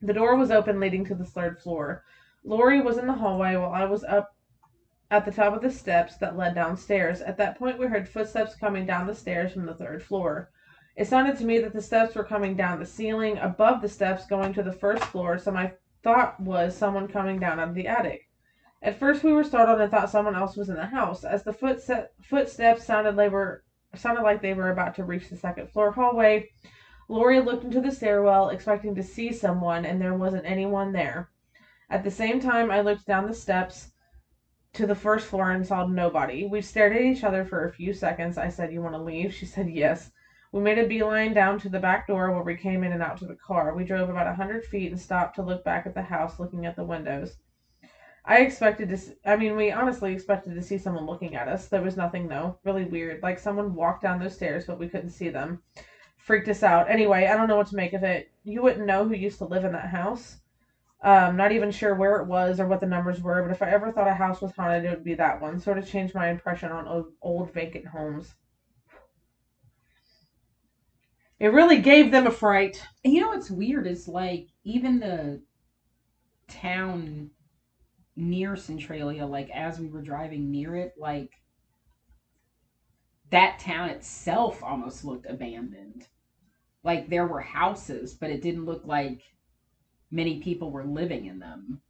The 0.01 0.13
door 0.13 0.35
was 0.35 0.51
open 0.51 0.79
leading 0.79 1.05
to 1.05 1.15
the 1.15 1.25
third 1.25 1.59
floor. 1.61 2.03
Lori 2.43 2.81
was 2.81 2.97
in 2.97 3.07
the 3.07 3.13
hallway 3.13 3.55
while 3.55 3.71
I 3.71 3.85
was 3.85 4.03
up 4.03 4.35
at 5.09 5.25
the 5.25 5.31
top 5.31 5.53
of 5.53 5.61
the 5.61 5.71
steps 5.71 6.17
that 6.17 6.35
led 6.35 6.55
downstairs. 6.55 7.21
At 7.21 7.37
that 7.37 7.57
point, 7.57 7.79
we 7.79 7.87
heard 7.87 8.09
footsteps 8.09 8.55
coming 8.55 8.85
down 8.85 9.07
the 9.07 9.15
stairs 9.15 9.53
from 9.53 9.65
the 9.65 9.75
third 9.75 10.03
floor. 10.03 10.49
It 10.95 11.07
sounded 11.07 11.37
to 11.37 11.45
me 11.45 11.59
that 11.59 11.73
the 11.73 11.81
steps 11.81 12.15
were 12.15 12.23
coming 12.23 12.55
down 12.55 12.79
the 12.79 12.85
ceiling 12.85 13.37
above 13.37 13.81
the 13.81 13.89
steps 13.89 14.25
going 14.25 14.53
to 14.53 14.63
the 14.63 14.71
first 14.71 15.03
floor, 15.05 15.37
so 15.37 15.51
my 15.51 15.73
thought 16.03 16.39
was 16.39 16.75
someone 16.75 17.07
coming 17.07 17.39
down 17.39 17.59
out 17.59 17.69
of 17.69 17.75
the 17.75 17.87
attic. 17.87 18.29
At 18.81 18.99
first, 18.99 19.23
we 19.23 19.31
were 19.31 19.45
startled 19.45 19.79
and 19.79 19.89
thought 19.89 20.09
someone 20.09 20.35
else 20.35 20.57
was 20.57 20.69
in 20.69 20.75
the 20.75 20.85
house. 20.85 21.23
As 21.23 21.43
the 21.43 21.53
footse- 21.53 21.89
footsteps 22.21 22.83
sounded, 22.83 23.15
were 23.31 23.63
sounded 23.95 24.23
like 24.23 24.41
they 24.41 24.53
were 24.53 24.69
about 24.71 24.95
to 24.95 25.05
reach 25.05 25.29
the 25.29 25.37
second 25.37 25.69
floor 25.69 25.91
hallway. 25.91 26.49
Lori 27.07 27.39
looked 27.39 27.63
into 27.63 27.79
the 27.79 27.91
stairwell, 27.91 28.49
expecting 28.49 28.95
to 28.95 29.03
see 29.03 29.31
someone, 29.31 29.85
and 29.85 30.01
there 30.01 30.15
wasn't 30.15 30.45
anyone 30.45 30.91
there. 30.91 31.29
At 31.89 32.03
the 32.03 32.11
same 32.11 32.39
time, 32.39 32.71
I 32.71 32.81
looked 32.81 33.05
down 33.05 33.27
the 33.27 33.33
steps 33.33 33.93
to 34.73 34.85
the 34.85 34.95
first 34.95 35.27
floor 35.27 35.51
and 35.51 35.65
saw 35.65 35.85
nobody. 35.85 36.47
We 36.47 36.61
stared 36.61 36.95
at 36.95 37.01
each 37.01 37.23
other 37.23 37.45
for 37.45 37.65
a 37.65 37.71
few 37.71 37.93
seconds. 37.93 38.37
I 38.37 38.49
said, 38.49 38.73
You 38.73 38.81
want 38.81 38.95
to 38.95 39.01
leave? 39.01 39.33
She 39.33 39.45
said, 39.45 39.69
Yes. 39.69 40.11
We 40.53 40.61
made 40.61 40.77
a 40.77 40.85
beeline 40.85 41.33
down 41.33 41.59
to 41.61 41.69
the 41.69 41.79
back 41.79 42.05
door 42.05 42.31
where 42.31 42.43
we 42.43 42.55
came 42.55 42.83
in 42.83 42.91
and 42.91 43.01
out 43.01 43.17
to 43.17 43.25
the 43.25 43.35
car. 43.35 43.73
We 43.73 43.85
drove 43.85 44.09
about 44.09 44.27
a 44.27 44.35
hundred 44.35 44.63
feet 44.63 44.91
and 44.91 45.01
stopped 45.01 45.35
to 45.35 45.41
look 45.41 45.63
back 45.63 45.87
at 45.87 45.95
the 45.95 46.03
house, 46.03 46.39
looking 46.39 46.67
at 46.67 46.75
the 46.75 46.83
windows. 46.83 47.37
I 48.23 48.41
expected 48.41 48.89
to—I 48.89 49.35
mean, 49.35 49.55
we 49.55 49.71
honestly 49.71 50.13
expected 50.13 50.53
to 50.53 50.61
see 50.61 50.77
someone 50.77 51.07
looking 51.07 51.35
at 51.35 51.47
us. 51.47 51.69
There 51.69 51.81
was 51.81 51.97
nothing 51.97 52.27
though. 52.27 52.59
Really 52.63 52.85
weird. 52.85 53.23
Like 53.23 53.39
someone 53.39 53.73
walked 53.73 54.03
down 54.03 54.19
those 54.19 54.35
stairs, 54.35 54.65
but 54.65 54.77
we 54.77 54.87
couldn't 54.87 55.09
see 55.09 55.29
them. 55.29 55.63
Freaked 56.17 56.47
us 56.47 56.61
out. 56.61 56.87
Anyway, 56.87 57.25
I 57.25 57.35
don't 57.35 57.47
know 57.47 57.57
what 57.57 57.67
to 57.67 57.75
make 57.75 57.93
of 57.93 58.03
it. 58.03 58.29
You 58.43 58.61
wouldn't 58.61 58.85
know 58.85 59.07
who 59.07 59.15
used 59.15 59.39
to 59.39 59.45
live 59.45 59.65
in 59.65 59.71
that 59.71 59.89
house. 59.89 60.39
Um, 61.01 61.35
not 61.35 61.51
even 61.51 61.71
sure 61.71 61.95
where 61.95 62.17
it 62.17 62.27
was 62.27 62.59
or 62.59 62.67
what 62.67 62.79
the 62.79 62.85
numbers 62.85 63.23
were, 63.23 63.41
but 63.41 63.51
if 63.51 63.63
I 63.63 63.71
ever 63.71 63.91
thought 63.91 64.07
a 64.07 64.13
house 64.13 64.39
was 64.39 64.51
haunted, 64.51 64.85
it 64.85 64.91
would 64.91 65.03
be 65.03 65.15
that 65.15 65.41
one. 65.41 65.59
Sort 65.59 65.79
of 65.79 65.89
changed 65.89 66.13
my 66.13 66.29
impression 66.29 66.71
on 66.71 66.87
old, 66.87 67.07
old 67.23 67.51
vacant 67.51 67.87
homes. 67.87 68.35
It 71.43 71.51
really 71.51 71.81
gave 71.81 72.09
them 72.09 72.25
a 72.25 72.31
fright. 72.31 72.81
You 73.03 73.19
know 73.19 73.27
what's 73.27 73.51
weird 73.51 73.85
is 73.85 74.07
like 74.07 74.47
even 74.63 75.01
the 75.01 75.43
town 76.47 77.31
near 78.15 78.55
Centralia, 78.55 79.25
like 79.25 79.49
as 79.49 79.77
we 79.77 79.89
were 79.89 80.01
driving 80.01 80.51
near 80.51 80.77
it, 80.77 80.93
like 80.97 81.31
that 83.29 83.59
town 83.59 83.89
itself 83.89 84.63
almost 84.63 85.03
looked 85.03 85.29
abandoned. 85.29 86.07
Like 86.81 87.09
there 87.09 87.27
were 87.27 87.41
houses, 87.41 88.13
but 88.13 88.29
it 88.29 88.41
didn't 88.41 88.63
look 88.63 88.85
like 88.85 89.19
many 90.11 90.39
people 90.39 90.71
were 90.71 90.85
living 90.85 91.25
in 91.25 91.39
them. 91.39 91.81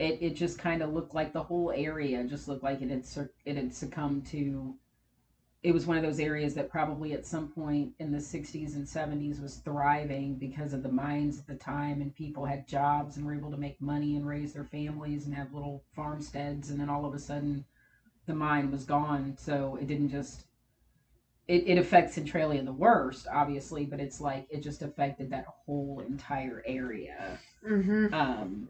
It 0.00 0.20
it 0.20 0.34
just 0.34 0.58
kind 0.58 0.82
of 0.82 0.92
looked 0.92 1.14
like 1.14 1.32
the 1.32 1.44
whole 1.44 1.70
area 1.70 2.24
just 2.24 2.48
looked 2.48 2.64
like 2.64 2.82
it 2.82 2.90
had 2.90 3.28
it 3.44 3.56
had 3.56 3.72
succumbed 3.72 4.26
to 4.26 4.74
it 5.62 5.72
was 5.72 5.86
one 5.86 5.96
of 5.96 6.02
those 6.02 6.18
areas 6.18 6.54
that 6.54 6.70
probably 6.70 7.12
at 7.12 7.24
some 7.26 7.48
point 7.48 7.92
in 8.00 8.10
the 8.10 8.18
60s 8.18 8.74
and 8.74 8.86
70s 8.86 9.40
was 9.40 9.56
thriving 9.58 10.34
because 10.36 10.72
of 10.72 10.82
the 10.82 10.90
mines 10.90 11.38
at 11.38 11.46
the 11.46 11.54
time 11.54 12.00
and 12.00 12.14
people 12.14 12.44
had 12.44 12.66
jobs 12.66 13.16
and 13.16 13.24
were 13.24 13.34
able 13.34 13.50
to 13.50 13.56
make 13.56 13.80
money 13.80 14.16
and 14.16 14.26
raise 14.26 14.52
their 14.52 14.64
families 14.64 15.26
and 15.26 15.34
have 15.34 15.54
little 15.54 15.84
farmsteads 15.94 16.70
and 16.70 16.80
then 16.80 16.90
all 16.90 17.04
of 17.04 17.14
a 17.14 17.18
sudden 17.18 17.64
the 18.26 18.34
mine 18.34 18.70
was 18.70 18.84
gone 18.84 19.34
so 19.38 19.78
it 19.80 19.86
didn't 19.86 20.10
just 20.10 20.46
it, 21.48 21.66
it 21.66 21.78
affects 21.78 22.14
centralia 22.14 22.62
the 22.62 22.72
worst 22.72 23.26
obviously 23.32 23.84
but 23.84 24.00
it's 24.00 24.20
like 24.20 24.46
it 24.50 24.62
just 24.62 24.82
affected 24.82 25.30
that 25.30 25.46
whole 25.66 26.02
entire 26.06 26.62
area 26.66 27.38
Mm-hmm. 27.68 28.12
um 28.12 28.68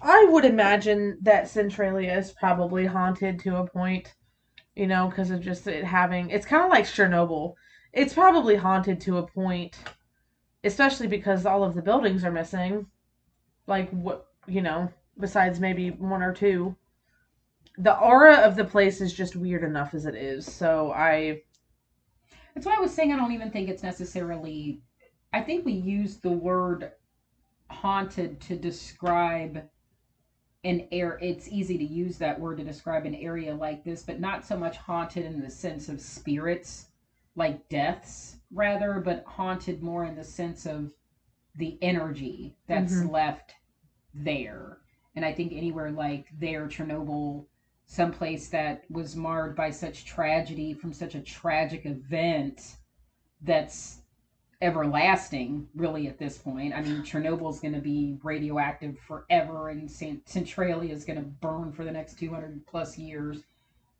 I 0.00 0.26
would 0.30 0.44
imagine 0.44 1.18
that 1.22 1.48
Centralia 1.48 2.16
is 2.16 2.30
probably 2.32 2.86
haunted 2.86 3.40
to 3.40 3.56
a 3.56 3.66
point, 3.66 4.14
you 4.78 4.86
know, 4.86 5.08
because 5.08 5.30
of 5.32 5.40
just 5.40 5.66
it 5.66 5.84
having. 5.84 6.30
It's 6.30 6.46
kind 6.46 6.62
of 6.62 6.70
like 6.70 6.84
Chernobyl. 6.84 7.54
It's 7.92 8.14
probably 8.14 8.54
haunted 8.54 9.00
to 9.02 9.18
a 9.18 9.26
point, 9.26 9.76
especially 10.62 11.08
because 11.08 11.44
all 11.44 11.64
of 11.64 11.74
the 11.74 11.82
buildings 11.82 12.24
are 12.24 12.30
missing. 12.30 12.86
Like 13.66 13.90
what 13.90 14.28
you 14.46 14.62
know, 14.62 14.88
besides 15.18 15.58
maybe 15.58 15.90
one 15.90 16.22
or 16.22 16.32
two. 16.32 16.76
The 17.76 17.98
aura 17.98 18.36
of 18.36 18.56
the 18.56 18.64
place 18.64 19.00
is 19.00 19.12
just 19.12 19.36
weird 19.36 19.64
enough 19.64 19.94
as 19.94 20.06
it 20.06 20.14
is. 20.14 20.46
So 20.46 20.92
I. 20.92 21.42
That's 22.54 22.66
why 22.66 22.76
I 22.76 22.80
was 22.80 22.94
saying 22.94 23.12
I 23.12 23.16
don't 23.16 23.32
even 23.32 23.50
think 23.50 23.68
it's 23.68 23.82
necessarily. 23.82 24.80
I 25.32 25.40
think 25.42 25.64
we 25.64 25.72
use 25.72 26.18
the 26.18 26.30
word 26.30 26.92
haunted 27.68 28.40
to 28.42 28.56
describe 28.56 29.64
an 30.64 30.88
air. 30.90 31.18
It's 31.20 31.48
easy 31.48 31.78
to 31.78 31.84
use 31.84 32.18
that 32.18 32.38
word 32.38 32.58
to 32.58 32.64
describe 32.64 33.06
an 33.06 33.14
area 33.14 33.54
like 33.54 33.84
this, 33.84 34.02
but 34.02 34.20
not 34.20 34.44
so 34.44 34.56
much 34.56 34.76
haunted 34.76 35.24
in 35.24 35.40
the 35.40 35.50
sense 35.50 35.88
of 35.88 36.00
spirits, 36.00 36.86
like 37.36 37.68
deaths, 37.68 38.36
rather, 38.50 39.00
but 39.00 39.24
haunted 39.26 39.82
more 39.82 40.04
in 40.04 40.16
the 40.16 40.24
sense 40.24 40.66
of 40.66 40.92
the 41.54 41.78
energy 41.82 42.56
that's 42.66 42.94
Mhm. 42.94 43.10
left 43.10 43.54
there. 44.14 44.78
And 45.14 45.24
I 45.24 45.32
think 45.32 45.52
anywhere 45.52 45.90
like 45.90 46.26
there, 46.38 46.66
Chernobyl, 46.68 47.46
someplace 47.86 48.48
that 48.48 48.82
was 48.90 49.16
marred 49.16 49.56
by 49.56 49.70
such 49.70 50.04
tragedy 50.04 50.72
from 50.74 50.92
such 50.92 51.14
a 51.14 51.20
tragic 51.20 51.86
event 51.86 52.76
that's 53.40 54.02
everlasting 54.60 55.68
really 55.74 56.08
at 56.08 56.18
this 56.18 56.38
point. 56.38 56.74
I 56.74 56.82
mean 56.82 57.02
chernobyl's 57.02 57.60
going 57.60 57.74
to 57.74 57.80
be 57.80 58.18
radioactive 58.22 58.98
forever 58.98 59.68
and 59.68 59.88
Cent- 59.88 60.28
centralia 60.28 60.92
is 60.92 61.04
going 61.04 61.18
to 61.18 61.24
burn 61.24 61.72
for 61.72 61.84
the 61.84 61.92
next 61.92 62.18
200 62.18 62.66
plus 62.66 62.98
years. 62.98 63.44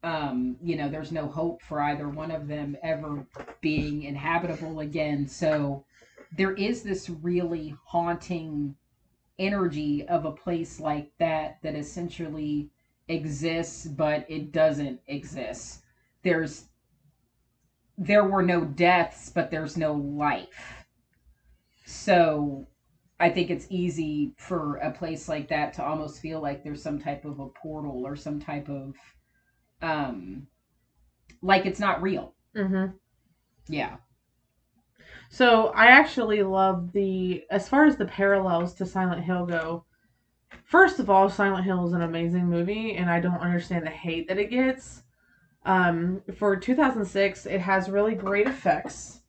Um 0.03 0.57
you 0.61 0.77
know 0.77 0.89
there's 0.89 1.13
no 1.13 1.29
hope 1.29 1.63
for 1.63 1.81
either 1.83 2.09
one 2.09 2.33
of 2.33 2.49
them 2.49 2.77
ever 2.83 3.25
being 3.61 4.03
inhabitable 4.03 4.81
again. 4.81 5.29
So 5.29 5.85
there 6.37 6.55
is 6.55 6.83
this 6.83 7.09
really 7.09 7.75
haunting 7.85 8.75
energy 9.39 10.07
of 10.09 10.25
a 10.25 10.33
place 10.33 10.81
like 10.81 11.13
that 11.19 11.59
that 11.63 11.77
essentially 11.77 12.69
exists 13.07 13.87
but 13.87 14.27
it 14.29 14.51
doesn't 14.51 15.01
exist. 15.07 15.83
There's 16.25 16.65
there 17.99 18.25
were 18.25 18.43
no 18.43 18.65
deaths 18.65 19.31
but 19.31 19.51
there's 19.51 19.77
no 19.77 19.95
life 19.95 20.87
so 21.85 22.67
i 23.21 23.29
think 23.29 23.51
it's 23.51 23.67
easy 23.71 24.35
for 24.39 24.77
a 24.77 24.91
place 24.93 25.29
like 25.29 25.49
that 25.49 25.73
to 25.75 25.85
almost 25.85 26.21
feel 26.21 26.41
like 26.41 26.63
there's 26.63 26.83
some 26.83 27.01
type 27.01 27.25
of 27.25 27.41
a 27.41 27.49
portal 27.49 28.07
or 28.07 28.17
some 28.17 28.41
type 28.41 28.69
of 28.69 28.95
um 29.83 30.47
like 31.43 31.67
it's 31.67 31.81
not 31.81 32.03
real 32.03 32.35
Mm-hmm. 32.57 32.97
yeah 33.69 33.99
So 35.31 35.69
I 35.69 35.87
actually 35.87 36.43
love 36.43 36.93
the 36.93 37.45
as 37.51 37.69
far 37.69 37.87
as 37.87 37.97
the 37.97 38.05
parallels 38.05 38.75
to 38.75 38.87
Silent 38.87 39.25
Hill 39.25 39.47
go. 39.47 39.85
First 40.65 41.01
of 41.01 41.11
all, 41.11 41.29
Silent 41.31 41.65
Hill 41.65 41.87
is 41.87 41.95
an 41.95 42.03
amazing 42.03 42.49
movie, 42.49 42.97
and 42.97 43.11
I 43.11 43.21
don't 43.21 43.41
understand 43.41 43.87
the 43.87 43.91
hate 43.91 44.29
that 44.29 44.39
it 44.39 44.51
gets. 44.51 45.03
Um, 45.69 46.23
for 46.39 46.57
2006, 46.57 47.45
it 47.45 47.61
has 47.61 47.91
really 47.91 48.15
great 48.15 48.47
effects. 48.47 49.21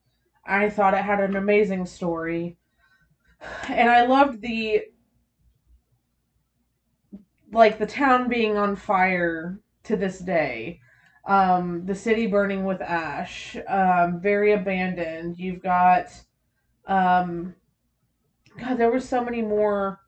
I 0.45 0.69
thought 0.69 0.93
it 0.93 1.03
had 1.03 1.19
an 1.19 1.35
amazing 1.35 1.85
story, 1.85 2.57
and 3.67 3.89
I 3.89 4.05
loved 4.05 4.41
the 4.41 4.83
like 7.51 7.77
the 7.77 7.85
town 7.85 8.29
being 8.29 8.57
on 8.57 8.75
fire 8.77 9.59
to 9.83 9.97
this 9.97 10.19
day. 10.19 10.79
Um 11.27 11.85
the 11.85 11.95
city 11.95 12.25
burning 12.27 12.63
with 12.63 12.81
ash. 12.81 13.57
Um 13.67 14.21
very 14.21 14.53
abandoned. 14.53 15.37
You've 15.37 15.61
got 15.61 16.07
um 16.87 17.55
god 18.59 18.77
there 18.77 18.91
were 18.91 18.99
so 18.99 19.23
many 19.23 19.41
more 19.41 19.99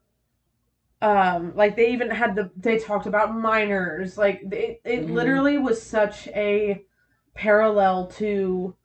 um 1.01 1.53
like 1.55 1.75
they 1.75 1.91
even 1.91 2.09
had 2.09 2.35
the 2.35 2.51
they 2.55 2.77
talked 2.77 3.07
about 3.07 3.35
miners 3.35 4.17
like 4.17 4.41
it, 4.51 4.81
it 4.83 5.07
Mhm. 5.07 5.13
literally 5.13 5.57
was 5.57 5.81
such 5.81 6.27
a 6.29 6.83
parallel 7.33 8.07
to 8.07 8.75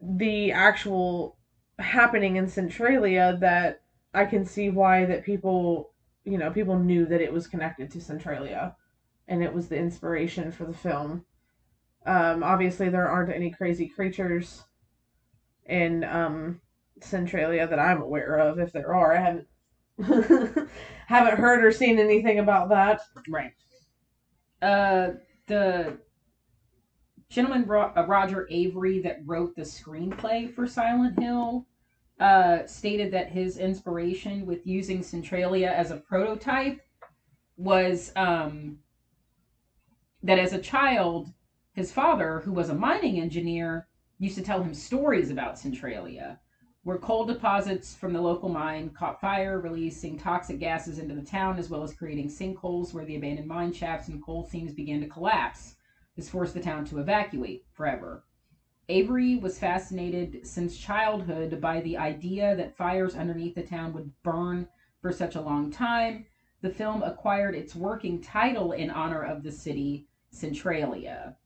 the 0.00 0.52
actual 0.52 1.36
happening 1.78 2.36
in 2.36 2.46
centralia 2.48 3.36
that 3.40 3.82
i 4.14 4.24
can 4.24 4.44
see 4.44 4.70
why 4.70 5.04
that 5.06 5.24
people 5.24 5.92
you 6.24 6.36
know 6.38 6.50
people 6.50 6.78
knew 6.78 7.06
that 7.06 7.20
it 7.22 7.32
was 7.32 7.46
connected 7.46 7.90
to 7.90 8.00
centralia 8.00 8.76
and 9.28 9.42
it 9.42 9.52
was 9.54 9.68
the 9.68 9.78
inspiration 9.78 10.50
for 10.52 10.64
the 10.64 10.74
film 10.74 11.24
um, 12.06 12.42
obviously, 12.42 12.88
there 12.88 13.08
aren't 13.08 13.32
any 13.34 13.50
crazy 13.50 13.86
creatures 13.88 14.64
in 15.66 16.04
um, 16.04 16.60
Centralia 17.00 17.66
that 17.66 17.78
I'm 17.78 18.00
aware 18.00 18.36
of. 18.38 18.58
If 18.58 18.72
there 18.72 18.94
are, 18.94 19.14
I 19.16 19.20
haven't 19.20 19.48
haven't 21.06 21.38
heard 21.38 21.64
or 21.64 21.72
seen 21.72 21.98
anything 21.98 22.38
about 22.38 22.68
that. 22.70 23.00
Right. 23.28 23.52
Uh, 24.62 25.12
the 25.46 25.98
gentleman 27.28 27.68
uh, 27.70 28.04
Roger 28.06 28.48
Avary 28.50 29.02
that 29.02 29.20
wrote 29.24 29.54
the 29.56 29.62
screenplay 29.62 30.52
for 30.52 30.66
Silent 30.66 31.18
Hill 31.18 31.66
uh, 32.18 32.66
stated 32.66 33.12
that 33.12 33.30
his 33.30 33.56
inspiration 33.56 34.44
with 34.44 34.66
using 34.66 35.02
Centralia 35.02 35.72
as 35.72 35.90
a 35.90 35.96
prototype 35.96 36.80
was 37.56 38.12
um, 38.16 38.78
that 40.22 40.38
as 40.38 40.52
a 40.52 40.60
child, 40.60 41.32
his 41.72 41.92
father, 41.92 42.40
who 42.40 42.52
was 42.52 42.68
a 42.68 42.74
mining 42.74 43.20
engineer, 43.20 43.88
used 44.18 44.36
to 44.36 44.42
tell 44.42 44.62
him 44.62 44.74
stories 44.74 45.30
about 45.30 45.58
Centralia, 45.58 46.38
where 46.82 46.98
coal 46.98 47.26
deposits 47.26 47.94
from 47.94 48.12
the 48.12 48.20
local 48.20 48.48
mine 48.48 48.90
caught 48.90 49.20
fire, 49.20 49.60
releasing 49.60 50.18
toxic 50.18 50.58
gases 50.58 50.98
into 50.98 51.14
the 51.14 51.22
town, 51.22 51.58
as 51.58 51.68
well 51.68 51.82
as 51.82 51.94
creating 51.94 52.28
sinkholes 52.28 52.94
where 52.94 53.04
the 53.04 53.16
abandoned 53.16 53.46
mine 53.46 53.72
shafts 53.72 54.08
and 54.08 54.24
coal 54.24 54.44
seams 54.44 54.72
began 54.72 55.00
to 55.00 55.08
collapse. 55.08 55.76
This 56.16 56.30
forced 56.30 56.54
the 56.54 56.60
town 56.60 56.86
to 56.86 56.98
evacuate 56.98 57.64
forever. 57.72 58.24
Avary 58.88 59.40
was 59.40 59.58
fascinated 59.58 60.46
since 60.46 60.76
childhood 60.76 61.60
by 61.60 61.80
the 61.82 61.96
idea 61.96 62.56
that 62.56 62.76
fires 62.76 63.14
underneath 63.14 63.54
the 63.54 63.62
town 63.62 63.92
would 63.92 64.10
burn 64.22 64.66
for 65.00 65.12
such 65.12 65.36
a 65.36 65.40
long 65.40 65.70
time. 65.70 66.26
The 66.62 66.70
film 66.70 67.02
acquired 67.02 67.54
its 67.54 67.76
working 67.76 68.20
title 68.20 68.72
in 68.72 68.90
honor 68.90 69.22
of 69.22 69.42
the 69.42 69.52
city, 69.52 70.08
Centralia. 70.30 71.36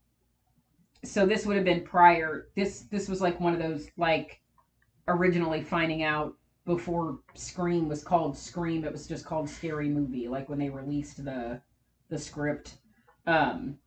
So 1.05 1.27
this 1.27 1.45
would 1.45 1.57
have 1.57 1.65
been 1.65 1.85
prior. 1.85 2.49
This 2.57 2.83
this 2.91 3.09
was 3.09 3.21
like 3.21 3.39
one 3.39 3.53
of 3.53 3.59
those 3.59 3.89
like 3.97 4.41
originally 5.09 5.63
finding 5.63 6.03
out 6.03 6.35
before 6.67 7.21
Scream 7.35 7.89
was 7.89 8.03
called 8.03 8.37
Scream. 8.37 8.85
It 8.85 8.93
was 8.93 9.07
just 9.07 9.25
called 9.27 9.49
Scary 9.49 9.89
Movie. 9.89 10.29
Like 10.29 10.49
when 10.49 10.59
they 10.59 10.71
released 10.71 11.25
the 11.25 11.61
the 12.09 12.19
script. 12.19 12.79
Um, 13.27 13.79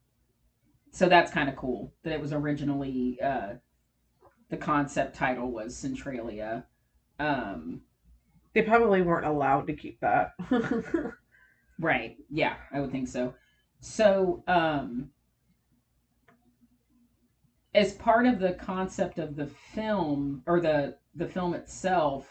so 0.91 1.07
that's 1.09 1.31
kind 1.31 1.49
of 1.49 1.55
cool 1.55 1.93
that 2.03 2.13
it 2.13 2.21
was 2.21 2.33
originally 2.33 3.19
uh, 3.21 3.55
the 4.49 4.57
concept 4.57 5.15
title 5.15 5.51
was 5.51 5.75
Centralia. 5.75 6.65
Um, 7.19 7.81
They 8.53 8.61
probably 8.63 9.01
weren't 9.01 9.25
allowed 9.25 9.67
to 9.67 9.73
keep 9.75 9.99
that. 10.01 10.33
Right. 11.79 12.17
Yeah, 12.29 12.55
I 12.71 12.79
would 12.81 12.91
think 12.91 13.07
so. 13.07 13.33
So, 13.81 14.43
um, 14.47 15.11
as 17.77 17.93
part 17.93 18.25
of 18.25 18.39
the 18.39 18.53
concept 18.53 19.19
of 19.19 19.35
the 19.35 19.45
film 19.45 20.41
or 20.47 20.59
the 20.59 20.97
the 21.13 21.27
film 21.27 21.53
itself, 21.53 22.27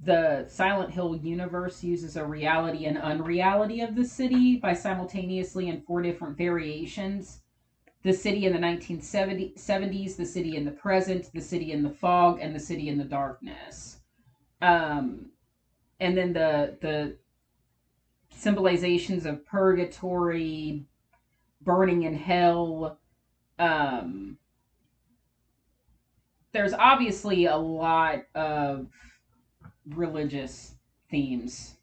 the 0.00 0.46
Silent 0.48 0.90
Hill 0.90 1.14
universe 1.14 1.84
uses 1.84 2.16
a 2.16 2.24
reality 2.24 2.86
and 2.86 2.96
unreality 2.96 3.82
of 3.82 3.94
the 3.94 4.04
city 4.04 4.56
by 4.56 4.72
simultaneously 4.72 5.68
in 5.68 5.82
four 5.82 6.00
different 6.00 6.38
variations. 6.38 7.42
The 8.02 8.14
city 8.14 8.46
in 8.46 8.54
the 8.54 8.58
1970s, 8.58 10.16
the 10.16 10.24
city 10.24 10.56
in 10.56 10.64
the 10.64 10.70
present, 10.70 11.30
the 11.34 11.40
city 11.42 11.72
in 11.72 11.82
the 11.82 11.90
fog, 11.90 12.38
and 12.40 12.54
the 12.54 12.60
city 12.60 12.88
in 12.88 12.96
the 12.96 13.04
darkness. 13.04 13.98
Um, 14.62 15.32
and 16.00 16.16
then 16.16 16.32
the 16.32 16.78
the 16.80 17.18
symbolizations 18.34 19.26
of 19.26 19.44
purgatory, 19.44 20.86
burning 21.60 22.04
in 22.04 22.14
hell, 22.14 22.99
um 23.60 24.36
there's 26.52 26.72
obviously 26.74 27.46
a 27.46 27.56
lot 27.56 28.22
of 28.34 28.88
religious 29.90 30.74
themes 31.10 31.76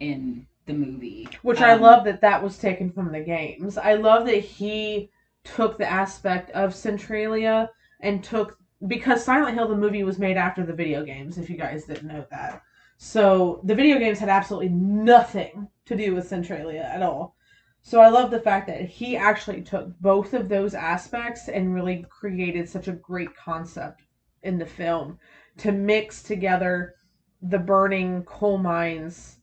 in 0.00 0.46
the 0.66 0.72
movie 0.72 1.28
Which 1.42 1.60
I 1.60 1.72
Um, 1.72 1.80
love 1.82 2.04
that 2.04 2.20
that 2.20 2.42
was 2.42 2.58
taken 2.58 2.90
from 2.90 3.12
the 3.12 3.20
games. 3.20 3.76
I 3.78 3.94
love 3.94 4.26
that 4.26 4.40
he 4.40 5.10
took 5.44 5.78
the 5.78 5.90
aspect 5.90 6.50
of 6.52 6.74
Centralia 6.74 7.70
and 8.00 8.22
took 8.22 8.58
because 8.86 9.24
Silent 9.24 9.54
Hill 9.56 9.68
the 9.68 9.76
movie 9.76 10.04
was 10.04 10.18
made 10.18 10.36
after 10.36 10.64
the 10.64 10.72
video 10.72 11.04
games. 11.04 11.38
If 11.38 11.50
you 11.50 11.56
guys 11.56 11.84
didn't 11.84 12.08
know 12.08 12.24
that, 12.30 12.62
so 12.98 13.60
the 13.64 13.74
video 13.74 13.98
games 13.98 14.18
had 14.18 14.28
absolutely 14.28 14.70
nothing 14.70 15.68
to 15.86 15.96
do 15.96 16.14
with 16.14 16.28
Centralia 16.28 16.82
at 16.82 17.02
all. 17.02 17.34
So 17.82 18.00
I 18.00 18.08
love 18.08 18.30
the 18.30 18.40
fact 18.40 18.66
that 18.66 18.82
he 18.82 19.16
actually 19.16 19.62
took 19.62 19.98
both 20.00 20.34
of 20.34 20.48
those 20.48 20.74
aspects 20.74 21.48
and 21.48 21.74
really 21.74 22.04
created 22.08 22.68
such 22.68 22.88
a 22.88 22.92
great 22.92 23.34
concept 23.34 24.02
in 24.42 24.58
the 24.58 24.66
film 24.66 25.18
to 25.58 25.72
mix 25.72 26.22
together 26.22 26.94
the 27.42 27.58
burning 27.58 28.22
coal 28.24 28.58
mines 28.58 29.38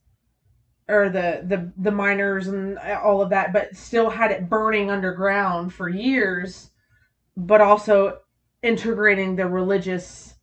or 0.87 1.09
the 1.09 1.43
the 1.45 1.71
the 1.77 1.91
miners 1.91 2.47
and 2.47 2.77
all 2.77 3.21
of 3.21 3.29
that 3.29 3.51
but 3.51 3.75
still 3.75 4.09
had 4.09 4.31
it 4.31 4.47
burning 4.47 4.89
underground 4.89 5.73
for 5.73 5.89
years 5.89 6.69
but 7.35 7.59
also 7.59 8.19
integrating 8.63 9.35
the 9.35 9.47
religious 9.47 10.35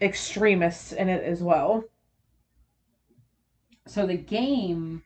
extremists 0.00 0.92
in 0.92 1.08
it 1.08 1.22
as 1.24 1.42
well. 1.42 1.84
So 3.86 4.06
the 4.06 4.16
game 4.16 5.04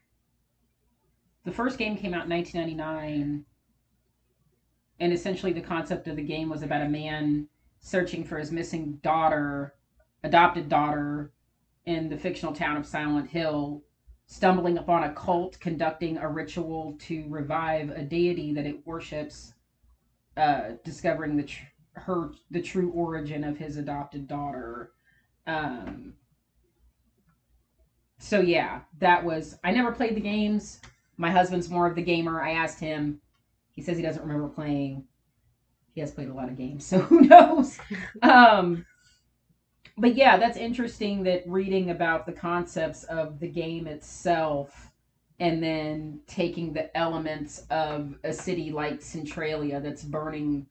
the 1.45 1.53
first 1.53 1.79
game 1.79 1.97
came 1.97 2.15
out 2.15 2.25
in 2.25 2.31
1999 2.31 3.45
and 5.01 5.13
essentially 5.13 5.53
the 5.53 5.61
concept 5.61 6.07
of 6.09 6.17
the 6.17 6.23
game 6.23 6.49
was 6.49 6.63
about 6.63 6.83
a 6.83 6.89
man 6.89 7.47
searching 7.81 8.25
for 8.25 8.39
his 8.39 8.53
missing 8.53 8.99
daughter 9.03 9.75
adopted 10.23 10.69
daughter 10.69 11.33
in 11.87 12.09
the 12.09 12.17
fictional 12.17 12.55
town 12.55 12.77
of 12.77 12.87
silent 12.87 13.29
hill 13.29 13.83
stumbling 14.27 14.79
upon 14.79 15.05
a 15.05 15.13
cult 15.15 15.59
conducting 15.61 16.19
a 16.19 16.29
ritual 16.29 16.97
to 16.99 17.27
revive 17.29 17.91
a 17.91 18.03
deity 18.03 18.53
that 18.53 18.67
it 18.67 18.87
worships 18.87 19.55
uh, 20.37 20.71
discovering 20.85 21.37
the 21.37 21.43
tr- 21.43 21.65
her 21.95 22.31
the 22.51 22.61
true 22.61 22.91
origin 22.93 23.43
of 23.43 23.57
his 23.57 23.77
adopted 23.77 24.29
daughter 24.29 24.93
um, 25.47 26.15
so 28.21 28.41
yeah, 28.41 28.81
that 28.99 29.25
was. 29.25 29.59
I 29.65 29.73
never 29.73 29.93
played 29.93 30.15
the 30.15 30.21
games. 30.21 30.81
My 31.21 31.31
husband's 31.31 31.69
more 31.69 31.87
of 31.87 31.95
the 31.95 32.03
gamer. 32.03 32.41
I 32.41 32.53
asked 32.53 32.81
him. 32.81 33.21
He 33.73 33.83
says 33.83 33.99
he 33.99 34.03
doesn't 34.03 34.23
remember 34.23 34.49
playing. 34.49 35.05
He 35.93 36.01
has 36.01 36.11
played 36.11 36.31
a 36.31 36.35
lot 36.35 36.49
of 36.49 36.57
games, 36.57 36.87
so 36.87 36.99
who 36.99 37.21
knows? 37.21 37.79
um, 38.23 38.87
but 39.99 40.15
yeah, 40.15 40.39
that's 40.39 40.57
interesting 40.57 41.23
that 41.25 41.43
reading 41.47 41.91
about 41.91 42.25
the 42.25 42.33
concepts 42.33 43.05
of 43.05 43.39
the 43.39 43.49
game 43.49 43.87
itself 43.87 44.93
and 45.41 45.63
then 45.63 46.21
taking 46.27 46.73
the 46.73 46.97
elements 46.97 47.67
of 47.69 48.15
a 48.25 48.33
city 48.33 48.71
like 48.71 49.03
Centralia 49.03 49.79
that's 49.79 50.03
burning 50.03 50.67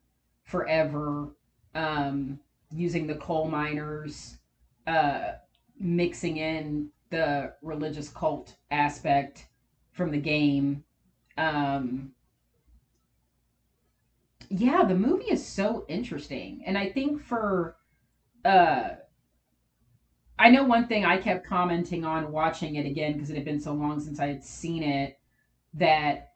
forever, 0.46 1.36
um, 1.76 2.40
using 2.72 3.06
the 3.06 3.16
coal 3.16 3.48
miners, 3.48 4.40
uh, 4.88 5.34
mixing 5.80 6.38
in 6.38 6.90
the 7.12 7.54
religious 7.62 8.10
cult 8.10 8.56
aspect 8.72 9.46
from 10.00 10.12
the 10.12 10.18
game. 10.18 10.84
Um, 11.38 12.14
yeah, 14.50 14.84
the 14.86 14.96
movie 14.96 15.26
is 15.26 15.46
so 15.46 15.86
interesting. 15.90 16.64
And 16.66 16.78
I 16.78 16.90
think 16.90 17.22
for 17.22 17.76
uh 18.46 18.92
I 20.40 20.50
know 20.50 20.64
one 20.64 20.88
thing 20.88 21.04
I 21.04 21.18
kept 21.18 21.46
commenting 21.46 22.06
on 22.06 22.32
watching 22.32 22.76
it 22.76 22.86
again 22.86 23.14
because 23.14 23.30
it 23.30 23.36
had 23.36 23.44
been 23.44 23.60
so 23.60 23.74
long 23.74 24.00
since 24.00 24.22
I 24.22 24.28
had 24.28 24.42
seen 24.44 24.84
it 24.84 25.20
that 25.74 26.30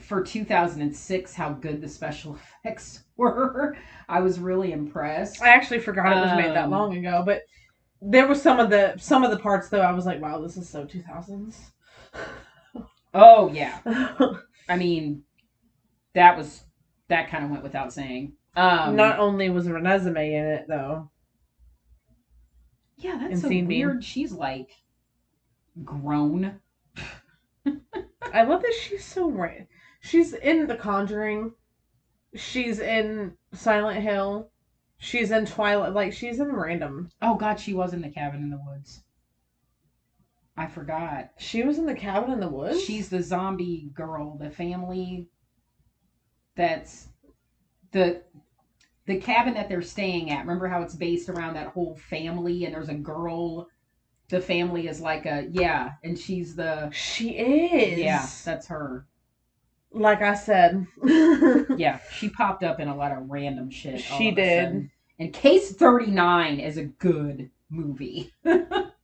for 0.00 0.22
2006 0.24 1.32
how 1.34 1.52
good 1.52 1.80
the 1.80 1.88
special 1.88 2.36
effects 2.64 3.04
were. 3.16 3.76
I 4.08 4.20
was 4.20 4.40
really 4.40 4.72
impressed. 4.72 5.40
i 5.40 5.48
actually 5.50 5.78
forgot 5.78 6.12
it 6.16 6.20
was 6.20 6.32
made 6.36 6.54
that 6.56 6.64
Um, 6.64 6.70
long 6.70 6.96
ago 6.96 7.22
but 7.24 7.42
there 8.00 8.26
was 8.26 8.42
some 8.42 8.58
of 8.58 8.68
the 8.70 8.96
some 8.98 9.22
of 9.22 9.30
the 9.30 9.38
parts 9.38 9.68
though 9.68 9.80
i 9.80 9.92
was 9.92 10.04
like 10.06 10.20
wow 10.20 10.40
this 10.40 10.56
is 10.56 10.68
so 10.68 10.84
2000s 10.84 11.70
Oh 13.14 13.50
yeah. 13.52 13.78
I 14.68 14.76
mean 14.76 15.22
that 16.14 16.36
was 16.36 16.64
that 17.08 17.28
kind 17.30 17.44
of 17.44 17.50
went 17.50 17.62
without 17.62 17.92
saying. 17.92 18.32
Um 18.56 18.96
not 18.96 19.18
only 19.18 19.50
was 19.50 19.66
renesmee 19.66 20.32
in 20.32 20.44
it 20.44 20.66
though 20.68 21.10
Yeah, 22.96 23.18
that's 23.20 23.40
so 23.40 23.48
Sean 23.48 23.66
Bean. 23.66 23.66
weird. 23.68 24.04
She's 24.04 24.32
like 24.32 24.70
grown. 25.84 26.60
I 28.34 28.44
love 28.44 28.62
that 28.62 28.74
she's 28.74 29.04
so 29.04 29.30
right. 29.30 29.66
She's 30.00 30.32
in 30.32 30.66
The 30.66 30.76
Conjuring. 30.76 31.52
She's 32.34 32.78
in 32.78 33.36
Silent 33.52 34.02
Hill. 34.02 34.50
She's 34.98 35.30
in 35.30 35.44
Twilight. 35.46 35.92
Like 35.92 36.12
she's 36.12 36.40
in 36.40 36.50
random. 36.52 37.10
Oh 37.20 37.34
god, 37.34 37.60
she 37.60 37.74
was 37.74 37.92
in 37.92 38.00
the 38.00 38.08
cabin 38.08 38.42
in 38.42 38.50
the 38.50 38.60
woods. 38.66 39.02
I 40.56 40.66
forgot. 40.66 41.30
She 41.38 41.62
was 41.62 41.78
in 41.78 41.86
The 41.86 41.94
Cabin 41.94 42.30
in 42.30 42.40
the 42.40 42.48
Woods. 42.48 42.82
She's 42.82 43.08
the 43.08 43.22
zombie 43.22 43.90
girl, 43.94 44.36
the 44.38 44.50
family 44.50 45.28
that's 46.54 47.08
the 47.92 48.22
the 49.06 49.18
cabin 49.18 49.54
that 49.54 49.68
they're 49.68 49.82
staying 49.82 50.30
at. 50.30 50.40
Remember 50.40 50.68
how 50.68 50.82
it's 50.82 50.94
based 50.94 51.28
around 51.28 51.54
that 51.54 51.68
whole 51.68 51.96
family 51.96 52.64
and 52.64 52.74
there's 52.74 52.88
a 52.88 52.94
girl 52.94 53.68
the 54.28 54.40
family 54.40 54.88
is 54.88 55.00
like 55.00 55.26
a 55.26 55.46
yeah, 55.50 55.92
and 56.04 56.18
she's 56.18 56.54
the 56.56 56.90
She 56.90 57.30
is. 57.30 57.98
yeah, 57.98 58.26
that's 58.44 58.66
her. 58.68 59.06
Like 59.92 60.22
I 60.22 60.34
said. 60.34 60.86
Yeah, 61.76 62.00
she 62.12 62.28
popped 62.28 62.62
up 62.62 62.80
in 62.80 62.88
a 62.88 62.96
lot 62.96 63.12
of 63.12 63.30
random 63.30 63.70
shit. 63.70 64.00
She 64.00 64.30
did. 64.30 64.90
And 65.18 65.32
Case 65.32 65.74
39 65.74 66.60
is 66.60 66.76
a 66.76 66.84
good 66.84 67.50
movie. 67.70 68.30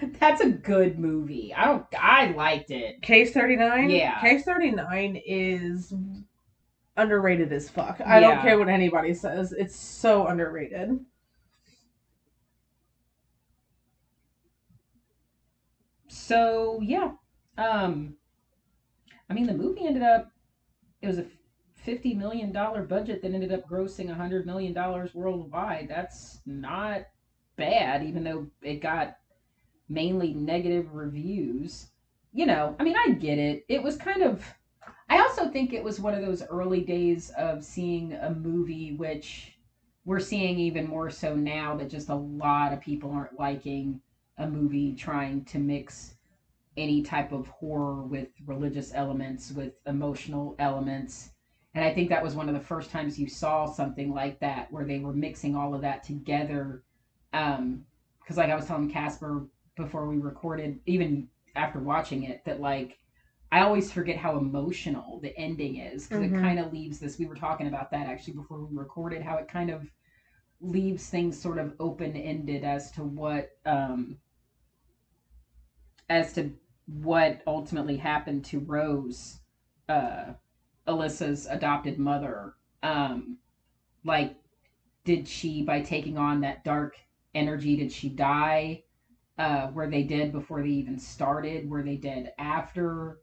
That's 0.20 0.40
a 0.40 0.50
good 0.50 0.98
movie. 0.98 1.54
I 1.54 1.66
don't 1.66 1.86
I 1.98 2.32
liked 2.32 2.70
it. 2.70 3.02
Case 3.02 3.32
thirty 3.32 3.56
nine. 3.56 3.90
Yeah. 3.90 4.20
Case 4.20 4.44
thirty 4.44 4.70
nine 4.70 5.20
is 5.24 5.92
underrated 6.96 7.52
as 7.52 7.70
fuck. 7.70 8.00
I 8.04 8.20
don't 8.20 8.40
care 8.40 8.58
what 8.58 8.68
anybody 8.68 9.14
says. 9.14 9.52
It's 9.52 9.76
so 9.76 10.26
underrated. 10.26 11.00
So, 16.08 16.80
yeah. 16.82 17.12
Um 17.58 18.16
I 19.28 19.34
mean 19.34 19.46
the 19.46 19.54
movie 19.54 19.86
ended 19.86 20.02
up 20.02 20.30
it 21.02 21.06
was 21.06 21.18
a 21.18 21.26
50 21.84 22.14
million 22.14 22.52
dollar 22.52 22.82
budget 22.82 23.22
that 23.22 23.32
ended 23.32 23.52
up 23.52 23.66
grossing 23.68 24.06
100 24.06 24.44
million 24.44 24.72
dollars 24.72 25.14
worldwide. 25.14 25.88
That's 25.88 26.40
not 26.46 27.02
bad 27.56 28.02
even 28.02 28.24
though 28.24 28.46
it 28.62 28.80
got 28.80 29.16
mainly 29.90 30.32
negative 30.32 30.94
reviews. 30.94 31.88
You 32.32 32.46
know, 32.46 32.76
I 32.78 32.84
mean 32.84 32.96
I 32.96 33.10
get 33.10 33.38
it. 33.38 33.64
It 33.68 33.82
was 33.82 33.96
kind 33.96 34.22
of 34.22 34.44
I 35.08 35.18
also 35.18 35.48
think 35.48 35.72
it 35.72 35.82
was 35.82 36.00
one 36.00 36.14
of 36.14 36.22
those 36.22 36.42
early 36.48 36.82
days 36.82 37.30
of 37.36 37.64
seeing 37.64 38.14
a 38.14 38.30
movie 38.30 38.94
which 38.94 39.58
we're 40.04 40.20
seeing 40.20 40.58
even 40.58 40.86
more 40.86 41.10
so 41.10 41.34
now 41.34 41.76
that 41.76 41.90
just 41.90 42.08
a 42.08 42.14
lot 42.14 42.72
of 42.72 42.80
people 42.80 43.10
aren't 43.10 43.38
liking 43.38 44.00
a 44.38 44.46
movie 44.46 44.94
trying 44.94 45.44
to 45.46 45.58
mix 45.58 46.14
any 46.76 47.02
type 47.02 47.32
of 47.32 47.48
horror 47.48 48.02
with 48.02 48.28
religious 48.46 48.92
elements, 48.94 49.52
with 49.52 49.74
emotional 49.86 50.54
elements. 50.58 51.30
And 51.74 51.84
I 51.84 51.92
think 51.92 52.08
that 52.08 52.22
was 52.22 52.34
one 52.34 52.48
of 52.48 52.54
the 52.54 52.60
first 52.60 52.90
times 52.90 53.18
you 53.18 53.28
saw 53.28 53.66
something 53.66 54.12
like 54.14 54.40
that 54.40 54.72
where 54.72 54.84
they 54.84 54.98
were 54.98 55.12
mixing 55.12 55.54
all 55.54 55.74
of 55.74 55.82
that 55.82 56.02
together. 56.02 56.82
Um, 57.32 57.84
because 58.20 58.36
like 58.36 58.50
I 58.50 58.56
was 58.56 58.66
telling 58.66 58.90
Casper 58.90 59.46
before 59.80 60.06
we 60.08 60.18
recorded, 60.18 60.80
even 60.86 61.28
after 61.56 61.80
watching 61.80 62.24
it, 62.24 62.44
that 62.44 62.60
like 62.60 62.98
I 63.52 63.60
always 63.62 63.92
forget 63.92 64.16
how 64.16 64.38
emotional 64.38 65.20
the 65.20 65.36
ending 65.38 65.76
is 65.76 66.06
because 66.06 66.22
Mhm. 66.22 66.36
it 66.36 66.40
kind 66.40 66.58
of 66.60 66.72
leaves 66.72 67.00
this. 67.00 67.18
We 67.18 67.26
were 67.26 67.34
talking 67.34 67.66
about 67.66 67.90
that 67.92 68.06
actually 68.06 68.34
before 68.34 68.64
we 68.64 68.76
recorded, 68.76 69.22
how 69.22 69.36
it 69.38 69.48
kind 69.48 69.70
of 69.70 69.90
leaves 70.60 71.08
things 71.10 71.40
sort 71.40 71.58
of 71.58 71.74
open 71.80 72.16
ended 72.16 72.64
as 72.64 72.90
to 72.92 73.04
what 73.04 73.50
um 73.66 74.18
as 76.08 76.32
to 76.34 76.52
what 76.86 77.40
ultimately 77.46 77.96
happened 77.96 78.44
to 78.46 78.60
Rose, 78.60 79.40
uh, 79.88 80.32
Alyssa's 80.86 81.46
adopted 81.46 81.98
mother. 81.98 82.54
Um, 82.82 83.38
like, 84.04 84.36
did 85.04 85.28
she, 85.28 85.62
by 85.62 85.80
taking 85.82 86.18
on 86.18 86.40
that 86.42 86.64
dark 86.64 86.96
energy, 87.34 87.76
did 87.76 87.92
she 87.92 88.08
die? 88.10 88.84
Uh, 89.40 89.70
were 89.74 89.88
they 89.88 90.04
dead 90.04 90.32
before 90.32 90.62
they 90.62 90.68
even 90.68 90.98
started? 90.98 91.68
Were 91.70 91.82
they 91.82 91.96
dead 91.96 92.32
after? 92.38 93.18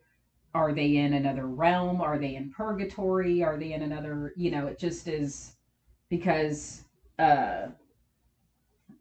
are 0.57 0.74
they 0.74 0.97
in 0.97 1.13
another 1.13 1.47
realm? 1.47 2.01
Are 2.01 2.18
they 2.18 2.36
in 2.36 2.51
purgatory? 2.51 3.43
Are 3.43 3.57
they 3.57 3.74
in 3.74 3.84
another, 3.84 4.34
you 4.36 4.49
know, 4.49 4.68
it 4.68 4.80
just 4.80 5.07
is 5.07 5.53
because 6.09 6.84
uh 7.20 7.68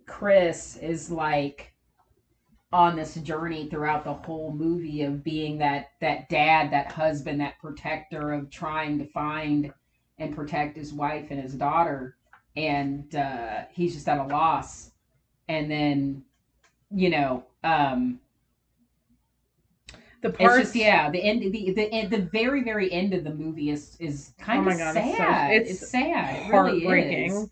Chris 0.06 0.76
is 0.76 1.10
like 1.10 1.72
on 2.72 2.96
this 2.96 3.14
journey 3.16 3.68
throughout 3.68 4.04
the 4.04 4.14
whole 4.14 4.52
movie 4.52 5.02
of 5.02 5.24
being 5.24 5.58
that 5.58 5.86
that 6.00 6.28
dad, 6.28 6.70
that 6.72 6.92
husband, 6.92 7.40
that 7.40 7.58
protector 7.58 8.32
of 8.32 8.50
trying 8.50 8.98
to 8.98 9.06
find 9.06 9.72
and 10.18 10.36
protect 10.36 10.76
his 10.76 10.92
wife 10.92 11.30
and 11.30 11.40
his 11.40 11.54
daughter 11.54 12.16
and 12.56 13.14
uh 13.14 13.64
he's 13.70 13.94
just 13.94 14.08
at 14.08 14.18
a 14.18 14.24
loss 14.24 14.90
and 15.48 15.70
then 15.70 16.24
you 16.96 17.10
know 17.10 17.44
um 17.64 18.20
The 20.22 20.30
parts, 20.30 20.56
just 20.58 20.74
yeah 20.74 21.10
the 21.10 21.22
end 21.22 21.42
the 21.42 21.72
the, 21.72 22.06
the 22.06 22.22
very 22.22 22.62
very 22.64 22.90
end 22.90 23.14
of 23.14 23.22
the 23.24 23.34
movie 23.34 23.70
is 23.70 23.96
is 24.00 24.32
kind 24.38 24.66
Oh 24.66 24.70
of 24.72 24.78
God, 24.78 24.96
it's 24.96 25.06
so- 25.12 25.16
sad 25.18 25.52
it's 25.52 25.70
it's, 25.82 25.90
sad 25.90 26.36
it 26.36 26.48
really 26.50 26.84
heartbreaking. 26.84 27.50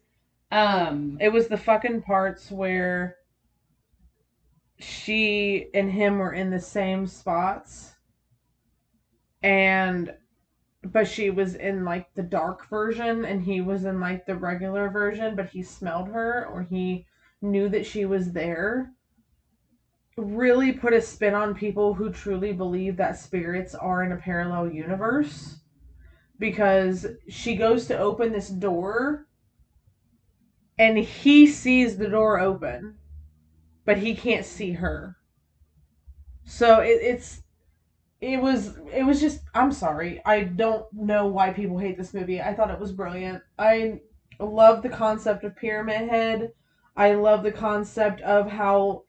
um 0.51 1.18
It 1.20 1.28
was 1.30 1.49
the 1.49 1.59
fucking 1.59 2.03
parts 2.03 2.51
where 2.51 3.16
she 4.78 5.68
and 5.74 5.92
him 5.92 6.18
were 6.18 6.32
in 6.32 6.51
the 6.51 6.61
same 6.61 7.07
spots. 7.07 7.95
And 9.42 10.14
but 10.82 11.07
she 11.07 11.30
was 11.30 11.55
in 11.55 11.84
like 11.84 12.12
the 12.14 12.22
dark 12.22 12.68
version 12.68 13.24
and 13.24 13.42
he 13.42 13.61
was 13.61 13.84
in 13.84 14.01
like 14.01 14.26
the 14.26 14.36
regular 14.36 14.88
version, 14.90 15.36
but 15.36 15.51
he 15.51 15.62
smelled 15.62 16.09
her 16.09 16.47
or 16.47 16.62
he 16.62 17.07
knew 17.42 17.68
that 17.68 17.86
she 17.86 18.07
was 18.07 18.32
there. 18.32 18.93
Really 20.16 20.72
put 20.72 20.92
a 20.92 21.00
spin 21.00 21.34
on 21.34 21.54
people 21.54 21.94
who 21.94 22.10
truly 22.10 22.52
believe 22.52 22.96
that 22.96 23.18
spirits 23.18 23.74
are 23.74 24.02
in 24.02 24.12
a 24.12 24.16
parallel 24.16 24.70
universe. 24.70 25.56
Because 26.38 27.06
she 27.28 27.56
goes 27.56 27.86
to 27.86 27.98
open 27.98 28.32
this 28.32 28.48
door 28.48 29.26
and 30.78 30.98
he 30.98 31.46
sees 31.46 31.96
the 31.96 32.08
door 32.08 32.40
open, 32.40 32.96
but 33.84 33.98
he 33.98 34.14
can't 34.14 34.44
see 34.44 34.72
her. 34.72 35.16
So 36.44 36.80
it, 36.80 37.00
it's 37.02 37.42
it 38.20 38.40
was 38.40 38.76
it 38.92 39.04
was 39.04 39.20
just 39.20 39.40
I'm 39.54 39.72
sorry. 39.72 40.20
I 40.24 40.44
don't 40.44 40.86
know 40.92 41.26
why 41.26 41.52
people 41.52 41.78
hate 41.78 41.96
this 41.96 42.14
movie. 42.14 42.40
I 42.40 42.54
thought 42.54 42.70
it 42.70 42.80
was 42.80 42.92
brilliant. 42.92 43.42
I 43.58 44.00
love 44.40 44.82
the 44.82 44.88
concept 44.88 45.44
of 45.44 45.56
Pyramid 45.56 46.08
Head. 46.08 46.52
I 46.96 47.14
love 47.14 47.42
the 47.42 47.52
concept 47.52 48.20
of 48.22 48.48
how 48.48 49.04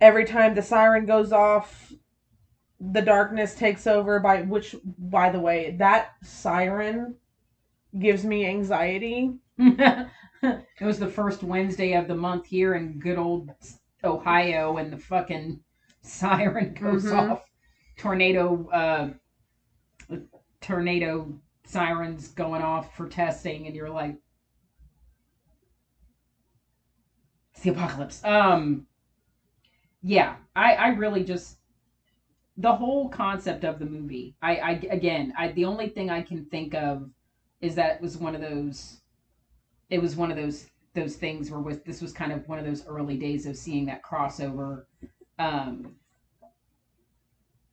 every 0.00 0.24
time 0.24 0.54
the 0.54 0.62
siren 0.62 1.06
goes 1.06 1.32
off 1.32 1.92
the 2.80 3.02
darkness 3.02 3.54
takes 3.54 3.86
over 3.86 4.20
by 4.20 4.42
which 4.42 4.76
by 4.98 5.30
the 5.30 5.40
way, 5.40 5.74
that 5.78 6.12
siren 6.22 7.16
gives 7.98 8.24
me 8.24 8.46
anxiety. 8.46 9.34
it 9.58 10.60
was 10.80 10.98
the 10.98 11.08
first 11.08 11.42
Wednesday 11.42 11.94
of 11.94 12.06
the 12.06 12.14
month 12.14 12.46
here 12.46 12.74
in 12.74 12.98
good 13.00 13.18
old 13.18 13.50
Ohio, 14.04 14.76
and 14.76 14.92
the 14.92 14.98
fucking 14.98 15.60
siren 16.02 16.72
goes 16.74 17.06
Mhm. 17.06 17.30
off. 17.32 17.44
Tornado, 17.96 18.68
uh, 18.68 19.10
tornado 20.60 21.36
sirens 21.64 22.28
going 22.28 22.62
off 22.62 22.96
for 22.96 23.08
testing, 23.08 23.66
and 23.66 23.74
you're 23.74 23.90
like, 23.90 24.16
it's 27.52 27.62
the 27.62 27.70
apocalypse. 27.70 28.22
Um, 28.22 28.86
yeah, 30.02 30.36
I, 30.54 30.74
I 30.74 30.88
really 30.88 31.24
just 31.24 31.58
the 32.56 32.74
whole 32.74 33.08
concept 33.08 33.64
of 33.64 33.78
the 33.78 33.86
movie. 33.86 34.34
I, 34.42 34.56
I 34.56 34.70
again, 34.90 35.32
I 35.36 35.52
the 35.52 35.64
only 35.64 35.88
thing 35.88 36.10
I 36.10 36.22
can 36.22 36.44
think 36.46 36.74
of 36.74 37.08
is 37.60 37.74
that 37.76 37.96
it 37.96 38.00
was 38.00 38.16
one 38.16 38.34
of 38.34 38.40
those 38.40 39.00
it 39.90 40.00
was 40.00 40.16
one 40.16 40.30
of 40.30 40.36
those 40.36 40.66
those 40.94 41.16
things 41.16 41.50
where 41.50 41.60
with 41.60 41.84
this 41.84 42.00
was 42.00 42.12
kind 42.12 42.32
of 42.32 42.46
one 42.48 42.58
of 42.58 42.64
those 42.64 42.84
early 42.86 43.16
days 43.16 43.46
of 43.46 43.56
seeing 43.56 43.86
that 43.86 44.02
crossover 44.02 44.84
um 45.38 45.94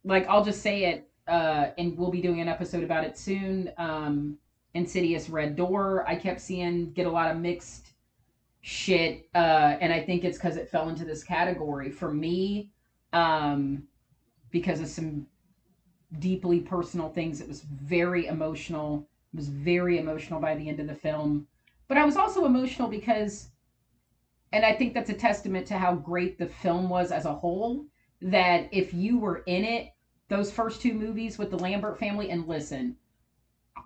like 0.04 0.28
i'll 0.28 0.44
just 0.44 0.62
say 0.62 0.86
it 0.86 1.10
uh 1.28 1.68
and 1.78 1.98
we'll 1.98 2.12
be 2.12 2.22
doing 2.22 2.42
an 2.42 2.48
episode 2.48 2.84
about 2.84 3.04
it 3.04 3.18
soon 3.18 3.72
um 3.78 4.38
insidious 4.74 5.30
red 5.30 5.56
door 5.56 6.08
i 6.08 6.16
kept 6.16 6.40
seeing 6.40 6.92
get 6.92 7.06
a 7.08 7.12
lot 7.12 7.32
of 7.32 7.38
mixed 7.38 7.94
shit 8.66 9.28
uh 9.36 9.76
and 9.80 9.94
i 9.94 10.00
think 10.00 10.24
it's 10.24 10.38
because 10.38 10.58
it 10.58 10.70
fell 10.70 10.90
into 10.90 11.06
this 11.06 11.24
category 11.24 11.92
for 11.92 12.12
me 12.12 12.72
um 13.14 13.88
because 14.52 14.80
of 14.80 14.88
some 14.88 15.28
deeply 16.20 16.60
personal 16.60 17.10
things 17.10 17.42
it 17.42 17.48
was 17.48 17.62
very 17.62 18.28
emotional 18.28 19.08
it 19.34 19.38
was 19.38 19.50
very 19.50 20.00
emotional 20.00 20.40
by 20.40 20.56
the 20.56 20.68
end 20.68 20.80
of 20.80 20.88
the 20.88 20.96
film 20.96 21.46
but 21.88 21.98
I 21.98 22.06
was 22.06 22.18
also 22.18 22.46
emotional 22.46 22.88
because, 22.88 23.50
and 24.52 24.66
I 24.66 24.74
think 24.74 24.94
that's 24.94 25.10
a 25.10 25.16
testament 25.16 25.68
to 25.68 25.78
how 25.78 25.94
great 25.94 26.38
the 26.38 26.48
film 26.48 26.90
was 26.90 27.12
as 27.12 27.26
a 27.26 27.34
whole. 27.34 27.86
That 28.22 28.68
if 28.72 28.94
you 28.94 29.20
were 29.20 29.44
in 29.46 29.64
it, 29.64 29.90
those 30.30 30.52
first 30.52 30.82
two 30.82 30.94
movies 30.94 31.38
with 31.38 31.52
the 31.52 31.60
Lambert 31.60 32.00
family, 32.00 32.30
and 32.32 32.48
listen, 32.48 32.96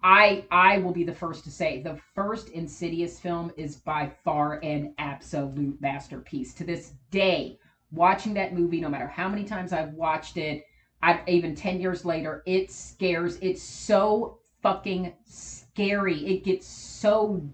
I 0.04 0.46
I 0.52 0.78
will 0.80 0.94
be 0.94 1.04
the 1.04 1.14
first 1.14 1.44
to 1.46 1.52
say 1.52 1.82
the 1.82 2.00
first 2.16 2.50
Insidious 2.50 3.20
film 3.20 3.52
is 3.58 3.76
by 3.78 4.12
far 4.24 4.60
an 4.64 4.94
absolute 4.98 5.82
masterpiece. 5.82 6.54
To 6.56 6.64
this 6.64 6.94
day, 7.12 7.58
watching 7.92 8.34
that 8.36 8.54
movie, 8.54 8.82
no 8.82 8.90
matter 8.90 9.08
how 9.08 9.28
many 9.28 9.44
times 9.44 9.74
I've 9.74 9.94
watched 9.94 10.38
it, 10.38 10.64
I 11.02 11.22
even 11.28 11.56
ten 11.56 11.82
years 11.82 12.06
later, 12.06 12.44
it 12.46 12.72
scares. 12.72 13.38
It's 13.42 13.64
so 13.64 14.40
fucking 14.62 15.14
scary. 15.26 16.26
It 16.26 16.44
gets 16.44 16.68
so 16.68 17.50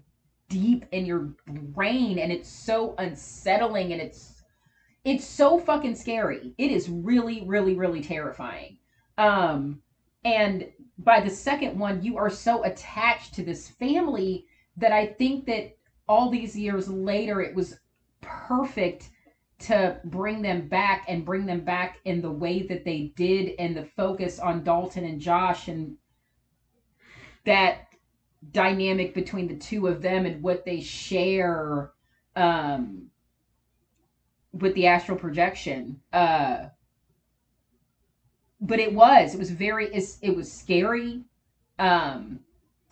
deep 0.48 0.86
in 0.92 1.06
your 1.06 1.34
brain 1.46 2.18
and 2.18 2.30
it's 2.30 2.48
so 2.48 2.94
unsettling 2.98 3.92
and 3.92 4.00
it's 4.00 4.42
it's 5.04 5.24
so 5.24 5.58
fucking 5.58 5.94
scary. 5.94 6.54
It 6.58 6.70
is 6.70 6.88
really 6.88 7.44
really 7.46 7.74
really 7.74 8.02
terrifying. 8.02 8.78
Um 9.18 9.82
and 10.26 10.66
by 10.98 11.20
the 11.20 11.30
second 11.30 11.78
one 11.78 12.02
you 12.02 12.16
are 12.18 12.28
so 12.28 12.64
attached 12.64 13.32
to 13.32 13.44
this 13.44 13.68
family 13.68 14.44
that 14.76 14.90
I 14.92 15.06
think 15.06 15.46
that 15.46 15.76
all 16.08 16.28
these 16.28 16.56
years 16.56 16.88
later 16.88 17.40
it 17.40 17.54
was 17.54 17.78
perfect 18.20 19.10
to 19.60 20.00
bring 20.04 20.42
them 20.42 20.68
back 20.68 21.04
and 21.08 21.24
bring 21.24 21.46
them 21.46 21.60
back 21.60 21.98
in 22.04 22.20
the 22.20 22.30
way 22.30 22.60
that 22.62 22.84
they 22.84 23.12
did 23.14 23.54
and 23.58 23.74
the 23.76 23.84
focus 23.96 24.40
on 24.40 24.64
Dalton 24.64 25.04
and 25.04 25.20
Josh 25.20 25.68
and 25.68 25.96
that 27.44 27.86
dynamic 28.50 29.14
between 29.14 29.46
the 29.46 29.56
two 29.56 29.86
of 29.86 30.02
them 30.02 30.26
and 30.26 30.42
what 30.42 30.64
they 30.64 30.80
share 30.80 31.92
um 32.34 33.06
with 34.52 34.74
the 34.74 34.86
astral 34.86 35.16
projection. 35.16 36.00
Uh 36.12 36.66
but 38.60 38.78
it 38.78 38.92
was 38.92 39.34
it 39.34 39.38
was 39.38 39.50
very 39.50 39.86
it 39.92 40.36
was 40.36 40.50
scary. 40.50 41.24
Um 41.78 42.40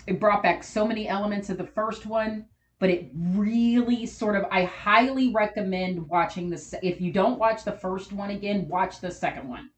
it 0.07 0.21
brought 0.21 0.43
back 0.43 0.62
so 0.62 0.87
many 0.87 1.09
elements 1.09 1.49
of 1.49 1.59
the 1.59 1.67
first 1.67 2.07
one 2.07 2.47
but 2.79 2.91
it 2.91 3.11
really 3.15 4.05
sort 4.05 4.37
of 4.37 4.45
i 4.51 4.65
highly 4.65 5.33
recommend 5.33 6.07
watching 6.09 6.51
this 6.51 6.75
if 6.83 7.01
you 7.01 7.11
don't 7.11 7.39
watch 7.39 7.65
the 7.65 7.73
first 7.73 8.12
one 8.12 8.31
again 8.31 8.69
watch 8.69 9.01
the 9.01 9.11
second 9.11 9.49
one 9.49 9.71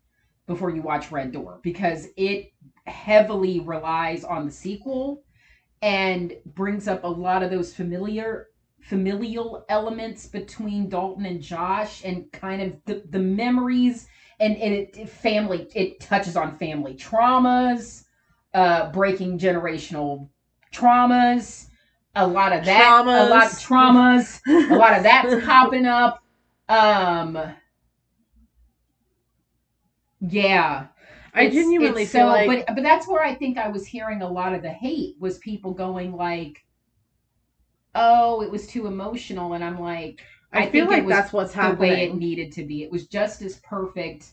before 0.46 0.70
you 0.70 0.82
watch 0.82 1.12
red 1.12 1.30
door 1.32 1.60
because 1.62 2.08
it 2.16 2.52
heavily 2.86 3.60
relies 3.60 4.24
on 4.24 4.46
the 4.46 4.50
sequel 4.50 5.22
and 5.82 6.32
brings 6.54 6.88
up 6.88 7.04
a 7.04 7.08
lot 7.08 7.42
of 7.42 7.50
those 7.50 7.74
familiar 7.74 8.48
familial 8.80 9.64
elements 9.68 10.26
between 10.26 10.88
Dalton 10.88 11.26
and 11.26 11.42
Josh 11.42 12.04
and 12.04 12.30
kind 12.30 12.62
of 12.62 12.72
the, 12.84 13.02
the 13.10 13.18
memories 13.18 14.06
and, 14.40 14.56
and 14.56 14.74
it, 14.74 15.08
family 15.08 15.68
it 15.74 16.00
touches 16.00 16.36
on 16.36 16.56
family 16.58 16.94
traumas 16.94 18.04
uh 18.54 18.90
breaking 18.92 19.38
generational 19.38 20.28
traumas 20.72 21.68
a 22.14 22.26
lot 22.26 22.52
of 22.52 22.64
that 22.64 23.02
a 23.06 23.28
lot 23.28 23.46
of 23.46 23.58
traumas 23.58 24.40
a 24.70 24.74
lot 24.74 24.96
of 24.96 25.02
that's 25.02 25.34
popping 25.46 25.86
up. 25.86 26.18
Um 26.68 27.38
yeah. 30.20 30.86
I 31.34 31.42
it's- 31.44 31.54
genuinely 31.54 32.02
it's 32.02 32.10
feel 32.10 32.26
so, 32.26 32.28
like 32.28 32.46
but 32.46 32.74
but 32.74 32.82
that's 32.82 33.06
where 33.06 33.22
I 33.22 33.34
think 33.34 33.58
I 33.58 33.68
was 33.68 33.86
hearing 33.86 34.22
a 34.22 34.28
lot 34.28 34.54
of 34.54 34.62
the 34.62 34.70
hate 34.70 35.16
was 35.20 35.38
people 35.38 35.72
going 35.72 36.12
like, 36.16 36.64
"Oh, 37.96 38.42
it 38.42 38.50
was 38.50 38.66
too 38.68 38.86
emotional," 38.86 39.52
and 39.54 39.64
I'm 39.64 39.80
like, 39.80 40.22
I, 40.56 40.62
I 40.62 40.70
feel 40.70 40.86
like 40.86 41.06
that's 41.08 41.32
what's 41.32 41.54
the 41.56 41.70
way 41.70 42.02
it 42.02 42.14
needed 42.14 42.52
to 42.52 42.64
be. 42.64 42.82
It 42.82 42.90
was 42.90 43.06
just 43.06 43.42
as 43.42 43.56
perfect. 43.56 44.32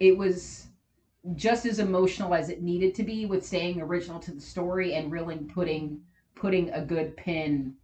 It 0.00 0.16
was 0.16 0.68
just 1.36 1.66
as 1.66 1.78
emotional 1.80 2.34
as 2.34 2.48
it 2.50 2.62
needed 2.62 2.94
to 2.96 3.04
be 3.04 3.26
with 3.26 3.44
staying 3.44 3.80
original 3.80 4.20
to 4.20 4.32
the 4.32 4.40
story 4.40 4.94
and 4.94 5.12
really 5.12 5.36
putting 5.38 6.00
putting 6.36 6.70
a 6.70 6.82
good 6.82 7.16
pin 7.16 7.74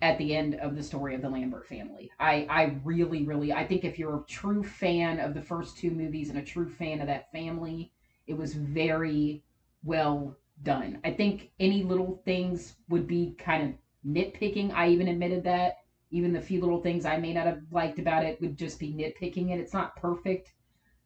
at 0.00 0.18
the 0.18 0.34
end 0.34 0.54
of 0.56 0.76
the 0.76 0.82
story 0.82 1.14
of 1.14 1.22
the 1.22 1.28
Lambert 1.28 1.66
family. 1.66 2.10
I 2.20 2.46
I 2.48 2.62
really 2.84 3.24
really 3.24 3.52
I 3.52 3.64
think 3.64 3.84
if 3.84 3.98
you're 3.98 4.16
a 4.18 4.24
true 4.28 4.62
fan 4.62 5.18
of 5.20 5.34
the 5.34 5.42
first 5.42 5.76
two 5.76 5.90
movies 5.92 6.30
and 6.30 6.38
a 6.38 6.42
true 6.42 6.68
fan 6.68 7.00
of 7.00 7.06
that 7.08 7.30
family, 7.32 7.90
It 8.26 8.34
was 8.34 8.54
very 8.54 9.42
well 9.84 10.36
done. 10.62 11.00
I 11.04 11.10
think 11.10 11.50
any 11.60 11.82
little 11.82 12.20
things 12.24 12.74
would 12.88 13.06
be 13.08 13.34
kind 13.38 13.62
of 13.62 13.74
nitpicking. 14.06 14.72
I 14.74 14.88
even 14.88 15.08
admitted 15.08 15.44
that. 15.44 15.77
Even 16.10 16.32
the 16.32 16.40
few 16.40 16.60
little 16.60 16.80
things 16.80 17.04
I 17.04 17.18
may 17.18 17.34
not 17.34 17.46
have 17.46 17.60
liked 17.70 17.98
about 17.98 18.24
it 18.24 18.40
would 18.40 18.56
just 18.56 18.78
be 18.78 18.92
nitpicking 18.92 19.50
it. 19.50 19.60
It's 19.60 19.74
not 19.74 19.96
perfect 19.96 20.52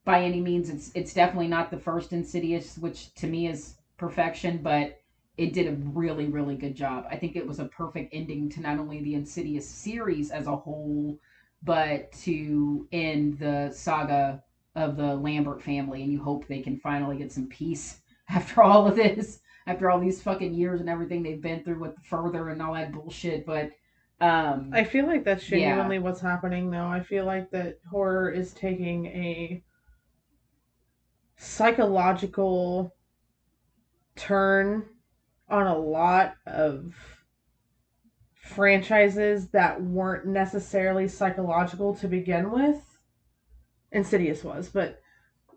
by 0.04 0.22
any 0.22 0.40
means. 0.40 0.70
It's 0.70 0.90
it's 0.94 1.14
definitely 1.14 1.48
not 1.48 1.70
the 1.70 1.78
first 1.78 2.12
Insidious, 2.12 2.78
which 2.78 3.14
to 3.14 3.26
me 3.26 3.46
is 3.48 3.76
perfection, 3.96 4.58
but 4.62 4.98
it 5.36 5.52
did 5.52 5.66
a 5.66 5.76
really 5.90 6.26
really 6.26 6.56
good 6.56 6.74
job. 6.74 7.06
I 7.10 7.16
think 7.16 7.36
it 7.36 7.46
was 7.46 7.58
a 7.58 7.66
perfect 7.66 8.14
ending 8.14 8.48
to 8.50 8.60
not 8.60 8.78
only 8.78 9.02
the 9.02 9.14
Insidious 9.14 9.68
series 9.68 10.30
as 10.30 10.46
a 10.46 10.56
whole, 10.56 11.18
but 11.62 12.10
to 12.12 12.86
end 12.92 13.38
the 13.38 13.70
saga 13.72 14.42
of 14.74 14.96
the 14.96 15.14
Lambert 15.14 15.62
family. 15.62 16.02
And 16.02 16.12
you 16.12 16.22
hope 16.22 16.46
they 16.46 16.60
can 16.60 16.78
finally 16.78 17.18
get 17.18 17.32
some 17.32 17.46
peace 17.48 18.00
after 18.28 18.62
all 18.62 18.86
of 18.86 18.96
this, 18.96 19.40
after 19.66 19.90
all 19.90 20.00
these 20.00 20.22
fucking 20.22 20.54
years 20.54 20.80
and 20.80 20.88
everything 20.88 21.22
they've 21.22 21.40
been 21.40 21.62
through 21.62 21.80
with 21.80 21.94
the 21.94 22.02
further 22.02 22.48
and 22.48 22.60
all 22.62 22.74
that 22.74 22.92
bullshit. 22.92 23.46
But 23.46 23.70
um 24.22 24.70
I 24.72 24.84
feel 24.84 25.06
like 25.06 25.24
that's 25.24 25.44
genuinely 25.44 25.96
yeah. 25.96 26.02
what's 26.02 26.20
happening 26.20 26.70
though. 26.70 26.86
I 26.86 27.00
feel 27.00 27.24
like 27.24 27.50
that 27.50 27.80
horror 27.90 28.30
is 28.30 28.52
taking 28.54 29.06
a 29.06 29.64
psychological 31.36 32.94
turn 34.14 34.84
on 35.48 35.66
a 35.66 35.76
lot 35.76 36.34
of 36.46 36.94
franchises 38.36 39.48
that 39.48 39.82
weren't 39.82 40.26
necessarily 40.26 41.08
psychological 41.08 41.94
to 41.96 42.06
begin 42.06 42.52
with. 42.52 42.80
Insidious 43.90 44.44
was, 44.44 44.68
but 44.68 45.00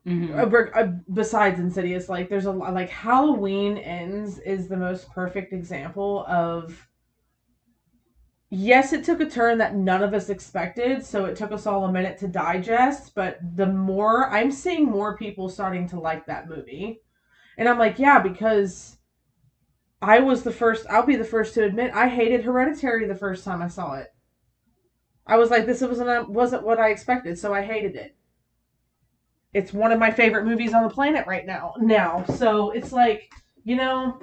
mm-hmm. 0.07 1.13
besides 1.13 1.59
Insidious, 1.59 2.09
like 2.09 2.30
there's 2.30 2.47
a 2.47 2.51
lot 2.51 2.74
like 2.74 2.89
Halloween 2.89 3.78
Ends 3.78 4.39
is 4.39 4.68
the 4.68 4.78
most 4.78 5.07
perfect 5.11 5.53
example 5.53 6.26
of. 6.28 6.88
Yes, 8.49 8.93
it 8.93 9.03
took 9.03 9.19
a 9.21 9.29
turn 9.29 9.57
that 9.57 9.75
none 9.75 10.03
of 10.03 10.13
us 10.13 10.29
expected, 10.29 11.03
so 11.03 11.25
it 11.25 11.35
took 11.35 11.51
us 11.51 11.65
all 11.65 11.85
a 11.85 11.91
minute 11.91 12.17
to 12.19 12.27
digest. 12.27 13.13
But 13.15 13.39
the 13.55 13.65
more 13.65 14.29
I'm 14.29 14.51
seeing 14.51 14.85
more 14.85 15.17
people 15.17 15.49
starting 15.49 15.87
to 15.89 15.99
like 15.99 16.25
that 16.27 16.47
movie, 16.47 17.01
and 17.57 17.67
I'm 17.67 17.79
like, 17.79 17.99
yeah, 17.99 18.19
because 18.19 18.97
I 20.01 20.19
was 20.19 20.43
the 20.43 20.51
first, 20.51 20.85
I'll 20.89 21.05
be 21.05 21.15
the 21.15 21.23
first 21.23 21.55
to 21.55 21.63
admit, 21.63 21.91
I 21.93 22.07
hated 22.07 22.43
Hereditary 22.43 23.07
the 23.07 23.15
first 23.15 23.43
time 23.43 23.61
I 23.61 23.67
saw 23.67 23.93
it. 23.95 24.13
I 25.25 25.37
was 25.37 25.49
like, 25.49 25.65
this 25.65 25.81
wasn't, 25.81 26.29
wasn't 26.29 26.63
what 26.63 26.79
I 26.79 26.91
expected, 26.91 27.39
so 27.39 27.53
I 27.53 27.63
hated 27.63 27.95
it. 27.95 28.15
It's 29.53 29.73
one 29.73 29.91
of 29.91 29.99
my 29.99 30.11
favorite 30.11 30.45
movies 30.45 30.73
on 30.73 30.83
the 30.83 30.93
planet 30.93 31.25
right 31.25 31.45
now. 31.45 31.73
Now, 31.79 32.25
so 32.25 32.71
it's 32.71 32.91
like, 32.91 33.31
you 33.63 33.75
know, 33.75 34.19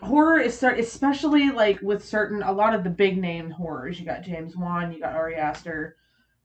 horror 0.00 0.38
is 0.38 0.56
start, 0.56 0.78
especially 0.78 1.50
like 1.50 1.80
with 1.82 2.04
certain, 2.04 2.42
a 2.42 2.52
lot 2.52 2.74
of 2.74 2.84
the 2.84 2.90
big 2.90 3.18
name 3.18 3.50
horrors. 3.50 3.98
You 3.98 4.06
got 4.06 4.22
James 4.22 4.56
Wan, 4.56 4.92
you 4.92 5.00
got 5.00 5.14
Ari 5.14 5.36
Aster, 5.36 5.96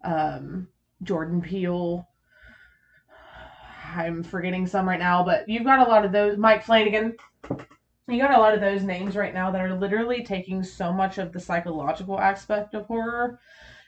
um, 0.04 0.68
Jordan 1.04 1.42
Peele. 1.42 2.08
I'm 3.96 4.24
forgetting 4.24 4.66
some 4.66 4.90
right 4.90 5.00
now, 5.00 5.24
but 5.24 5.48
you've 5.48 5.66
got 5.66 5.86
a 5.86 5.90
lot 5.90 6.04
of 6.04 6.12
those. 6.12 6.38
Mike 6.38 6.64
Flanagan 6.64 7.16
you 8.08 8.18
got 8.18 8.34
a 8.34 8.40
lot 8.40 8.54
of 8.54 8.60
those 8.60 8.84
names 8.84 9.16
right 9.16 9.34
now 9.34 9.50
that 9.52 9.62
are 9.62 9.74
literally 9.74 10.24
taking 10.24 10.62
so 10.64 10.92
much 10.92 11.18
of 11.18 11.32
the 11.32 11.40
psychological 11.40 12.20
aspect 12.20 12.74
of 12.74 12.86
horror 12.86 13.40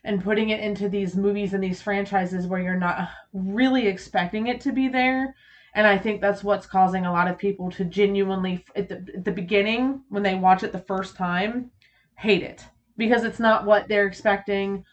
and 0.06 0.24
putting 0.24 0.50
it 0.50 0.62
into 0.62 0.88
these 0.88 1.16
movies 1.16 1.54
and 1.54 1.64
these 1.64 1.82
franchises 1.82 2.48
where 2.48 2.62
you're 2.62 2.76
not 2.76 3.10
really 3.34 3.88
expecting 3.88 4.48
it 4.48 4.62
to 4.62 4.72
be 4.72 4.88
there. 4.88 5.36
And 5.76 5.86
I 5.86 5.98
think 5.98 6.22
that's 6.22 6.44
what's 6.44 6.66
causing 6.66 7.06
a 7.06 7.12
lot 7.12 7.28
of 7.28 7.38
people 7.38 7.70
to 7.72 7.86
genuinely, 7.86 8.66
at 8.76 8.90
the, 8.90 9.06
at 9.16 9.26
the 9.26 9.32
beginning, 9.32 10.02
when 10.10 10.24
they 10.24 10.34
watch 10.34 10.64
it 10.64 10.72
the 10.72 10.80
first 10.80 11.16
time, 11.16 11.70
hate 12.18 12.42
it 12.42 12.64
because 12.98 13.24
it's 13.24 13.40
not 13.40 13.66
what 13.66 13.88
they're 13.88 14.08
expecting 14.08 14.86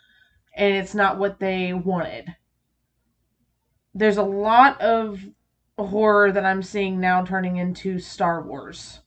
and 0.56 0.74
it's 0.74 0.94
not 0.94 1.18
what 1.18 1.38
they 1.38 1.72
wanted. 1.72 2.34
There's 3.94 4.16
a 4.16 4.22
lot 4.22 4.80
of 4.80 5.24
horror 5.78 6.32
that 6.32 6.44
I'm 6.44 6.62
seeing 6.62 7.00
now 7.00 7.24
turning 7.24 7.56
into 7.56 7.98
Star 7.98 8.42
Wars 8.42 9.00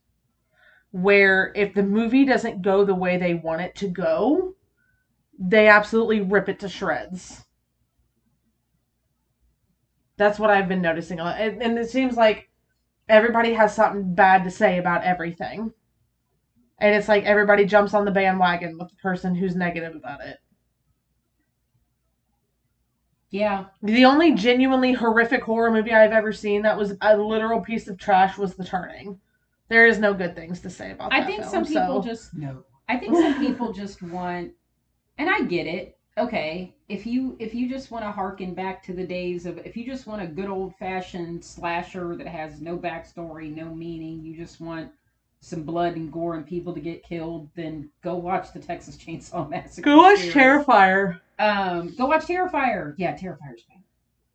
where 0.92 1.52
if 1.56 1.74
the 1.74 1.84
movie 1.84 2.24
doesn't 2.24 2.62
go 2.62 2.86
the 2.86 2.96
way 2.96 3.18
they 3.18 3.34
want 3.34 3.62
it 3.62 3.76
to 3.76 3.88
go, 3.90 4.56
they 5.38 5.68
absolutely 5.68 6.22
rip 6.22 6.48
it 6.48 6.60
to 6.62 6.70
shreds. 6.70 7.45
That's 10.18 10.40
what 10.40 10.50
I've 10.50 10.70
been 10.70 10.82
noticing. 10.82 11.20
a 11.20 11.24
And, 11.24 11.62
and 11.62 11.78
it 11.78 11.90
seems 11.90 12.16
like 12.16 12.50
everybody 13.10 13.54
has 13.54 13.76
something 13.76 14.16
bad 14.16 14.44
to 14.44 14.52
say 14.52 14.78
about 14.78 15.04
everything. 15.04 15.72
And 16.78 16.96
it's 16.96 17.08
like 17.08 17.24
everybody 17.24 17.66
jumps 17.66 17.94
on 17.94 18.06
the 18.06 18.12
bandwagon 18.12 18.78
with 18.78 18.90
the 18.90 18.96
person 18.96 19.36
who's 19.36 19.56
negative 19.56 19.96
about 19.96 20.22
it. 20.22 20.38
Yeah. 23.30 23.66
The 23.82 24.06
only 24.06 24.34
genuinely 24.34 24.94
horrific 24.94 25.44
horror 25.44 25.72
movie 25.72 25.94
I've 25.94 26.12
ever 26.12 26.32
seen 26.32 26.62
that 26.62 26.78
was 26.78 26.94
a 27.02 27.18
literal 27.18 27.62
piece 27.62 27.88
of 27.88 27.98
trash 27.98 28.38
was 28.38 28.56
The 28.56 28.64
Turning. 28.64 29.20
There 29.68 29.88
is 29.88 30.00
no 30.00 30.14
good 30.14 30.36
things 30.36 30.62
to 30.62 30.70
say 30.70 30.92
about. 30.92 31.12
I 31.12 31.24
think 31.24 31.42
film, 31.42 31.52
some 31.52 31.66
people 31.66 32.02
so. 32.02 32.08
just 32.08 32.34
no. 32.34 32.64
I 32.88 32.98
think 32.98 33.16
some 33.16 33.40
people 33.40 33.74
just 33.74 34.02
want, 34.02 34.52
and 35.18 35.30
I 35.30 35.42
get 35.42 35.66
it. 35.66 35.95
Okay, 36.18 36.74
if 36.88 37.06
you 37.06 37.36
if 37.40 37.54
you 37.54 37.70
just 37.70 37.92
want 37.92 38.06
to 38.06 38.12
harken 38.12 38.54
back 38.54 38.82
to 38.84 38.94
the 38.94 39.06
days 39.06 39.46
of 39.46 39.58
if 39.60 39.76
you 39.76 39.86
just 39.86 40.08
want 40.08 40.22
a 40.22 40.28
good 40.28 40.50
old 40.50 40.74
fashioned 40.78 41.44
slasher 41.44 42.16
that 42.16 42.28
has 42.28 42.62
no 42.62 42.78
backstory, 42.78 43.54
no 43.54 43.76
meaning, 43.76 44.24
you 44.24 44.36
just 44.36 44.62
want 44.62 44.90
some 45.42 45.64
blood 45.64 45.98
and 45.98 46.12
gore 46.14 46.36
and 46.36 46.46
people 46.48 46.74
to 46.74 46.80
get 46.80 47.04
killed, 47.04 47.50
then 47.56 47.90
go 48.02 48.16
watch 48.16 48.54
the 48.54 48.60
Texas 48.60 48.96
Chainsaw 48.96 49.50
Massacre. 49.50 49.84
Go 49.84 49.98
watch 49.98 50.20
series. 50.20 50.34
Terrifier. 50.34 51.20
Um, 51.38 51.94
go 51.98 52.06
watch 52.06 52.26
Terrifier. 52.26 52.96
Yeah, 52.98 53.14
Terrifier's 53.14 53.64
fine. 53.68 53.84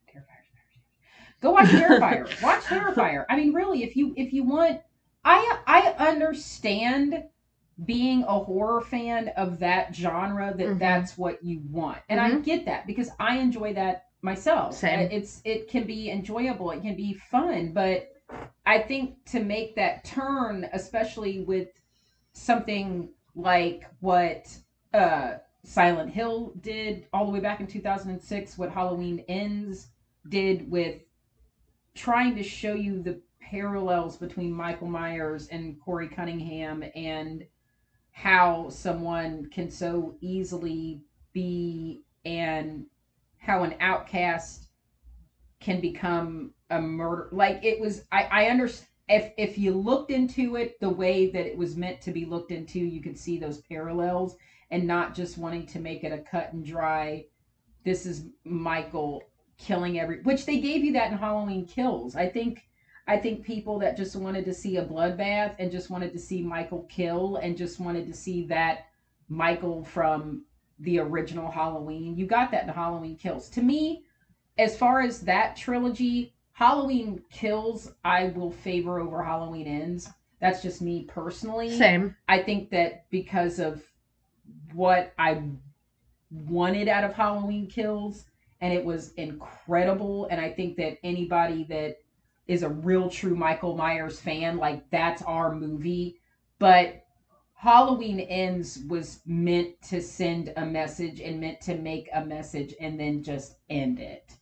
Terrifier's 0.06 0.50
better. 0.54 1.40
Go 1.40 1.52
watch 1.52 1.68
Terrifier. 1.68 2.42
watch 2.42 2.62
Terrifier. 2.64 3.24
I 3.30 3.36
mean, 3.36 3.54
really, 3.54 3.84
if 3.84 3.96
you 3.96 4.12
if 4.18 4.34
you 4.34 4.44
want 4.44 4.82
I 5.24 5.58
I 5.66 5.94
understand 6.08 7.24
being 7.84 8.24
a 8.24 8.38
horror 8.38 8.80
fan 8.80 9.28
of 9.36 9.58
that 9.60 9.94
genre 9.94 10.52
that 10.56 10.66
mm-hmm. 10.66 10.78
that's 10.78 11.16
what 11.16 11.42
you 11.42 11.62
want. 11.70 11.98
And 12.08 12.20
mm-hmm. 12.20 12.38
I 12.38 12.40
get 12.40 12.64
that 12.66 12.86
because 12.86 13.10
I 13.18 13.38
enjoy 13.38 13.74
that 13.74 14.06
myself. 14.22 14.76
Same. 14.76 15.08
It's 15.10 15.40
it 15.44 15.68
can 15.68 15.84
be 15.84 16.10
enjoyable, 16.10 16.70
it 16.70 16.82
can 16.82 16.96
be 16.96 17.14
fun, 17.14 17.72
but 17.72 18.12
I 18.66 18.78
think 18.78 19.24
to 19.30 19.40
make 19.40 19.74
that 19.76 20.04
turn, 20.04 20.68
especially 20.72 21.40
with 21.40 21.68
something 22.32 23.10
like 23.34 23.84
what 24.00 24.54
uh 24.92 25.34
Silent 25.62 26.10
Hill 26.10 26.54
did 26.60 27.06
all 27.12 27.26
the 27.26 27.32
way 27.32 27.40
back 27.40 27.60
in 27.60 27.66
2006, 27.66 28.58
what 28.58 28.70
Halloween 28.70 29.24
Ends 29.28 29.88
did 30.28 30.70
with 30.70 31.02
trying 31.94 32.34
to 32.36 32.42
show 32.42 32.74
you 32.74 33.02
the 33.02 33.20
parallels 33.40 34.16
between 34.16 34.52
Michael 34.52 34.88
Myers 34.88 35.48
and 35.48 35.78
Corey 35.80 36.08
Cunningham 36.08 36.84
and 36.94 37.44
how 38.12 38.68
someone 38.68 39.46
can 39.46 39.70
so 39.70 40.16
easily 40.20 41.02
be 41.32 42.02
and 42.24 42.86
how 43.38 43.62
an 43.62 43.74
outcast 43.80 44.68
can 45.60 45.80
become 45.80 46.52
a 46.70 46.80
murder 46.80 47.28
like 47.32 47.64
it 47.64 47.80
was 47.80 48.04
i 48.12 48.28
i 48.30 48.46
understand 48.46 48.88
if 49.08 49.32
if 49.36 49.58
you 49.58 49.72
looked 49.72 50.10
into 50.10 50.56
it 50.56 50.78
the 50.80 50.88
way 50.88 51.30
that 51.30 51.46
it 51.46 51.56
was 51.56 51.76
meant 51.76 52.00
to 52.00 52.12
be 52.12 52.24
looked 52.24 52.52
into 52.52 52.78
you 52.78 53.02
could 53.02 53.18
see 53.18 53.38
those 53.38 53.60
parallels 53.62 54.36
and 54.70 54.86
not 54.86 55.14
just 55.14 55.38
wanting 55.38 55.66
to 55.66 55.78
make 55.78 56.04
it 56.04 56.12
a 56.12 56.18
cut 56.18 56.52
and 56.52 56.64
dry 56.64 57.24
this 57.84 58.06
is 58.06 58.26
michael 58.44 59.22
killing 59.60 60.00
every 60.00 60.22
which 60.22 60.46
they 60.46 60.58
gave 60.58 60.82
you 60.82 60.92
that 60.92 61.12
in 61.12 61.18
halloween 61.18 61.66
kills. 61.66 62.16
I 62.16 62.28
think 62.28 62.66
I 63.10 63.18
think 63.18 63.42
people 63.42 63.80
that 63.80 63.96
just 63.96 64.14
wanted 64.14 64.44
to 64.44 64.54
see 64.54 64.76
a 64.76 64.84
bloodbath 64.84 65.56
and 65.58 65.72
just 65.72 65.90
wanted 65.90 66.12
to 66.12 66.18
see 66.20 66.42
Michael 66.42 66.86
kill 66.88 67.38
and 67.42 67.56
just 67.56 67.80
wanted 67.80 68.06
to 68.06 68.14
see 68.14 68.46
that 68.46 68.86
Michael 69.28 69.82
from 69.82 70.44
the 70.78 71.00
original 71.00 71.50
Halloween. 71.50 72.16
You 72.16 72.26
got 72.26 72.52
that 72.52 72.62
in 72.62 72.68
Halloween 72.68 73.16
Kills. 73.16 73.48
To 73.50 73.62
me, 73.62 74.04
as 74.58 74.78
far 74.78 75.00
as 75.00 75.22
that 75.22 75.56
trilogy, 75.56 76.34
Halloween 76.52 77.20
Kills 77.32 77.90
I 78.04 78.26
will 78.26 78.52
favor 78.52 79.00
over 79.00 79.24
Halloween 79.24 79.66
Ends. 79.66 80.08
That's 80.40 80.62
just 80.62 80.80
me 80.80 81.02
personally. 81.08 81.76
Same. 81.76 82.14
I 82.28 82.38
think 82.38 82.70
that 82.70 83.10
because 83.10 83.58
of 83.58 83.82
what 84.72 85.12
I 85.18 85.42
wanted 86.30 86.86
out 86.86 87.02
of 87.02 87.14
Halloween 87.14 87.66
Kills 87.66 88.26
and 88.60 88.72
it 88.72 88.84
was 88.84 89.14
incredible 89.14 90.28
and 90.30 90.40
I 90.40 90.52
think 90.52 90.76
that 90.76 90.98
anybody 91.02 91.64
that 91.70 91.96
is 92.50 92.64
a 92.64 92.68
real 92.68 93.08
true 93.08 93.36
Michael 93.36 93.76
Myers 93.76 94.18
fan. 94.20 94.56
Like 94.56 94.82
that's 94.90 95.22
our 95.22 95.54
movie. 95.54 96.20
But 96.58 97.04
Halloween 97.54 98.18
Ends 98.18 98.80
was 98.88 99.20
meant 99.24 99.80
to 99.82 100.02
send 100.02 100.52
a 100.56 100.66
message 100.66 101.20
and 101.20 101.40
meant 101.40 101.60
to 101.60 101.76
make 101.76 102.08
a 102.12 102.24
message 102.24 102.74
and 102.80 102.98
then 102.98 103.22
just 103.22 103.54
end 103.70 104.00
it. 104.00 104.32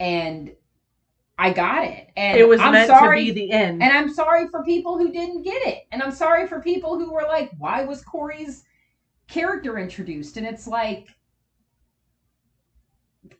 And 0.00 0.52
I 1.38 1.52
got 1.52 1.84
it. 1.84 2.08
And 2.16 2.38
it 2.38 2.48
was 2.48 2.58
I'm 2.58 2.72
meant 2.72 2.86
sorry, 2.86 3.26
to 3.26 3.34
be 3.34 3.46
the 3.48 3.52
end. 3.52 3.82
and 3.82 3.92
I'm 3.92 4.14
sorry 4.14 4.48
for 4.48 4.64
people 4.64 4.96
who 4.96 5.12
didn't 5.12 5.42
get 5.42 5.66
it. 5.66 5.82
And 5.92 6.02
I'm 6.02 6.12
sorry 6.12 6.46
for 6.46 6.62
people 6.62 6.98
who 6.98 7.12
were 7.12 7.26
like, 7.28 7.50
why 7.58 7.84
was 7.84 8.02
Corey's 8.02 8.64
character 9.28 9.78
introduced? 9.78 10.38
And 10.38 10.46
it's 10.46 10.66
like, 10.66 11.08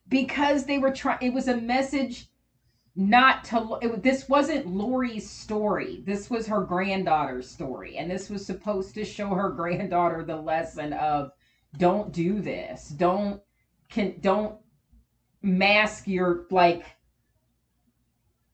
because 0.09 0.67
they 0.67 0.77
were 0.77 0.93
trying, 0.93 1.23
it 1.23 1.33
was 1.33 1.49
a 1.49 1.57
message 1.57 2.29
not 2.95 3.45
to, 3.45 3.79
it, 3.81 4.03
this 4.03 4.29
wasn't 4.29 4.67
Laurie's 4.67 5.29
story. 5.29 6.03
This 6.07 6.29
was 6.29 6.47
her 6.47 6.61
granddaughter's 6.61 7.49
story. 7.51 7.97
And 7.97 8.11
this 8.11 8.29
was 8.29 8.45
supposed 8.45 8.95
to 8.95 9.05
show 9.05 9.29
her 9.29 9.49
granddaughter 9.57 10.25
the 10.25 10.37
lesson 10.37 10.93
of 10.95 11.33
don't 11.79 12.13
do 12.13 12.41
this. 12.41 12.89
Don't, 12.89 13.41
can, 13.89 14.17
don't 14.21 14.57
mask 15.43 16.07
your, 16.07 16.47
like, 16.51 16.85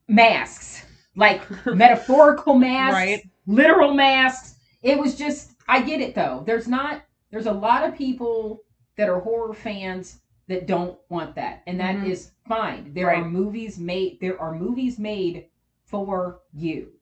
masks 0.09 0.85
like 1.17 1.43
metaphorical 1.67 2.55
masks, 2.55 2.95
Right. 2.95 3.23
literal 3.47 3.93
masks. 3.95 4.57
It 4.83 4.99
was 4.99 5.17
just 5.17 5.53
I 5.67 5.83
get 5.83 6.01
it 6.01 6.15
though. 6.15 6.43
There's 6.47 6.69
not 6.69 7.03
there's 7.31 7.47
a 7.47 7.53
lot 7.53 7.87
of 7.87 7.95
people 7.95 8.63
that 8.97 9.09
are 9.09 9.21
horror 9.21 9.53
fans 9.53 10.21
that 10.49 10.67
don't 10.67 10.99
want 11.11 11.37
that. 11.37 11.63
And 11.67 11.81
that 11.81 12.05
is 12.05 12.27
Mhm. 12.27 12.31
fine. 12.49 12.95
There 12.95 13.09
Right. 13.09 13.19
are 13.19 13.25
movies 13.25 13.79
made 13.79 14.19
there 14.21 14.41
are 14.41 14.53
movies 14.53 14.99
made 14.99 15.45
for 15.87 16.41
you. 16.53 16.93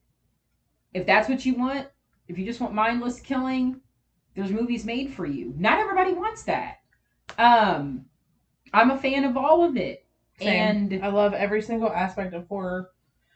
If 0.94 1.06
that's 1.06 1.28
what 1.28 1.44
you 1.46 1.54
want, 1.54 1.86
if 2.28 2.38
you 2.38 2.44
just 2.44 2.60
want 2.60 2.74
mindless 2.74 3.20
killing, 3.20 3.80
there's 4.34 4.52
movies 4.52 4.84
made 4.84 5.10
for 5.10 5.26
you. 5.26 5.52
Not 5.56 5.78
everybody 5.78 6.12
wants 6.12 6.42
that. 6.44 6.76
Um 7.38 8.06
I'm 8.72 8.90
a 8.90 8.98
fan 8.98 9.24
of 9.24 9.36
all 9.36 9.62
of 9.62 9.76
it. 9.76 10.04
Same. 10.38 10.72
And 10.72 10.98
I 11.02 11.08
love 11.08 11.34
every 11.34 11.62
single 11.62 11.90
aspect 11.90 12.34
of 12.34 12.46
horror. 12.48 12.88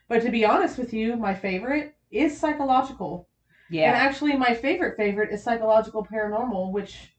But 0.07 0.21
to 0.23 0.29
be 0.31 0.45
honest 0.45 0.77
with 0.77 0.93
you, 0.93 1.17
my 1.17 1.33
favorite 1.33 1.93
is 2.11 2.37
psychological. 2.37 3.27
Yeah. 3.69 3.87
And 3.87 3.95
actually, 3.95 4.35
my 4.35 4.53
favorite 4.53 4.97
favorite 4.97 5.31
is 5.31 5.43
psychological 5.43 6.03
paranormal, 6.03 6.71
which 6.71 7.10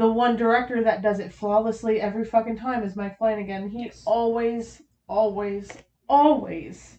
the 0.00 0.10
one 0.10 0.34
director 0.36 0.82
that 0.82 1.02
does 1.02 1.18
it 1.20 1.32
flawlessly 1.32 2.00
every 2.00 2.24
fucking 2.24 2.56
time 2.56 2.82
is 2.82 2.96
Mike 2.96 3.18
Flanagan. 3.18 3.68
He 3.68 3.84
Yes. 3.84 4.02
always, 4.06 4.82
always, 5.08 5.70
always 6.08 6.98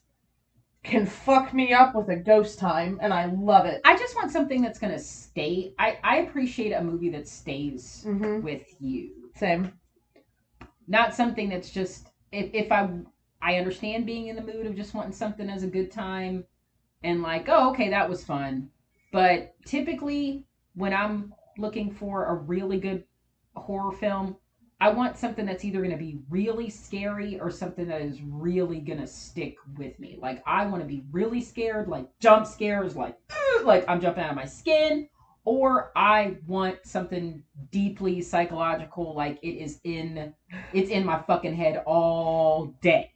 can 0.84 1.06
fuck 1.06 1.54
me 1.54 1.74
up 1.74 1.94
with 1.96 2.10
a 2.10 2.16
ghost 2.16 2.60
time, 2.60 3.00
and 3.02 3.14
I 3.14 3.26
love 3.26 3.66
it. 3.66 3.82
I 3.86 3.96
just 3.98 4.16
want 4.16 4.32
something 4.32 4.62
that's 4.62 4.80
gonna 4.80 5.00
stay. 5.00 5.74
I 5.80 5.98
I 6.04 6.18
appreciate 6.18 6.72
a 6.74 6.82
movie 6.84 7.10
that 7.10 7.28
stays 7.28 8.04
Mm-hmm. 8.08 8.42
with 8.42 8.64
you, 8.80 9.30
Same. 9.36 9.74
not 10.88 11.14
something 11.14 11.50
that's 11.50 11.70
just. 11.72 12.08
If 12.32 12.50
if 12.54 12.72
I 12.72 12.90
I 13.42 13.58
understand 13.58 14.06
being 14.06 14.28
in 14.28 14.36
the 14.36 14.42
mood 14.42 14.66
of 14.66 14.76
just 14.76 14.94
wanting 14.94 15.12
something 15.14 15.50
as 15.50 15.64
a 15.64 15.68
good 15.68 15.92
time, 15.92 16.46
and 17.04 17.22
like 17.22 17.48
oh 17.50 17.72
okay 17.72 17.90
that 17.90 18.10
was 18.10 18.24
fun, 18.24 18.70
but 19.12 19.54
typically 19.66 20.46
when 20.76 20.94
I'm 20.94 21.34
looking 21.62 21.92
for 21.92 22.26
a 22.26 22.34
really 22.34 22.80
good 22.80 23.04
horror 23.56 23.92
film, 23.92 24.36
I 24.80 24.90
want 24.90 25.16
something 25.16 25.46
that's 25.46 25.64
either 25.64 25.82
gonna 25.82 25.96
be 25.96 26.20
really 26.30 26.70
scary 26.70 27.40
or 27.40 27.52
something 27.52 27.88
that 27.88 28.02
is 28.02 28.20
really 28.24 28.80
gonna 28.80 29.06
stick 29.06 29.56
with 29.78 30.00
me. 30.00 30.18
Like 30.20 30.42
I 30.48 30.66
want 30.66 30.82
to 30.82 30.88
be 30.88 31.04
really 31.12 31.42
scared, 31.42 31.88
like 31.88 32.08
jump 32.20 32.48
scares, 32.48 32.96
like 32.96 33.16
like 33.64 33.86
I'm 33.88 34.02
jumping 34.02 34.24
out 34.24 34.32
of 34.32 34.36
my 34.36 34.46
skin, 34.46 35.08
or 35.46 35.92
I 35.96 36.38
want 36.48 36.80
something 36.84 37.44
deeply 37.72 38.22
psychological, 38.22 39.14
like 39.16 39.40
it 39.44 39.56
is 39.64 39.80
in 39.84 40.34
it's 40.74 40.90
in 40.90 41.06
my 41.06 41.22
fucking 41.22 41.56
head 41.56 41.84
all 41.86 42.76
day. 42.82 43.12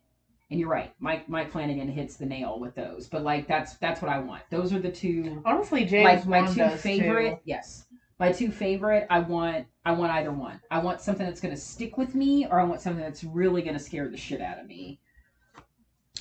And 0.51 0.59
you're 0.59 0.69
right, 0.69 0.93
Mike 0.99 1.27
Mike 1.27 1.51
Flanagan 1.51 1.87
hits 1.87 2.17
the 2.17 2.25
nail 2.27 2.59
with 2.59 2.75
those. 2.75 3.07
But 3.07 3.23
like 3.23 3.47
that's 3.47 3.73
that's 3.77 4.01
what 4.03 4.11
I 4.11 4.19
want. 4.19 4.43
Those 4.51 4.71
are 4.71 4.79
the 4.79 4.91
two 4.91 5.41
Honestly, 5.45 5.85
James 5.85 6.05
like 6.05 6.27
my 6.27 6.41
Wan 6.41 6.53
two 6.53 6.77
favorite. 6.77 7.31
too. 7.31 7.41
Yes, 7.45 7.84
my 8.19 8.31
two 8.31 8.51
favorite. 8.51 9.07
I 9.09 9.19
want 9.19 9.67
I 9.85 9.91
want 9.91 10.11
either 10.13 10.31
one. 10.31 10.59
I 10.71 10.79
want 10.79 11.01
something 11.01 11.25
that's 11.25 11.41
gonna 11.41 11.57
stick 11.57 11.97
with 11.97 12.15
me, 12.15 12.47
or 12.47 12.59
I 12.59 12.63
want 12.63 12.81
something 12.81 13.03
that's 13.03 13.23
really 13.23 13.61
gonna 13.61 13.79
scare 13.79 14.09
the 14.09 14.17
shit 14.17 14.41
out 14.41 14.59
of 14.59 14.65
me. 14.67 14.99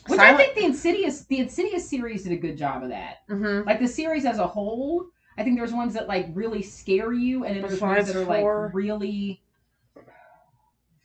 Which 0.07 0.21
I 0.21 0.37
think 0.37 0.55
the 0.55 0.65
Insidious 0.65 1.25
the 1.25 1.39
Insidious 1.39 1.89
series 1.89 2.25
did 2.25 2.33
a 2.33 2.37
good 2.37 2.59
job 2.59 2.83
of 2.83 2.91
that. 2.91 3.27
Mhm. 3.31 3.65
Like 3.67 3.81
the 3.81 3.89
series 3.89 4.25
as 4.27 4.39
a 4.39 4.47
whole, 4.47 5.07
I 5.39 5.45
think 5.45 5.57
there's 5.57 5.73
ones 5.73 5.95
that 5.95 6.09
like 6.09 6.29
really 6.35 6.63
scare 6.63 7.13
you, 7.13 7.45
and 7.45 7.57
then 7.57 7.63
there's 7.67 7.81
ones 7.81 8.07
that 8.09 8.17
are 8.17 8.25
four. 8.27 8.65
like 8.67 8.75
really. 8.75 9.41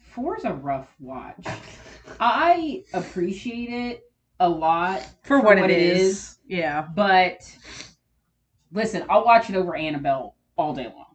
Four's 0.02 0.44
a 0.44 0.54
rough 0.54 0.94
watch. 1.00 1.46
I 2.20 2.84
appreciate 2.94 3.70
it 3.70 4.04
a 4.40 4.50
lot, 4.50 5.02
For, 5.22 5.38
For 5.40 5.42
what, 5.42 5.58
what 5.60 5.70
it 5.70 5.78
it 5.78 5.98
is. 5.98 6.10
is. 6.18 6.40
Yeah. 6.48 6.88
but 6.96 7.40
listen, 8.72 9.06
I'll 9.10 9.24
watch 9.24 9.50
it 9.50 9.56
over 9.56 9.76
Annabelle 9.76 10.36
all 10.60 10.74
day 10.74 10.86
long. 10.86 11.06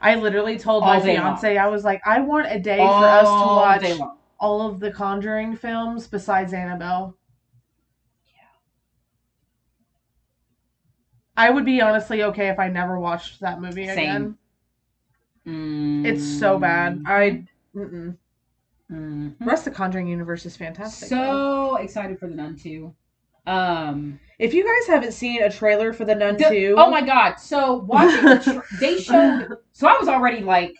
I 0.00 0.16
literally 0.16 0.58
told 0.58 0.82
All 0.82 0.88
my 0.94 1.00
fiance, 1.00 1.56
I 1.56 1.68
was 1.68 1.84
like, 1.84 2.00
I 2.04 2.20
want 2.20 2.46
a 2.50 2.58
day 2.58 2.78
all 2.80 3.00
for 3.00 3.06
us 3.06 3.28
to 3.28 3.86
watch 3.86 3.98
long. 4.00 4.16
all 4.40 4.68
of 4.68 4.80
the 4.80 4.90
Conjuring 4.90 5.54
films 5.54 6.08
besides 6.08 6.52
Annabelle. 6.52 7.16
Yeah. 8.26 8.42
I 11.36 11.50
would 11.50 11.64
be 11.64 11.80
honestly 11.80 12.24
okay 12.24 12.48
if 12.48 12.58
I 12.58 12.68
never 12.68 12.98
watched 12.98 13.40
that 13.40 13.60
movie 13.60 13.86
Same. 13.86 13.98
again. 13.98 14.38
Mm, 15.46 16.06
It's 16.06 16.24
so 16.24 16.58
bad. 16.58 17.02
I 17.06 17.44
mm-mm. 17.74 18.16
mm. 18.90 19.38
the 19.38 19.44
rest 19.44 19.66
of 19.66 19.72
the 19.72 19.76
Conjuring 19.76 20.08
universe 20.08 20.46
is 20.46 20.56
fantastic. 20.56 21.10
though. 21.10 21.76
so 21.76 21.76
excited 21.76 22.18
for 22.18 22.28
the 22.28 22.34
Nun 22.34 22.56
two. 22.56 22.92
Um, 23.46 24.20
if 24.38 24.54
you 24.54 24.64
guys 24.64 24.86
haven't 24.88 25.12
seen 25.12 25.42
a 25.42 25.50
trailer 25.50 25.92
for 25.92 26.04
the 26.04 26.14
Nun 26.14 26.36
the- 26.36 26.48
two, 26.48 26.74
oh 26.78 26.90
my 26.90 27.02
god! 27.02 27.36
So 27.36 27.74
watching, 27.74 28.24
the 28.24 28.38
tra- 28.38 28.64
they 28.80 28.98
showed. 28.98 29.56
So 29.72 29.88
I 29.88 29.96
was 29.98 30.08
already 30.08 30.40
like 30.40 30.76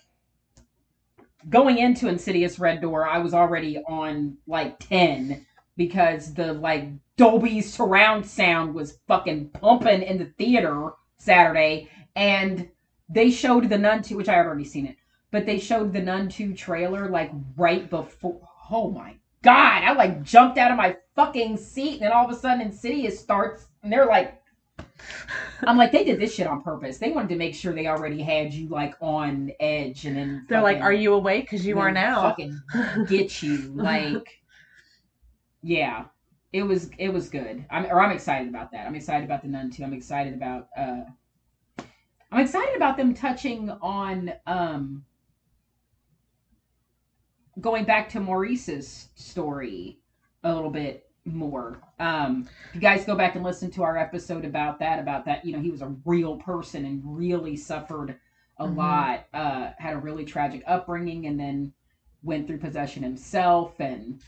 going 1.48 1.78
into 1.78 2.08
Insidious 2.08 2.58
Red 2.58 2.80
Door. 2.80 3.08
I 3.08 3.18
was 3.18 3.34
already 3.34 3.78
on 3.78 4.36
like 4.46 4.78
ten 4.78 5.46
because 5.76 6.34
the 6.34 6.52
like 6.52 6.88
Dolby 7.16 7.60
surround 7.60 8.26
sound 8.26 8.74
was 8.74 8.98
fucking 9.08 9.50
pumping 9.50 10.02
in 10.02 10.18
the 10.18 10.32
theater 10.38 10.90
Saturday, 11.18 11.88
and 12.14 12.68
they 13.08 13.30
showed 13.30 13.68
the 13.68 13.78
Nun 13.78 14.02
two, 14.02 14.16
which 14.16 14.28
I 14.28 14.34
had 14.34 14.46
already 14.46 14.64
seen 14.64 14.86
it, 14.86 14.96
but 15.30 15.46
they 15.46 15.58
showed 15.58 15.92
the 15.92 16.00
Nun 16.00 16.28
two 16.28 16.54
trailer 16.54 17.08
like 17.08 17.32
right 17.56 17.90
before. 17.90 18.40
Oh 18.70 18.90
my 18.90 19.16
god! 19.42 19.82
I 19.84 19.92
like 19.92 20.22
jumped 20.22 20.58
out 20.58 20.70
of 20.70 20.76
my 20.76 20.96
fucking 21.14 21.56
seat, 21.56 21.94
and 21.94 22.02
then 22.02 22.12
all 22.12 22.24
of 22.24 22.30
a 22.30 22.38
sudden 22.38 22.60
Insidious 22.60 23.18
starts, 23.18 23.66
and 23.82 23.92
they're 23.92 24.06
like. 24.06 24.38
I'm 25.64 25.76
like, 25.76 25.90
they 25.92 26.04
did 26.04 26.20
this 26.20 26.34
shit 26.34 26.46
on 26.46 26.62
purpose. 26.62 26.98
They 26.98 27.10
wanted 27.10 27.28
to 27.30 27.36
make 27.36 27.54
sure 27.54 27.72
they 27.72 27.88
already 27.88 28.22
had 28.22 28.52
you 28.52 28.68
like 28.68 28.94
on 29.00 29.50
edge, 29.58 30.06
and 30.06 30.16
then 30.16 30.46
they're 30.48 30.62
like, 30.62 30.80
"Are 30.80 30.92
you 30.92 31.14
awake? 31.14 31.44
Because 31.44 31.66
you 31.66 31.78
are 31.78 31.90
now." 31.90 32.22
Fucking 32.22 32.60
get 33.08 33.42
you, 33.42 33.58
like, 33.74 34.28
yeah. 35.62 36.04
It 36.52 36.62
was 36.62 36.90
it 36.98 37.08
was 37.08 37.28
good. 37.28 37.64
I'm 37.70 37.86
or 37.86 38.00
I'm 38.00 38.12
excited 38.12 38.48
about 38.48 38.72
that. 38.72 38.86
I'm 38.86 38.94
excited 38.94 39.24
about 39.24 39.42
the 39.42 39.48
Nun 39.48 39.70
too. 39.70 39.84
I'm 39.84 39.94
excited 39.94 40.34
about 40.34 40.68
uh, 40.76 41.02
I'm 42.32 42.40
excited 42.40 42.76
about 42.76 42.96
them 42.96 43.14
touching 43.14 43.70
on 43.70 44.32
um, 44.46 45.04
going 47.62 47.84
back 47.84 48.10
to 48.10 48.20
Maurice's 48.20 49.08
story 49.14 50.00
a 50.44 50.52
little 50.52 50.70
bit 50.70 51.06
more. 51.24 51.80
Um, 52.00 52.48
if 52.68 52.74
you 52.74 52.80
guys 52.80 53.04
go 53.04 53.16
back 53.16 53.36
and 53.36 53.44
listen 53.44 53.70
to 53.72 53.84
our 53.84 53.96
episode 53.96 54.44
about 54.44 54.80
that, 54.80 54.98
about 54.98 55.24
that, 55.26 55.44
you 55.44 55.52
know, 55.52 55.60
he 55.60 55.70
was 55.70 55.82
a 55.82 55.94
real 56.04 56.36
person 56.36 56.84
and 56.84 57.00
really 57.04 57.56
suffered 57.56 58.18
a 58.58 58.66
Mhm. 58.66 58.74
lot, 58.74 59.24
uh, 59.32 59.70
had 59.78 59.94
a 59.94 59.98
really 59.98 60.24
tragic 60.24 60.62
upbringing, 60.66 61.26
and 61.26 61.38
then 61.38 61.72
went 62.22 62.46
through 62.46 62.58
possession 62.58 63.02
himself 63.02 63.80
and 63.80 64.20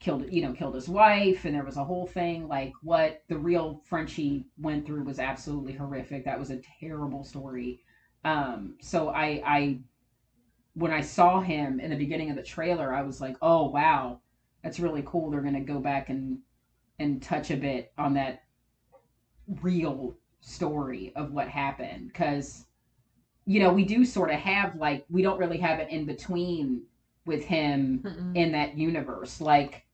killed, 0.00 0.30
you 0.30 0.42
know, 0.42 0.52
killed 0.52 0.74
his 0.74 0.88
wife, 0.88 1.44
and 1.44 1.54
there 1.54 1.64
was 1.64 1.76
a 1.76 1.84
whole 1.84 2.06
thing. 2.06 2.48
Like 2.48 2.72
what 2.82 3.22
the 3.28 3.38
real 3.38 3.80
Frenchie 3.84 4.46
went 4.58 4.86
through 4.86 5.04
was 5.04 5.18
absolutely 5.18 5.74
horrific. 5.74 6.24
That 6.24 6.38
was 6.38 6.50
a 6.50 6.60
terrible 6.80 7.22
story. 7.24 7.80
Um, 8.24 8.76
so 8.80 9.10
I, 9.10 9.42
I, 9.46 9.80
when 10.80 10.92
I 10.92 11.02
saw 11.02 11.42
him 11.42 11.78
in 11.78 11.90
the 11.90 11.96
beginning 11.96 12.30
of 12.30 12.36
the 12.36 12.42
trailer, 12.42 12.94
I 12.94 13.02
was 13.02 13.20
like, 13.20 13.36
oh 13.42 13.68
wow, 13.68 14.20
that's 14.64 14.80
really 14.80 15.02
cool. 15.04 15.30
They're 15.30 15.42
gonna 15.42 15.60
go 15.60 15.78
back 15.78 16.08
and 16.08 16.38
and 16.98 17.22
touch 17.22 17.50
a 17.50 17.56
bit 17.56 17.92
on 17.98 18.14
that 18.14 18.42
real 19.60 20.16
story 20.40 21.12
of 21.16 21.32
what 21.32 21.48
happened 21.48 22.08
because 22.08 22.64
you 23.44 23.60
know 23.60 23.72
we 23.72 23.84
do 23.84 24.06
sort 24.06 24.30
of 24.30 24.36
have 24.36 24.74
like 24.76 25.04
we 25.10 25.20
don't 25.20 25.38
really 25.38 25.58
have 25.58 25.80
an 25.80 25.88
in 25.88 26.06
between 26.06 26.82
with 27.26 27.44
him 27.44 28.00
Mm-mm. 28.02 28.36
in 28.36 28.52
that 28.52 28.76
universe 28.76 29.40
like 29.40 29.84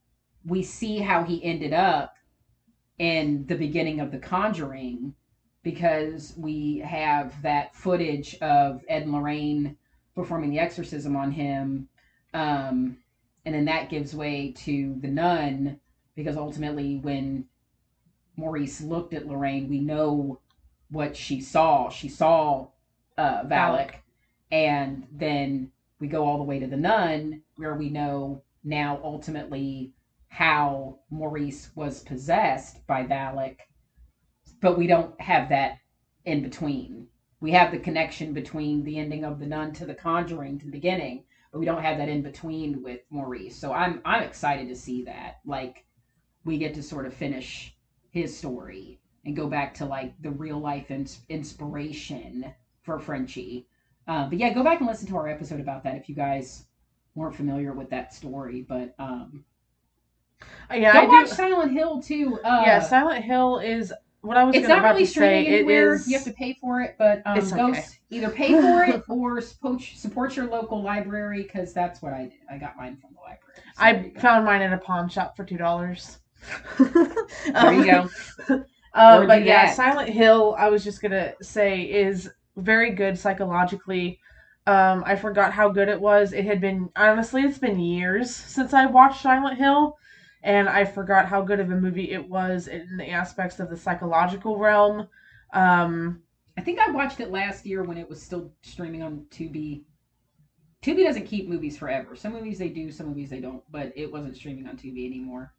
we 0.45 0.63
see 0.63 0.99
how 0.99 1.25
he 1.25 1.43
ended 1.43 1.73
up 1.73 2.15
in 2.99 3.45
the 3.47 3.57
beginning 3.57 3.99
of 3.99 4.13
the 4.13 4.19
conjuring 4.19 5.15
because 5.65 6.35
we 6.37 6.79
have 6.79 7.41
that 7.43 7.75
footage 7.75 8.37
of 8.37 8.85
ed 8.89 9.03
and 9.03 9.13
lorraine 9.13 9.77
performing 10.17 10.51
the 10.51 10.59
exorcism 10.59 11.15
on 11.15 11.31
him 11.31 11.89
um 12.35 12.97
and 13.45 13.55
then 13.55 13.67
that 13.67 13.89
gives 13.89 14.17
way 14.17 14.51
to 14.51 14.97
the 15.01 15.09
nun 15.09 15.79
because 16.17 16.37
ultimately 16.37 16.97
when 16.97 17.47
Maurice 18.37 18.81
looked 18.81 19.15
at 19.15 19.27
Lorraine, 19.27 19.69
we 19.69 19.81
know 19.81 20.41
what 20.91 21.17
she 21.17 21.41
saw. 21.41 21.89
She 21.89 22.09
saw 22.09 22.69
uh, 23.17 23.45
Valak, 23.45 23.97
and 24.51 25.07
then 25.11 25.73
we 26.01 26.07
go 26.07 26.25
all 26.25 26.39
the 26.39 26.45
way 26.45 26.59
to 26.59 26.67
the 26.67 26.77
nun, 26.77 27.43
where 27.57 27.75
we 27.75 27.89
know 27.89 28.43
now 28.63 29.01
ultimately 29.03 29.93
how 30.29 30.99
Maurice 31.11 31.71
was 31.75 32.01
possessed 32.01 32.87
by 32.87 33.05
Valak, 33.05 33.57
but 34.61 34.77
we 34.77 34.87
don't 34.87 35.19
have 35.21 35.49
that 35.49 35.79
in 36.25 36.43
between. 36.43 37.09
We 37.41 37.53
have 37.53 37.71
the 37.71 37.79
connection 37.79 38.33
between 38.33 38.83
the 38.83 38.99
ending 38.99 39.25
of 39.25 39.39
the 39.39 39.47
nun 39.47 39.73
to 39.75 39.87
the 39.87 39.95
conjuring 39.95 40.59
to 40.59 40.65
the 40.65 40.71
beginning, 40.71 41.25
but 41.53 41.59
we 41.59 41.67
don't 41.67 41.83
have 41.83 41.99
that 41.99 42.09
in 42.09 42.23
between 42.23 42.83
with 42.83 43.01
Maurice. 43.11 43.57
So 43.57 43.73
I'm 43.73 44.01
I'm 44.05 44.23
excited 44.23 44.69
to 44.69 44.75
see 44.77 45.05
that. 45.05 45.37
Like 45.45 45.85
we 46.45 46.59
get 46.59 46.75
to 46.75 46.83
sort 46.83 47.07
of 47.07 47.15
finish 47.15 47.77
his 48.11 48.37
story 48.37 49.01
and 49.25 49.37
go 49.37 49.49
back 49.49 49.75
to 49.75 49.85
like 49.85 50.15
the 50.23 50.31
real 50.31 50.59
life 50.59 50.91
ins- 50.91 51.21
inspiration 51.29 52.55
for 52.83 52.99
Frenchie. 52.99 53.67
Uh, 54.07 54.29
but 54.29 54.39
yeah, 54.39 54.55
go 54.55 54.63
back 54.63 54.79
and 54.81 54.89
listen 54.89 55.09
to 55.09 55.17
our 55.17 55.29
episode 55.29 55.61
about 55.61 55.83
that 55.85 55.97
if 55.97 56.09
you 56.09 56.15
guys 56.15 56.65
weren't 57.15 57.35
familiar 57.35 57.75
with 57.75 57.91
that 57.91 58.15
story. 58.15 58.65
But 58.67 58.95
um, 58.99 59.45
yeah, 60.73 60.93
go 60.93 61.01
I 61.01 61.07
watch 61.07 61.29
do. 61.29 61.35
Silent 61.35 61.73
Hill 61.73 62.01
too. 62.01 62.39
Uh, 62.45 62.63
yeah, 62.65 62.79
Silent 62.81 63.25
Hill 63.25 63.59
is 63.59 63.93
what 64.23 64.37
I 64.37 64.45
was 64.45 64.57
it's 64.57 64.69
not 64.69 64.83
really 64.83 65.05
to 65.05 65.07
say. 65.07 65.13
streaming 65.13 65.45
It 65.47 65.55
anywhere. 65.55 65.95
is. 65.95 66.09
You 66.09 66.15
have 66.17 66.25
to 66.25 66.33
pay 66.33 66.55
for 66.61 66.81
it, 66.81 66.97
but 66.99 67.23
um, 67.27 67.39
It's 67.39 67.53
go 67.53 67.71
okay. 67.71 67.85
either 68.11 68.31
pay 68.31 68.53
for 68.53 68.85
it 68.85 69.03
or 69.09 69.41
support, 69.41 69.83
support 69.83 70.37
your 70.37 70.47
local 70.47 70.83
library 70.83 71.43
because 71.43 71.73
that's 71.73 72.03
what 72.03 72.13
I 72.13 72.23
did. 72.25 72.33
I 72.51 72.59
got 72.59 72.77
mine 72.77 72.97
from 72.97 73.11
the 73.15 73.21
library. 73.21 73.41
So 74.15 74.17
I 74.19 74.21
found 74.21 74.45
mine 74.45 74.63
at 74.63 74.73
a 74.73 74.79
pawn 74.79 75.09
shop 75.09 75.37
for 75.37 75.45
two 75.45 75.59
dollars. 75.59 76.19
There 76.79 77.73
you 77.73 77.85
go. 77.85 78.09
Um, 78.95 79.27
but 79.27 79.45
yeah, 79.45 79.67
that. 79.67 79.77
Silent 79.77 80.09
Hill, 80.09 80.57
I 80.59 80.71
was 80.71 80.83
just 80.83 81.03
gonna 81.03 81.35
say, 81.43 81.83
is 81.83 82.31
very 82.57 82.93
good 82.93 83.19
psychologically. 83.19 84.19
Um, 84.67 85.03
I 85.05 85.17
forgot 85.17 85.53
how 85.53 85.69
good 85.69 85.91
it 85.91 86.01
was. 86.01 86.33
It 86.33 86.47
had 86.47 86.63
been 86.63 86.89
honestly, 86.97 87.43
it's 87.43 87.59
been 87.59 87.79
years 87.79 88.35
since 88.35 88.73
I 88.73 88.87
watched 88.87 89.21
Silent 89.21 89.59
Hill, 89.59 89.99
and 90.47 90.69
I 90.71 90.85
forgot 90.87 91.27
how 91.29 91.43
good 91.43 91.61
of 91.61 91.71
a 91.73 91.77
movie 91.77 92.13
it 92.13 92.31
was 92.31 92.69
in 92.69 92.97
the 92.97 93.11
aspects 93.11 93.61
of 93.61 93.71
the 93.71 93.77
psychological 93.77 94.59
realm. 94.59 95.09
Um, 95.53 96.23
I 96.57 96.63
think 96.63 96.81
I 96.81 96.91
watched 96.91 97.21
it 97.21 97.31
last 97.31 97.67
year 97.67 97.83
when 97.85 97.99
it 97.99 98.09
was 98.09 98.23
still 98.23 98.53
streaming 98.63 99.03
on 99.03 99.27
Tubi. 99.31 99.85
Tubi 100.83 101.05
doesn't 101.05 101.27
keep 101.27 101.49
movies 101.49 101.77
forever. 101.77 102.17
Some 102.17 102.33
movies 102.33 102.59
they 102.59 102.71
do, 102.71 102.91
some 102.91 103.09
movies 103.09 103.31
they 103.31 103.41
don't. 103.41 103.63
But 103.71 103.93
it 103.97 104.11
wasn't 104.13 104.37
streaming 104.37 104.69
on 104.69 104.77
Tubi 104.77 105.07
anymore. 105.07 105.53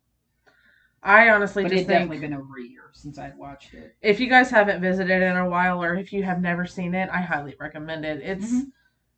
I 1.04 1.30
honestly 1.30 1.64
But 1.64 1.72
just 1.72 1.88
definitely 1.88 2.20
been 2.20 2.34
over 2.34 2.58
a 2.60 2.64
year 2.64 2.90
since 2.94 3.18
I'd 3.18 3.38
watched 3.38 3.74
it. 3.74 3.96
if 4.02 4.20
you 4.20 4.28
guys 4.28 4.50
haven't 4.50 4.82
visited 4.82 5.22
in 5.22 5.38
a 5.38 5.48
while, 5.50 5.84
or 5.84 5.96
if 5.96 6.12
you 6.14 6.24
have 6.24 6.40
never 6.42 6.66
seen 6.66 6.94
it, 6.96 7.10
I 7.12 7.22
highly 7.22 7.56
recommend 7.60 8.06
it. 8.06 8.22
It's 8.22 8.52
Mhm. 8.52 8.72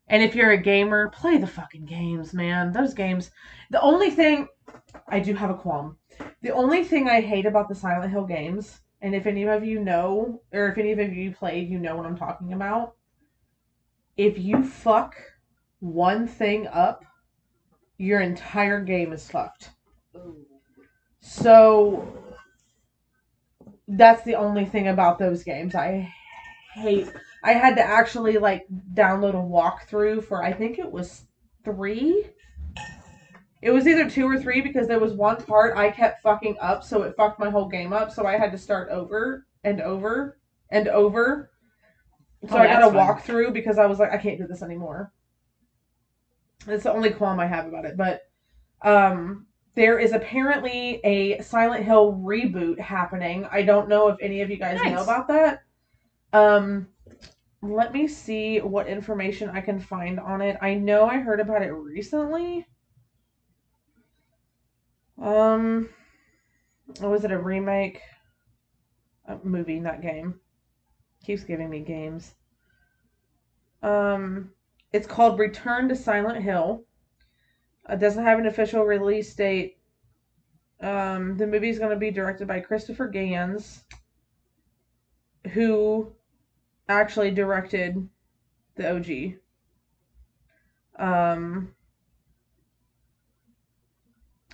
And 0.07 0.23
if 0.23 0.35
you're 0.35 0.51
a 0.51 0.57
gamer, 0.57 1.09
play 1.09 1.37
the 1.37 1.47
fucking 1.47 1.85
games, 1.85 2.33
man. 2.33 2.71
Those 2.71 2.93
games. 2.93 3.31
The 3.71 3.81
only 3.81 4.09
thing 4.11 4.47
I 5.07 5.19
do 5.19 5.33
have 5.33 5.49
a 5.49 5.55
qualm. 5.55 5.97
The 6.41 6.51
only 6.51 6.83
thing 6.83 7.07
I 7.07 7.21
hate 7.21 7.45
about 7.45 7.69
the 7.69 7.75
Silent 7.75 8.11
Hill 8.11 8.25
games, 8.25 8.81
and 9.01 9.15
if 9.15 9.25
any 9.25 9.43
of 9.43 9.63
you 9.63 9.79
know, 9.79 10.41
or 10.53 10.67
if 10.67 10.77
any 10.77 10.91
of 10.91 10.99
you 11.13 11.31
played, 11.31 11.69
you 11.69 11.79
know 11.79 11.95
what 11.95 12.05
I'm 12.05 12.17
talking 12.17 12.53
about. 12.53 12.95
If 14.17 14.37
you 14.37 14.63
fuck 14.63 15.15
one 15.79 16.27
thing 16.27 16.67
up, 16.67 17.05
your 17.97 18.21
entire 18.21 18.81
game 18.81 19.13
is 19.13 19.29
fucked. 19.29 19.71
So 21.19 22.07
that's 23.87 24.23
the 24.23 24.35
only 24.35 24.65
thing 24.65 24.87
about 24.87 25.19
those 25.19 25.43
games 25.43 25.75
I 25.75 26.13
hate. 26.75 27.11
I 27.43 27.53
had 27.53 27.75
to 27.75 27.83
actually 27.83 28.37
like 28.37 28.65
download 28.93 29.33
a 29.33 29.37
walkthrough 29.37 30.23
for 30.23 30.43
I 30.43 30.53
think 30.53 30.79
it 30.79 30.91
was 30.91 31.25
three. 31.63 32.25
It 33.61 33.71
was 33.71 33.87
either 33.87 34.09
two 34.09 34.25
or 34.25 34.39
three 34.39 34.61
because 34.61 34.87
there 34.87 34.99
was 34.99 35.13
one 35.13 35.35
part 35.37 35.77
I 35.77 35.89
kept 35.91 36.21
fucking 36.21 36.57
up, 36.61 36.83
so 36.83 37.03
it 37.03 37.15
fucked 37.17 37.39
my 37.39 37.49
whole 37.49 37.67
game 37.67 37.91
up. 37.91 38.11
So 38.11 38.25
I 38.25 38.37
had 38.37 38.51
to 38.53 38.57
start 38.57 38.89
over 38.89 39.45
and 39.63 39.81
over 39.81 40.37
and 40.71 40.87
over. 40.87 41.51
So 42.49 42.55
Oh, 42.55 42.59
I 42.59 42.67
got 42.67 42.83
a 42.83 42.95
walkthrough 42.97 43.51
because 43.53 43.77
I 43.77 43.85
was 43.85 43.99
like, 43.99 44.13
I 44.13 44.17
can't 44.17 44.37
do 44.39 44.47
this 44.47 44.63
anymore. 44.63 45.11
That's 46.65 46.83
the 46.83 46.93
only 46.93 47.11
qualm 47.11 47.39
I 47.39 47.47
have 47.47 47.65
about 47.67 47.83
it. 47.85 47.97
But 47.97 48.21
um, 48.81 49.45
there 49.75 49.99
is 49.99 50.13
apparently 50.13 51.01
a 51.03 51.41
Silent 51.41 51.83
Hill 51.83 52.13
reboot 52.13 52.79
happening. 52.79 53.45
I 53.51 53.63
don't 53.63 53.89
know 53.89 54.07
if 54.07 54.17
any 54.21 54.41
of 54.41 54.49
you 54.49 54.57
guys 54.57 54.81
know 54.83 55.03
about 55.03 55.27
that. 55.27 55.63
Um, 56.31 56.87
let 57.61 57.91
me 57.91 58.07
see 58.07 58.59
what 58.59 58.87
information 58.87 59.49
I 59.49 59.59
can 59.59 59.79
find 59.79 60.17
on 60.17 60.41
it. 60.41 60.57
I 60.61 60.75
know 60.75 61.07
I 61.09 61.19
heard 61.19 61.41
about 61.41 61.61
it 61.61 61.71
recently. 61.71 62.65
Um, 65.21 65.89
was 67.01 67.23
it 67.23 67.31
a 67.31 67.37
remake? 67.37 68.01
A 69.25 69.37
movie, 69.43 69.79
not 69.79 70.01
game. 70.01 70.39
Keeps 71.23 71.43
giving 71.43 71.69
me 71.69 71.81
games. 71.81 72.35
Um, 73.83 74.51
it's 74.91 75.07
called 75.07 75.39
Return 75.39 75.89
to 75.89 75.95
Silent 75.95 76.41
Hill. 76.41 76.83
It 77.89 77.99
doesn't 77.99 78.23
have 78.23 78.39
an 78.39 78.47
official 78.47 78.83
release 78.83 79.33
date. 79.35 79.77
Um, 80.81 81.37
the 81.37 81.47
movie 81.47 81.69
is 81.69 81.79
going 81.79 81.91
to 81.91 81.97
be 81.97 82.11
directed 82.11 82.47
by 82.47 82.61
Christopher 82.61 83.07
Gans, 83.07 83.83
who 85.51 86.13
actually 86.87 87.31
directed 87.31 88.07
the 88.75 88.95
OG. 88.95 89.39
Um, 90.97 91.73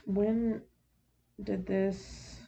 when 0.06 0.62
did 1.44 1.68
this? 1.68 2.40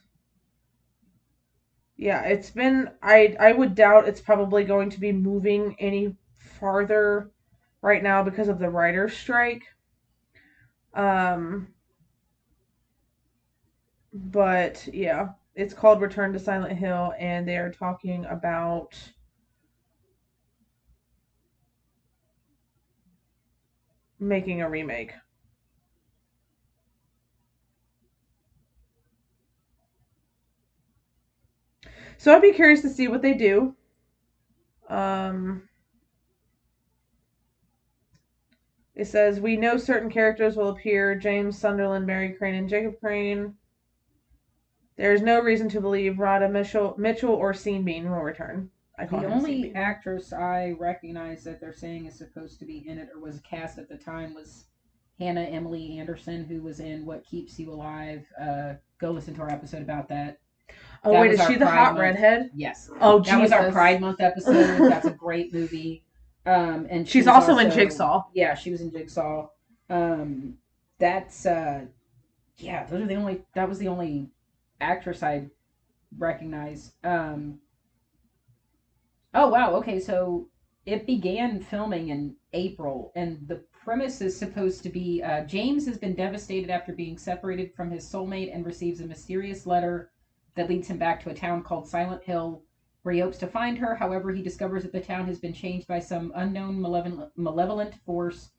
Yeah, 1.98 2.22
it's 2.22 2.48
been. 2.50 2.88
I 3.02 3.36
I 3.38 3.52
would 3.52 3.74
doubt 3.74 4.08
it's 4.08 4.20
probably 4.22 4.64
going 4.64 4.88
to 4.90 5.00
be 5.00 5.12
moving 5.12 5.76
any 5.78 6.16
farther 6.38 7.30
right 7.82 8.02
now 8.02 8.22
because 8.22 8.48
of 8.48 8.58
the 8.58 8.70
writer's 8.70 9.14
strike. 9.16 9.64
Um, 10.94 11.68
but 14.12 14.86
yeah, 14.92 15.30
it's 15.54 15.74
called 15.74 16.00
Return 16.00 16.32
to 16.32 16.38
Silent 16.38 16.72
Hill, 16.78 17.12
and 17.18 17.46
they 17.46 17.56
are 17.56 17.70
talking 17.70 18.24
about 18.26 18.94
making 24.20 24.60
a 24.62 24.68
remake. 24.70 25.12
So 32.18 32.34
I'd 32.34 32.42
be 32.42 32.52
curious 32.52 32.82
to 32.82 32.88
see 32.88 33.06
what 33.06 33.22
they 33.22 33.34
do. 33.34 33.74
Um, 34.88 35.68
it 38.94 39.06
says 39.06 39.40
we 39.40 39.56
know 39.56 39.76
certain 39.76 40.10
characters 40.10 40.56
will 40.56 40.70
appear: 40.70 41.14
James 41.14 41.56
Sunderland, 41.56 42.06
Mary 42.06 42.32
Crane, 42.32 42.56
and 42.56 42.68
Jacob 42.68 42.98
Crane. 42.98 43.54
There 44.96 45.12
is 45.12 45.22
no 45.22 45.40
reason 45.40 45.68
to 45.70 45.80
believe 45.80 46.18
Radha 46.18 46.48
Mitchell, 46.48 46.96
Mitchell 46.98 47.32
or 47.32 47.54
Sean 47.54 47.84
Bean 47.84 48.10
will 48.10 48.18
return. 48.18 48.68
I 48.98 49.06
call 49.06 49.20
The 49.20 49.26
only 49.26 49.72
actress 49.76 50.32
I 50.32 50.74
recognize 50.80 51.44
that 51.44 51.60
they're 51.60 51.72
saying 51.72 52.06
is 52.06 52.18
supposed 52.18 52.58
to 52.58 52.64
be 52.64 52.78
in 52.88 52.98
it 52.98 53.10
or 53.14 53.20
was 53.20 53.38
cast 53.48 53.78
at 53.78 53.88
the 53.88 53.96
time 53.96 54.34
was 54.34 54.64
Hannah 55.20 55.42
Emily 55.42 56.00
Anderson, 56.00 56.44
who 56.44 56.62
was 56.62 56.80
in 56.80 57.06
What 57.06 57.24
Keeps 57.24 57.60
You 57.60 57.70
Alive. 57.72 58.26
Uh, 58.40 58.74
go 58.98 59.12
listen 59.12 59.34
to 59.34 59.42
our 59.42 59.50
episode 59.50 59.82
about 59.82 60.08
that. 60.08 60.40
Oh 61.04 61.12
that 61.12 61.20
wait, 61.20 61.30
is 61.32 61.46
she 61.46 61.54
the 61.54 61.64
Pride 61.66 61.74
hot 61.74 61.94
Month. 61.94 62.00
redhead? 62.00 62.50
Yes, 62.54 62.90
Oh, 63.00 63.20
that 63.20 63.40
was 63.40 63.52
our 63.52 63.70
Pride 63.70 64.00
Month 64.00 64.20
episode. 64.20 64.78
That's 64.90 65.06
a 65.06 65.12
great 65.12 65.52
movie. 65.52 66.04
Um, 66.46 66.86
and 66.90 67.06
She's 67.08 67.26
was 67.26 67.34
also 67.34 67.58
in 67.58 67.70
Jigsaw. 67.70 68.24
Yeah, 68.34 68.54
she 68.54 68.70
was 68.70 68.80
in 68.80 68.90
Jigsaw. 68.90 69.48
Um, 69.90 70.54
that's 70.98 71.46
uh, 71.46 71.82
yeah, 72.56 72.84
those 72.86 73.02
are 73.02 73.06
the 73.06 73.14
only. 73.14 73.42
That 73.54 73.68
was 73.68 73.78
the 73.78 73.88
only 73.88 74.28
actress 74.80 75.22
I 75.22 75.46
recognize. 76.18 76.92
Um. 77.04 77.60
Oh 79.34 79.48
wow. 79.48 79.74
Okay, 79.74 80.00
so 80.00 80.48
it 80.86 81.06
began 81.06 81.60
filming 81.60 82.08
in 82.08 82.34
April, 82.54 83.12
and 83.14 83.46
the 83.46 83.62
premise 83.84 84.20
is 84.20 84.36
supposed 84.36 84.82
to 84.82 84.88
be 84.88 85.22
uh, 85.22 85.44
James 85.44 85.86
has 85.86 85.98
been 85.98 86.14
devastated 86.14 86.70
after 86.70 86.92
being 86.92 87.18
separated 87.18 87.74
from 87.74 87.90
his 87.90 88.04
soulmate 88.10 88.54
and 88.54 88.64
receives 88.64 89.00
a 89.00 89.06
mysterious 89.06 89.66
letter 89.66 90.10
that 90.58 90.68
leads 90.68 90.88
him 90.88 90.98
back 90.98 91.22
to 91.22 91.30
a 91.30 91.34
town 91.34 91.62
called 91.62 91.88
Silent 91.88 92.24
Hill, 92.24 92.64
where 93.02 93.14
he 93.14 93.20
hopes 93.20 93.38
to 93.38 93.46
find 93.46 93.78
her. 93.78 93.94
However, 93.94 94.32
he 94.32 94.42
discovers 94.42 94.82
that 94.82 94.92
the 94.92 95.00
town 95.00 95.26
has 95.28 95.38
been 95.38 95.52
changed 95.54 95.86
by 95.86 96.00
some 96.00 96.32
unknown 96.34 96.80
malevolent, 97.36 97.94
force 98.04 98.50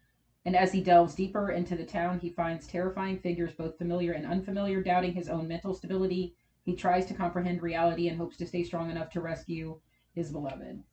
And 0.45 0.55
as 0.55 0.71
he 0.71 0.81
delves 0.81 1.13
deeper 1.13 1.51
into 1.51 1.75
the 1.75 1.85
town, 1.85 2.19
he 2.19 2.29
finds 2.29 2.65
terrifying 2.65 3.19
figures, 3.19 3.53
both 3.53 3.77
familiar 3.77 4.13
and 4.13 4.25
unfamiliar, 4.25 4.81
doubting 4.81 5.13
his 5.13 5.27
own 5.27 5.47
mental 5.47 5.73
stability. 5.73 6.33
He 6.63 6.73
tries 6.73 7.05
to 7.07 7.13
comprehend 7.13 7.61
reality 7.61 8.07
and 8.07 8.17
hopes 8.17 8.37
to 8.37 8.47
stay 8.47 8.63
strong 8.63 8.89
enough 8.89 9.09
to 9.11 9.21
rescue 9.21 9.79
his 10.13 10.31
beloved. 10.31 10.83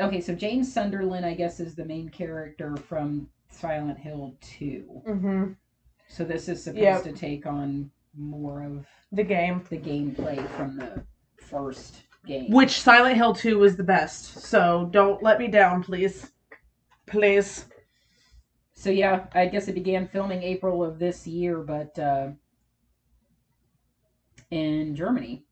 Okay, 0.00 0.20
so 0.20 0.34
James 0.34 0.72
Sunderland, 0.72 1.26
I 1.26 1.34
guess, 1.34 1.60
is 1.60 1.74
the 1.74 1.84
main 1.84 2.08
character 2.08 2.76
from 2.76 3.28
Silent 3.50 3.98
Hill 3.98 4.34
2. 4.40 5.04
Mm-hmm. 5.06 5.52
So 6.08 6.24
this 6.24 6.48
is 6.48 6.62
supposed 6.62 7.04
Yep. 7.04 7.04
to 7.04 7.12
take 7.12 7.46
on 7.46 7.90
more 8.16 8.62
of 8.62 8.86
The 9.12 9.22
game. 9.24 9.62
the 9.70 9.78
gameplay 9.78 10.46
from 10.50 10.76
the 10.76 11.04
first 11.36 12.02
game. 12.26 12.50
Which 12.50 12.80
Silent 12.80 13.16
Hill 13.16 13.34
2 13.34 13.58
was 13.58 13.76
the 13.76 13.84
best. 13.84 14.38
So 14.42 14.88
don't 14.92 15.22
let 15.22 15.38
me 15.38 15.48
down, 15.48 15.82
please. 15.82 16.30
Please. 17.06 17.66
So 18.74 18.90
yeah, 18.90 19.26
I 19.34 19.46
guess 19.46 19.68
it 19.68 19.74
began 19.74 20.06
filming 20.08 20.42
April 20.42 20.82
of 20.82 20.98
this 20.98 21.26
year, 21.26 21.58
but 21.58 21.98
uh, 21.98 22.28
in 24.50 24.94
Germany. 24.94 25.44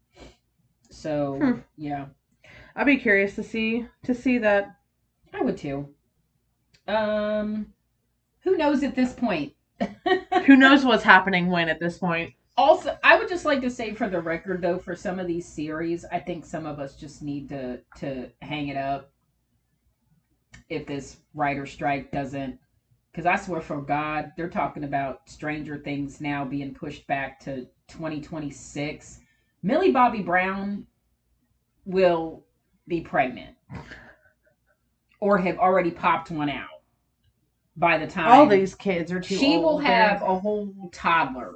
So 0.91 1.37
Hmm. 1.39 1.59
yeah, 1.77 2.07
I'd 2.75 2.87
be 2.87 2.97
curious 2.97 3.35
to 3.37 3.43
see 3.43 3.87
to 4.05 4.15
see 4.15 4.39
that. 4.39 4.75
I 5.35 5.43
would 5.43 5.57
too. 5.59 5.89
Um, 6.87 7.75
who 8.41 8.57
knows 8.57 8.83
at 8.83 8.95
this 8.95 9.13
point? 9.13 9.53
Who 10.47 10.57
knows 10.57 10.85
what's 10.85 11.03
happening 11.05 11.49
when 11.51 11.69
at 11.69 11.79
this 11.81 11.99
point? 11.99 12.33
Also, 12.59 12.99
I 13.05 13.17
would 13.17 13.29
just 13.29 13.45
like 13.45 13.61
to 13.61 13.71
say 13.71 13.95
for 13.95 14.09
the 14.09 14.21
record, 14.21 14.61
though, 14.61 14.79
for 14.79 14.97
some 14.97 15.21
of 15.21 15.29
these 15.29 15.47
series, 15.47 16.05
I 16.11 16.19
think 16.19 16.45
some 16.45 16.67
of 16.67 16.81
us 16.81 16.97
just 16.97 17.23
need 17.23 17.49
to 17.51 17.81
to 17.99 18.31
hang 18.43 18.67
it 18.67 18.77
up 18.77 19.13
if 20.69 20.85
this 20.85 21.19
writer 21.35 21.67
strike 21.67 22.11
doesn't. 22.11 22.59
Because 23.13 23.27
I 23.27 23.37
swear 23.37 23.61
for 23.61 23.81
God, 23.81 24.33
they're 24.37 24.51
talking 24.51 24.83
about 24.83 25.21
Stranger 25.31 25.79
Things 25.79 26.21
now 26.21 26.45
being 26.45 26.75
pushed 26.75 27.07
back 27.07 27.39
to 27.41 27.65
2026. 27.87 29.21
Millie 29.63 29.93
Bobby 29.93 30.23
Brown 30.23 30.85
will 31.85 32.45
be 32.89 33.01
pregnant 33.03 33.55
or 35.21 35.39
have 35.39 35.59
already 35.59 35.93
popped 35.93 36.33
one 36.33 36.51
out 36.51 36.83
by 37.77 37.99
the 37.99 38.07
time 38.07 38.33
All 38.33 38.47
these 38.47 38.75
kids 38.75 39.13
are 39.13 39.21
too 39.21 39.37
she 39.37 39.55
old. 39.55 39.63
will 39.65 39.79
have 39.79 40.23
a 40.23 40.39
whole 40.39 40.91
toddler 40.93 41.55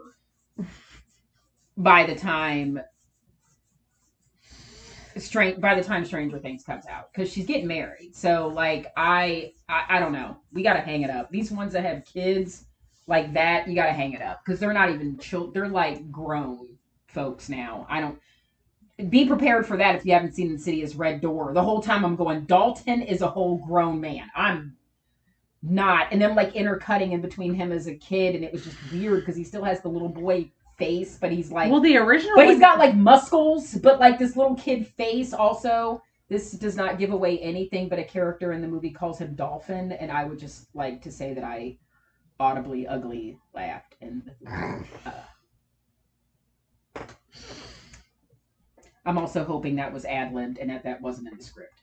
by 1.82 2.06
the 2.06 2.14
time 2.14 2.80
strange 5.18 5.60
by 5.60 5.74
the 5.74 5.82
time 5.82 6.04
stranger 6.04 6.38
things 6.38 6.64
comes 6.64 6.86
out 6.86 7.12
because 7.12 7.30
she's 7.30 7.46
getting 7.46 7.66
married. 7.66 8.14
So 8.14 8.48
like 8.48 8.92
I, 8.96 9.52
I 9.68 9.84
i 9.90 10.00
don't 10.00 10.12
know. 10.12 10.36
We 10.52 10.62
gotta 10.62 10.80
hang 10.80 11.02
it 11.02 11.10
up. 11.10 11.30
These 11.30 11.50
ones 11.50 11.72
that 11.72 11.84
have 11.84 12.04
kids 12.04 12.64
like 13.08 13.32
that 13.34 13.68
you 13.68 13.74
gotta 13.74 13.92
hang 13.92 14.12
it 14.12 14.22
up 14.22 14.40
because 14.44 14.60
they're 14.60 14.72
not 14.72 14.90
even 14.90 15.18
children 15.18 15.52
they're 15.52 15.68
like 15.68 16.10
grown 16.10 16.68
folks 17.08 17.48
now. 17.48 17.86
I 17.90 18.00
don't 18.00 18.18
be 19.10 19.26
prepared 19.26 19.66
for 19.66 19.76
that 19.76 19.96
if 19.96 20.06
you 20.06 20.12
haven't 20.12 20.34
seen 20.34 20.50
insidious 20.50 20.94
red 20.94 21.20
door. 21.20 21.52
The 21.52 21.62
whole 21.62 21.82
time 21.82 22.04
i'm 22.04 22.16
going 22.16 22.44
dalton 22.44 23.02
is 23.02 23.22
a 23.22 23.28
whole 23.28 23.58
grown 23.58 24.00
man. 24.00 24.30
I'm 24.36 24.76
not. 25.62 26.08
And 26.12 26.22
then 26.22 26.36
like 26.36 26.54
intercutting 26.54 27.12
in 27.12 27.20
between 27.20 27.54
him 27.54 27.72
as 27.72 27.88
a 27.88 27.94
kid 27.94 28.34
and 28.36 28.44
it 28.44 28.52
was 28.52 28.64
just 28.64 28.76
weird 28.92 29.20
because 29.20 29.36
he 29.36 29.44
still 29.44 29.64
has 29.64 29.80
the 29.80 29.88
little 29.88 30.08
boy 30.08 30.50
face 30.78 31.18
but 31.20 31.30
he's 31.32 31.50
like 31.50 31.70
well, 31.70 31.80
the 31.80 31.96
original. 31.96 32.34
but 32.36 32.46
he's 32.48 32.60
got 32.60 32.78
like 32.78 32.94
muscles 32.94 33.74
but 33.74 34.00
like 34.00 34.18
this 34.18 34.36
little 34.36 34.56
kid 34.56 34.86
face 34.86 35.32
also 35.32 36.02
this 36.28 36.52
does 36.52 36.76
not 36.76 36.98
give 36.98 37.12
away 37.12 37.38
anything 37.40 37.88
but 37.88 37.98
a 37.98 38.04
character 38.04 38.52
in 38.52 38.60
the 38.60 38.68
movie 38.68 38.90
calls 38.90 39.18
him 39.18 39.34
dolphin 39.34 39.92
and 39.92 40.10
i 40.10 40.24
would 40.24 40.38
just 40.38 40.66
like 40.74 41.02
to 41.02 41.10
say 41.10 41.34
that 41.34 41.44
i 41.44 41.76
audibly 42.40 42.86
ugly 42.86 43.38
laughed 43.54 43.94
and. 44.00 44.30
Uh, 45.06 47.04
i'm 49.06 49.18
also 49.18 49.42
hoping 49.44 49.76
that 49.76 49.92
was 49.92 50.04
ad-libbed 50.04 50.58
and 50.58 50.70
that 50.70 50.84
that 50.84 51.00
wasn't 51.00 51.26
in 51.26 51.36
the 51.36 51.42
script 51.42 51.82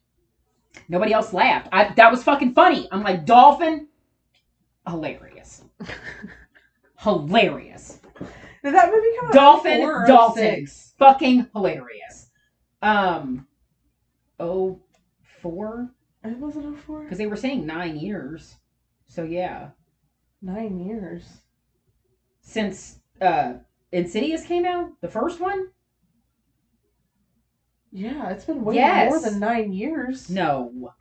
Nobody 0.88 1.14
else 1.14 1.34
laughed. 1.34 1.70
I, 1.72 1.94
that 1.96 2.12
was 2.12 2.24
fucking 2.24 2.54
funny. 2.54 2.88
I'm 2.92 3.04
like, 3.04 3.26
Dolphin, 3.26 3.88
hilarious. 4.88 5.64
hilarious. 7.00 8.00
Did 8.64 8.74
that 8.74 8.91
movie 8.93 9.07
come 9.20 9.28
out? 9.30 9.34
Dolphin, 9.34 9.72
in 9.74 9.82
04 9.82 10.03
or 10.03 10.07
Dolphin. 10.07 10.68
06? 10.68 10.93
Fucking 10.99 11.47
hilarious. 11.53 12.30
Um, 12.82 13.47
oh, 14.39 14.82
four? 15.41 15.89
It 16.24 16.38
wasn't 16.38 16.78
04? 16.80 17.03
Because 17.03 17.18
they 17.18 17.28
were 17.28 17.38
saying 17.38 17.66
nine 17.66 17.97
years. 17.97 18.55
So 19.07 19.24
yeah. 19.24 19.70
Nine 20.41 20.80
years. 20.80 21.24
Since 22.41 22.99
uh 23.22 23.53
Insidious 23.91 24.45
came 24.45 24.66
out, 24.66 24.91
the 25.01 25.07
first 25.07 25.39
one? 25.39 25.70
Yeah, 27.91 28.30
it's 28.30 28.45
been 28.45 28.64
way 28.64 28.76
Yes. 28.76 29.10
more 29.10 29.20
than 29.20 29.39
nine 29.39 29.74
years. 29.74 30.30
No. 30.30 30.93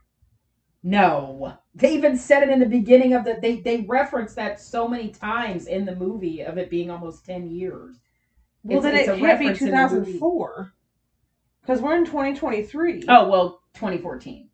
No. 0.82 1.58
They 1.78 1.94
even 1.94 2.16
said 2.16 2.42
it 2.42 2.50
in 2.50 2.58
the 2.58 2.66
beginning 2.66 3.14
of 3.14 3.24
the 3.24 3.38
they 3.40 3.60
they 3.60 3.82
referenced 3.88 4.36
that 4.36 4.60
so 4.60 4.88
many 4.88 5.10
times 5.10 5.66
in 5.66 5.84
the 5.84 5.94
movie 5.94 6.42
of 6.42 6.58
it 6.58 6.70
being 6.70 6.90
almost 6.90 7.24
10 7.24 7.48
years. 7.48 7.98
Well, 8.64 8.78
It's- 8.78 8.92
then 8.92 9.00
it's 9.00 9.08
it 9.08 9.20
can't 9.24 9.38
be 9.38 9.46
reference 9.46 9.62
in 9.62 9.66
2004. 9.68 10.72
Because 11.60 11.80
we're 11.80 11.96
in 11.96 12.04
2023. 12.04 13.04
Oh, 13.08 13.28
well, 13.28 13.60
2014. 13.74 14.48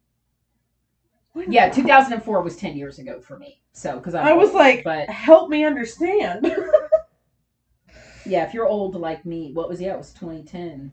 When- 1.33 1.51
Yeah, 1.51 1.69
2004 1.71 2.43
was 2.43 2.57
10 2.57 2.77
years 2.77 2.99
ago 2.99 3.21
for 3.21 3.39
me. 3.39 3.61
So, 3.73 3.99
cuz 4.01 4.15
I 4.15 4.33
was 4.35 4.53
like, 4.53 4.85
but 4.85 5.09
help 5.09 5.49
me 5.49 5.65
understand. 5.65 6.45
yeah, 8.27 8.45
if 8.45 8.53
you're 8.55 8.67
old 8.67 8.95
like 8.95 9.25
me, 9.25 9.53
what 9.55 9.69
was 9.69 9.81
yeah, 9.81 9.95
it 9.95 9.99
was 9.99 10.13
2010. 10.13 10.93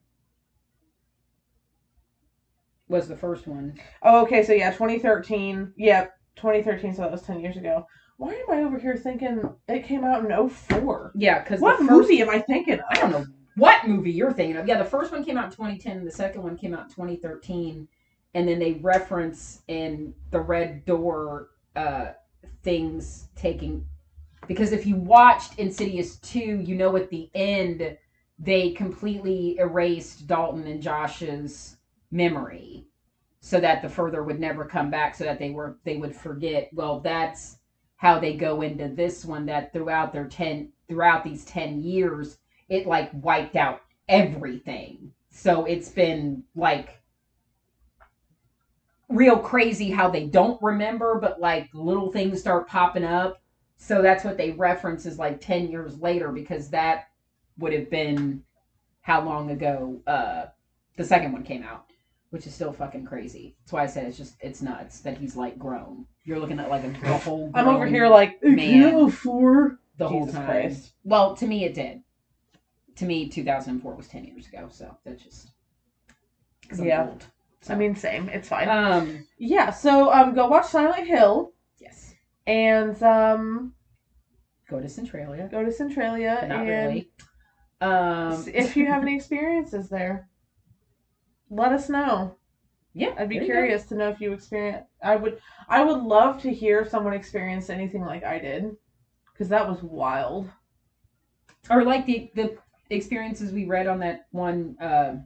Was 2.88 3.08
the 3.08 3.16
first 3.16 3.48
one. 3.48 3.78
oh, 4.02 4.22
okay, 4.24 4.44
so 4.44 4.52
yeah, 4.52 4.70
2013. 4.72 5.72
Yep, 5.78 6.10
2013, 6.36 6.96
so 6.96 7.02
that 7.02 7.12
was 7.12 7.22
10 7.22 7.40
years 7.40 7.58
ago. 7.58 7.86
Why 8.18 8.34
am 8.34 8.52
I 8.52 8.64
over 8.64 8.78
here 8.78 8.96
thinking 8.96 9.42
it 9.68 9.86
came 9.86 10.04
out 10.04 10.24
in 10.24 10.50
04? 10.50 11.12
Yeah, 11.16 11.42
cuz 11.44 11.60
What 11.60 11.78
first 11.80 11.90
movie 11.90 12.22
am 12.22 12.30
I 12.30 12.40
thinking 12.40 12.76
of? 12.76 12.86
I 12.90 12.96
don't 12.96 13.12
know 13.12 13.26
what 13.58 13.88
movie 13.88 14.12
you're 14.12 14.34
thinking 14.34 14.58
of. 14.58 14.68
Yeah, 14.68 14.78
the 14.78 14.86
first 14.86 15.12
one 15.12 15.24
came 15.24 15.38
out 15.38 15.46
in 15.46 15.52
2010, 15.52 15.98
and 15.98 16.08
the 16.08 16.12
second 16.12 16.44
one 16.44 16.58
came 16.58 16.74
out 16.74 16.86
in 16.86 16.90
2013, 16.90 17.88
and 18.34 18.48
then 18.48 18.60
they 18.60 18.74
reference 18.74 19.62
in 19.68 20.14
the 20.30 20.40
Red 20.40 20.86
Door 20.86 21.50
uh, 21.76 22.12
things 22.64 23.28
taking 23.36 23.86
because 24.48 24.72
if 24.72 24.86
you 24.86 24.96
watched 24.96 25.60
Insidious 25.60 26.18
2, 26.18 26.40
you 26.40 26.76
know 26.76 26.96
at 26.96 27.10
the 27.10 27.30
end 27.34 27.98
they 28.40 28.72
completely 28.72 29.58
erased 29.60 30.28
Dalton 30.28 30.66
and 30.66 30.82
Josh's 30.82 31.78
memory 32.10 32.88
so 33.42 33.60
that 33.60 33.82
the 33.82 33.90
further 33.90 34.24
would 34.24 34.40
never 34.40 34.64
come 34.64 34.90
back 34.90 35.16
so 35.16 35.24
that 35.26 35.40
they 35.40 35.50
were 35.50 35.78
they 35.84 35.98
would 35.98 36.16
forget. 36.16 36.70
Well, 36.74 37.00
that's 37.02 37.58
how 37.98 38.20
they 38.20 38.36
go 38.36 38.62
into 38.62 38.88
this 38.88 39.26
one 39.26 39.46
that 39.48 39.74
throughout 39.74 40.14
their 40.14 40.28
10 40.28 40.72
throughout 40.88 41.24
these 41.24 41.44
10 41.46 41.82
years 41.82 42.38
it 42.70 42.88
like 42.88 43.10
wiped 43.14 43.56
out 43.56 43.82
everything. 44.08 45.12
So 45.30 45.66
it's 45.66 45.90
been 45.90 46.44
like 46.56 47.02
real 49.10 49.38
crazy 49.38 49.92
how 49.92 50.10
they 50.10 50.26
don't 50.26 50.62
remember, 50.62 51.20
but 51.20 51.42
like 51.42 51.68
little 51.74 52.12
things 52.12 52.40
start 52.40 52.68
popping 52.68 53.04
up. 53.04 53.42
So 53.78 54.02
that's 54.02 54.24
what 54.24 54.38
they 54.38 54.52
reference 54.52 55.06
is 55.06 55.18
like 55.18 55.42
10 55.42 55.70
years 55.70 56.00
later 56.00 56.32
because 56.32 56.70
that 56.70 57.08
would 57.58 57.74
have 57.74 57.90
been 57.90 58.44
how 59.02 59.22
long 59.22 59.50
ago 59.50 60.00
uh 60.06 60.46
the 60.98 61.04
second 61.04 61.32
one 61.32 61.44
came 61.44 61.64
out, 61.64 61.91
which 62.32 62.48
is 62.48 62.56
still 62.56 62.74
fucking 62.74 63.06
crazy. 63.06 63.56
That's 63.62 63.74
why 63.74 63.84
I 63.84 63.88
said 63.88 64.08
it's 64.08 64.18
just 64.18 64.36
it's 64.42 64.62
nuts 64.62 65.02
that 65.02 65.18
he's 65.18 65.36
like 65.36 65.60
grown. 65.60 66.06
You're 66.24 66.40
looking 66.40 66.60
at 66.60 66.70
like 66.70 66.84
a, 66.84 66.88
a 67.14 67.18
whole 67.18 67.52
I'm 67.54 67.68
over 67.68 67.86
here 67.86 68.08
like, 68.08 68.42
man. 68.44 69.12
04. 69.12 69.80
the 69.98 70.08
whole 70.08 70.22
Jesus 70.26 70.36
time. 70.36 70.46
Christ. 70.46 70.94
Well, 71.04 71.36
to 71.36 71.46
me, 71.46 71.66
it 71.66 71.74
did. 71.74 72.02
To 72.98 73.06
me, 73.06 73.30
2004 73.30 73.96
was 73.96 74.08
10 74.08 74.26
years 74.26 74.48
ago, 74.48 74.68
so 74.72 74.98
that's 75.06 75.22
just. 75.24 75.52
I'm 76.72 76.86
Yeah. 76.86 77.08
old. 77.08 77.26
So, 77.62 77.74
I 77.74 77.78
mean, 77.78 77.96
same. 77.96 78.28
It's 78.30 78.48
fine. 78.48 78.68
um, 78.70 79.28
yeah, 79.38 79.70
so 79.70 80.12
um, 80.12 80.34
go 80.34 80.48
watch 80.48 80.66
Silent 80.68 81.06
Hill 81.06 81.54
yes. 81.80 82.14
and 82.48 83.02
um, 83.04 83.74
Go 84.70 84.80
to 84.80 84.90
Centralia, 84.90 85.48
go 85.52 85.64
to 85.64 85.72
Centralia 85.72 86.46
not 86.48 86.62
and 86.62 86.70
really. 86.70 87.12
Um, 87.82 88.46
if 88.48 88.78
you 88.78 88.88
have 88.88 89.02
any 89.04 89.16
experiences 89.16 89.90
there, 89.90 90.30
let 91.52 91.72
us 91.72 91.90
know. 91.90 92.36
yeah, 92.94 93.14
I'd 93.18 93.30
be 93.30 93.36
there 93.36 93.44
you 93.44 93.54
go. 93.54 93.54
curious 93.60 93.86
to 93.86 93.96
know 93.96 94.10
if 94.10 94.20
you 94.20 94.34
experience. 94.34 94.88
I 95.04 95.16
would. 95.16 95.40
I 95.70 95.84
would 95.84 96.02
love 96.02 96.42
to 96.42 96.52
hear 96.52 96.80
if 96.80 96.90
someone 96.90 97.14
experienced 97.14 97.70
anything 97.70 98.02
like 98.02 98.24
I 98.24 98.40
did, 98.40 98.76
because 99.32 99.50
that 99.50 99.70
was 99.70 99.84
wild. 99.84 100.50
Or 101.70 101.84
like 101.84 102.08
the 102.08 102.32
the 102.34 102.58
experiences 102.90 103.52
we 103.52 103.66
read 103.66 103.86
on 103.86 104.00
that 104.00 104.26
one 104.32 104.76
uh, 104.82 105.18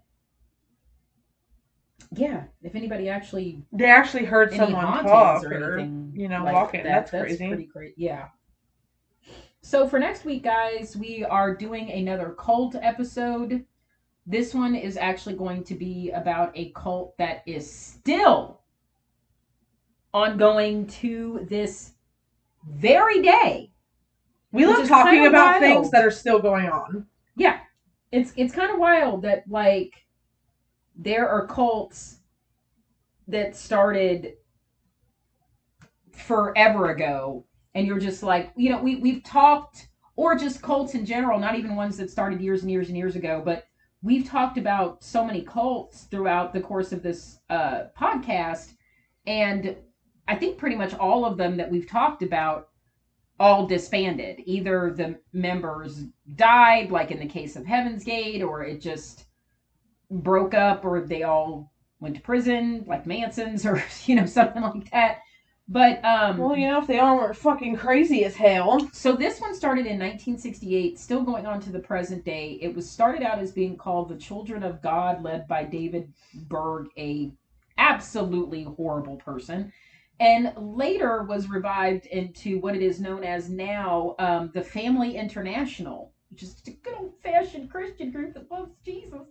yeah, 2.12 2.44
if 2.62 2.76
anybody 2.76 3.10
actually 3.10 3.64
They 3.72 3.90
actually 3.90 4.26
heard 4.26 4.50
any 4.50 4.58
someone 4.58 4.86
hauntings 4.86 5.12
talk 5.12 5.44
or 5.44 5.54
or, 5.54 5.78
anything, 5.80 6.14
you 6.16 6.28
know, 6.28 6.44
like 6.44 6.54
walking. 6.54 6.84
that, 6.84 7.12
That's, 7.12 7.26
crazy. 7.26 7.48
pretty 7.48 7.66
crazy. 7.66 7.94
Yeah. 7.98 8.28
So 9.62 9.88
for 9.88 10.00
next 10.00 10.26
week, 10.26 10.44
guys, 10.44 10.96
we 10.96 11.24
are 11.24 11.56
doing 11.56 11.92
another 11.92 12.36
cult 12.38 12.76
episode. 12.82 13.66
This 14.26 14.54
one 14.54 14.76
is 14.76 14.98
actually 14.98 15.36
going 15.36 15.64
to 15.66 15.76
be 15.76 16.12
about 16.12 16.52
a 16.56 16.72
cult 16.72 17.16
that 17.18 17.44
is 17.46 17.70
still 17.72 18.62
ongoing 20.14 20.88
to 20.88 21.46
this 21.50 21.92
very 22.68 23.22
day. 23.22 23.72
We 24.52 24.66
love 24.66 24.88
talking 24.88 25.28
about 25.28 25.60
wild. 25.60 25.62
things 25.62 25.92
that 25.92 26.04
are 26.04 26.12
still 26.12 26.40
going 26.40 26.70
on. 26.70 27.06
Yeah. 27.36 27.60
It's 28.12 28.32
it's 28.36 28.54
kind 28.54 28.72
of 28.72 28.80
wild 28.80 29.24
that 29.24 29.44
like 29.50 30.06
there 30.96 31.30
are 31.30 31.46
cults 31.46 32.20
that 33.28 33.56
started 33.56 34.34
forever 36.12 36.92
ago 36.92 37.46
and 37.76 37.86
you're 37.86 38.00
just 38.00 38.24
like, 38.24 38.52
you 38.56 38.70
know, 38.70 38.82
we 38.82 38.96
we've 38.96 39.24
talked 39.24 39.90
or 40.16 40.36
just 40.36 40.62
cults 40.62 40.96
in 40.96 41.06
general, 41.06 41.38
not 41.38 41.56
even 41.56 41.76
ones 41.76 41.98
that 41.98 42.10
started 42.10 42.40
years 42.40 42.62
and 42.62 42.72
years 42.72 42.88
and 42.88 42.98
years 42.98 43.16
ago, 43.18 43.42
but 43.44 43.66
we've 44.06 44.28
talked 44.28 44.58
about 44.58 45.04
so 45.04 45.26
many 45.26 45.42
cults 45.42 46.04
throughout 46.04 46.54
the 46.54 46.62
course 46.62 46.92
of 46.92 47.02
this 47.02 47.40
uh 47.50 47.86
podcast 48.00 48.74
and 49.28 49.76
I 50.28 50.36
think 50.36 50.58
pretty 50.58 50.76
much 50.76 50.94
all 50.94 51.26
of 51.26 51.38
them 51.38 51.58
that 51.58 51.70
we've 51.70 51.90
talked 51.90 52.24
about 52.24 52.70
all 53.40 53.68
disbanded. 53.68 54.42
Either 54.46 54.94
the 54.96 55.20
members 55.34 56.04
died, 56.36 56.92
like 56.92 57.12
in 57.12 57.20
the 57.20 57.28
case 57.28 57.56
of 57.56 57.66
Heaven's 57.66 58.04
Gate, 58.04 58.42
or 58.42 58.64
it 58.64 58.82
just 58.82 59.26
broke 60.10 60.54
up, 60.54 60.86
or 60.86 61.02
they 61.02 61.24
all 61.24 61.72
went 62.00 62.16
to 62.16 62.22
prison, 62.22 62.86
like 62.88 63.06
Manson's, 63.06 63.66
or 63.66 63.84
you 64.06 64.16
know 64.16 64.26
something 64.26 64.62
like 64.62 64.90
that. 64.92 65.18
But 65.68 66.04
um, 66.06 66.38
Well, 66.38 66.56
you 66.56 66.68
know, 66.68 66.80
if 66.80 66.88
they 66.88 67.00
all 67.00 67.18
were 67.18 67.34
fucking 67.34 67.78
crazy 67.78 68.24
as 68.24 68.36
hell. 68.36 68.88
so 68.94 69.16
this 69.16 69.42
one 69.42 69.56
started 69.56 69.88
in 69.88 69.98
1968, 69.98 71.00
still 71.00 71.24
going 71.24 71.48
on 71.48 71.60
to 71.62 71.72
the 71.72 71.80
present 71.80 72.24
day. 72.24 72.60
It 72.62 72.76
was 72.76 72.90
started 72.90 73.24
out 73.24 73.40
as 73.40 73.52
being 73.52 73.76
called 73.76 74.10
the 74.10 74.18
Children 74.18 74.62
of 74.62 74.82
God, 74.82 75.24
led 75.24 75.48
by 75.48 75.64
David 75.64 76.14
Berg, 76.34 76.90
a 76.98 77.32
absolutely 77.80 78.64
horrible 78.64 79.18
person, 79.18 79.72
and 80.20 80.54
later 80.56 81.24
was 81.24 81.50
revived 81.50 82.06
into 82.06 82.60
what 82.60 82.76
it 82.76 82.82
is 82.84 83.00
known 83.02 83.24
as 83.24 83.50
now 83.50 84.16
um, 84.20 84.52
the 84.54 84.62
Family 84.62 85.18
International, 85.18 86.14
which 86.30 86.44
is 86.44 86.62
a 86.68 86.72
good 86.72 86.94
old 86.94 87.14
fashioned 87.24 87.72
Christian 87.72 88.12
group 88.12 88.36
that 88.36 88.50
loves 88.52 88.72
Jesus. 88.86 89.22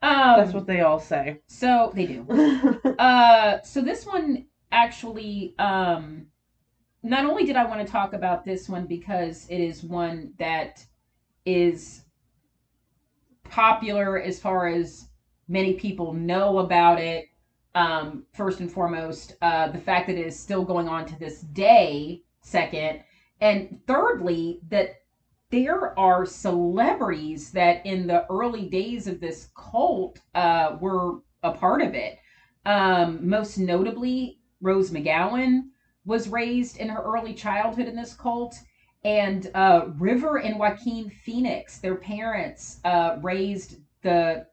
Um, 0.00 0.36
That's 0.38 0.54
what 0.54 0.66
they 0.66 0.80
all 0.80 0.98
say. 0.98 1.40
So 1.48 1.92
they 1.94 2.06
do. 2.06 2.26
Uh, 2.98 3.60
so 3.62 3.80
this 3.80 4.06
one 4.06 4.46
actually, 4.72 5.54
um, 5.58 6.26
not 7.02 7.24
only 7.24 7.44
did 7.44 7.56
I 7.56 7.64
want 7.64 7.86
to 7.86 7.90
talk 7.90 8.12
about 8.12 8.44
this 8.44 8.68
one 8.68 8.86
because 8.86 9.46
it 9.48 9.58
is 9.58 9.84
one 9.84 10.32
that 10.38 10.84
is 11.44 12.02
popular 13.44 14.20
as 14.20 14.40
far 14.40 14.66
as 14.68 15.08
many 15.48 15.74
people 15.74 16.12
know 16.12 16.58
about 16.58 16.98
it. 16.98 17.28
Um, 17.74 18.26
first 18.34 18.60
and 18.60 18.70
foremost, 18.70 19.36
uh, 19.40 19.68
the 19.68 19.78
fact 19.78 20.06
that 20.08 20.18
it 20.18 20.26
is 20.26 20.38
still 20.38 20.64
going 20.64 20.88
on 20.88 21.06
to 21.06 21.18
this 21.18 21.40
day. 21.40 22.22
Second, 22.42 23.04
and 23.40 23.78
thirdly, 23.86 24.60
that 24.68 24.96
there 25.50 25.98
are 25.98 26.26
celebrities 26.26 27.52
that 27.52 27.86
in 27.86 28.06
the 28.06 28.26
early 28.30 28.68
days 28.68 29.06
of 29.06 29.20
this 29.20 29.48
cult 29.54 30.18
uh, 30.34 30.76
were 30.80 31.20
a 31.42 31.52
part 31.52 31.82
of 31.82 31.94
it. 31.94 32.18
Um, 32.66 33.28
most 33.28 33.58
notably, 33.58 34.41
Rose 34.62 34.90
McGowan 34.90 35.64
was 36.06 36.28
raised 36.28 36.78
in 36.78 36.88
her 36.88 37.02
early 37.02 37.34
childhood 37.34 37.88
in 37.88 37.96
this 37.96 38.14
cult. 38.14 38.56
And 39.04 39.50
uh, 39.54 39.88
River 39.98 40.38
and 40.38 40.58
Joaquin 40.58 41.10
Phoenix, 41.10 41.78
their 41.78 41.96
parents, 41.96 42.80
uh, 42.84 43.18
raised 43.20 43.78
the 44.02 44.46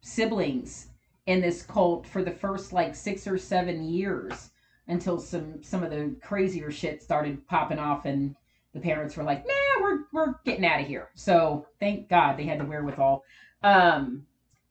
siblings 0.00 0.88
in 1.26 1.40
this 1.40 1.62
cult 1.62 2.06
for 2.06 2.22
the 2.22 2.30
first 2.30 2.72
like 2.72 2.94
six 2.94 3.26
or 3.26 3.36
seven 3.36 3.84
years 3.84 4.50
until 4.88 5.18
some 5.18 5.62
some 5.62 5.82
of 5.82 5.90
the 5.90 6.16
crazier 6.22 6.70
shit 6.70 7.02
started 7.02 7.46
popping 7.46 7.78
off 7.78 8.04
and 8.06 8.34
the 8.72 8.80
parents 8.80 9.16
were 9.16 9.24
like, 9.24 9.44
nah, 9.46 9.82
we're 9.82 9.98
we're 10.12 10.34
getting 10.44 10.64
out 10.64 10.80
of 10.80 10.86
here. 10.86 11.10
So 11.14 11.66
thank 11.80 12.08
God 12.08 12.36
they 12.36 12.44
had 12.44 12.60
the 12.60 12.64
wherewithal. 12.64 13.22
Um, 13.62 14.26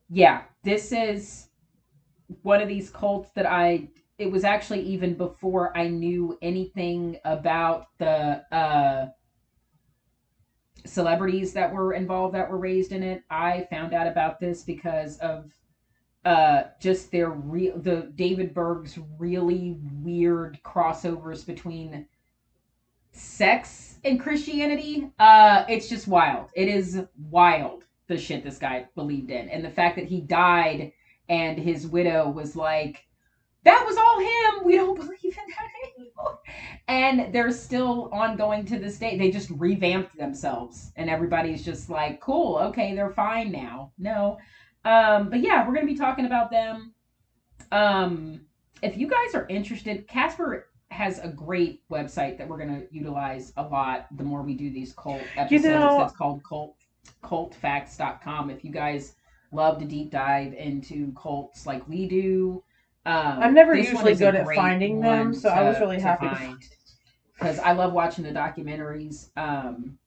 yeah, 0.10 0.44
this 0.64 0.92
is 0.92 1.50
one 2.42 2.62
of 2.62 2.68
these 2.68 2.90
cults 2.90 3.30
that 3.36 3.46
I 3.46 3.90
it 4.20 4.30
was 4.30 4.44
actually 4.44 4.82
even 4.82 5.16
before 5.16 5.76
I 5.76 5.88
knew 5.88 6.38
anything 6.42 7.18
about 7.24 7.88
the 7.98 8.44
uh 8.54 9.08
celebrities 10.86 11.54
that 11.54 11.74
were 11.74 11.94
involved 11.94 12.36
that 12.36 12.50
were 12.50 12.58
raised 12.58 12.92
in 12.92 13.04
it. 13.04 13.24
I 13.30 13.68
found 13.70 13.94
out 13.94 14.08
about 14.08 14.40
this 14.40 14.64
because 14.64 15.18
of 15.20 15.52
uh 16.26 16.64
just 16.82 17.12
their 17.12 17.30
real 17.30 17.80
the 17.80 18.12
David 18.16 18.54
Berg's 18.54 19.00
really 19.18 19.78
weird 20.04 20.60
crossovers 20.64 21.46
between 21.46 22.06
sex 23.14 24.00
and 24.04 24.20
Christianity. 24.20 25.10
Uh 25.18 25.64
it's 25.70 25.88
just 25.88 26.10
wild. 26.10 26.50
It 26.56 26.68
is 26.68 27.02
wild 27.30 27.86
the 28.08 28.18
shit 28.18 28.44
this 28.44 28.58
guy 28.58 28.86
believed 28.96 29.30
in. 29.30 29.48
And 29.48 29.64
the 29.64 29.70
fact 29.70 29.96
that 29.96 30.08
he 30.08 30.20
died 30.20 30.92
and 31.30 31.58
his 31.58 31.88
widow 31.88 32.30
was 32.30 32.56
like 32.56 33.06
that 33.64 33.84
was 33.86 33.98
all 33.98 34.20
him. 34.20 34.66
We 34.66 34.76
don't 34.76 34.96
believe 34.96 35.14
in 35.24 35.32
that 35.32 35.70
anymore. 35.98 36.40
And 36.88 37.34
they're 37.34 37.52
still 37.52 38.10
ongoing 38.12 38.66
to 38.66 38.80
this 38.80 38.98
day. 38.98 39.18
They 39.18 39.32
just 39.32 39.50
revamped 39.52 40.18
themselves, 40.18 40.92
and 40.96 41.10
everybody's 41.10 41.64
just 41.64 41.90
like, 41.90 42.20
"Cool, 42.20 42.58
okay, 42.58 42.96
they're 42.96 43.12
fine 43.12 43.52
now." 43.52 43.92
No, 43.98 44.38
um, 44.86 45.30
but 45.30 45.42
yeah, 45.42 45.68
we're 45.68 45.74
gonna 45.74 45.86
be 45.86 45.96
talking 45.98 46.26
about 46.26 46.52
them. 46.52 46.94
Um, 47.72 48.42
if 48.82 48.98
you 48.98 49.08
guys 49.08 49.36
are 49.36 49.46
interested, 49.48 50.08
Casper 50.08 50.68
has 50.90 51.20
a 51.20 51.28
great 51.28 51.88
website 51.90 52.38
that 52.38 52.48
we're 52.48 52.58
gonna 52.58 52.84
utilize 52.92 53.54
a 53.58 53.64
lot. 53.64 54.08
The 54.18 54.24
more 54.24 54.42
we 54.42 54.56
do 54.56 54.72
these 54.72 54.94
cult 54.94 55.22
episodes, 55.36 55.64
know- 55.66 55.98
that's 56.00 56.16
called 56.16 56.44
cult 56.44 56.76
cultfacts.com. 57.24 58.50
If 58.50 58.64
you 58.64 58.72
guys 58.72 59.16
love 59.52 59.80
to 59.80 59.86
deep 59.86 60.12
dive 60.12 60.54
into 60.54 61.12
cults 61.14 61.66
like 61.66 61.88
we 61.88 62.08
do. 62.08 62.64
Um, 63.06 63.40
I'm 63.42 63.54
never 63.54 63.76
usually 63.76 64.14
good 64.16 64.36
at 64.36 64.46
finding 64.56 65.00
them, 65.00 65.34
so 65.34 65.50
I 65.50 65.64
was 65.64 65.80
really 65.80 66.00
happy 66.00 66.28
because 67.34 67.58
I 67.60 67.72
love 67.72 67.94
watching 67.94 68.24
the 68.24 68.32
documentaries. 68.32 69.30
Um, 69.38 69.98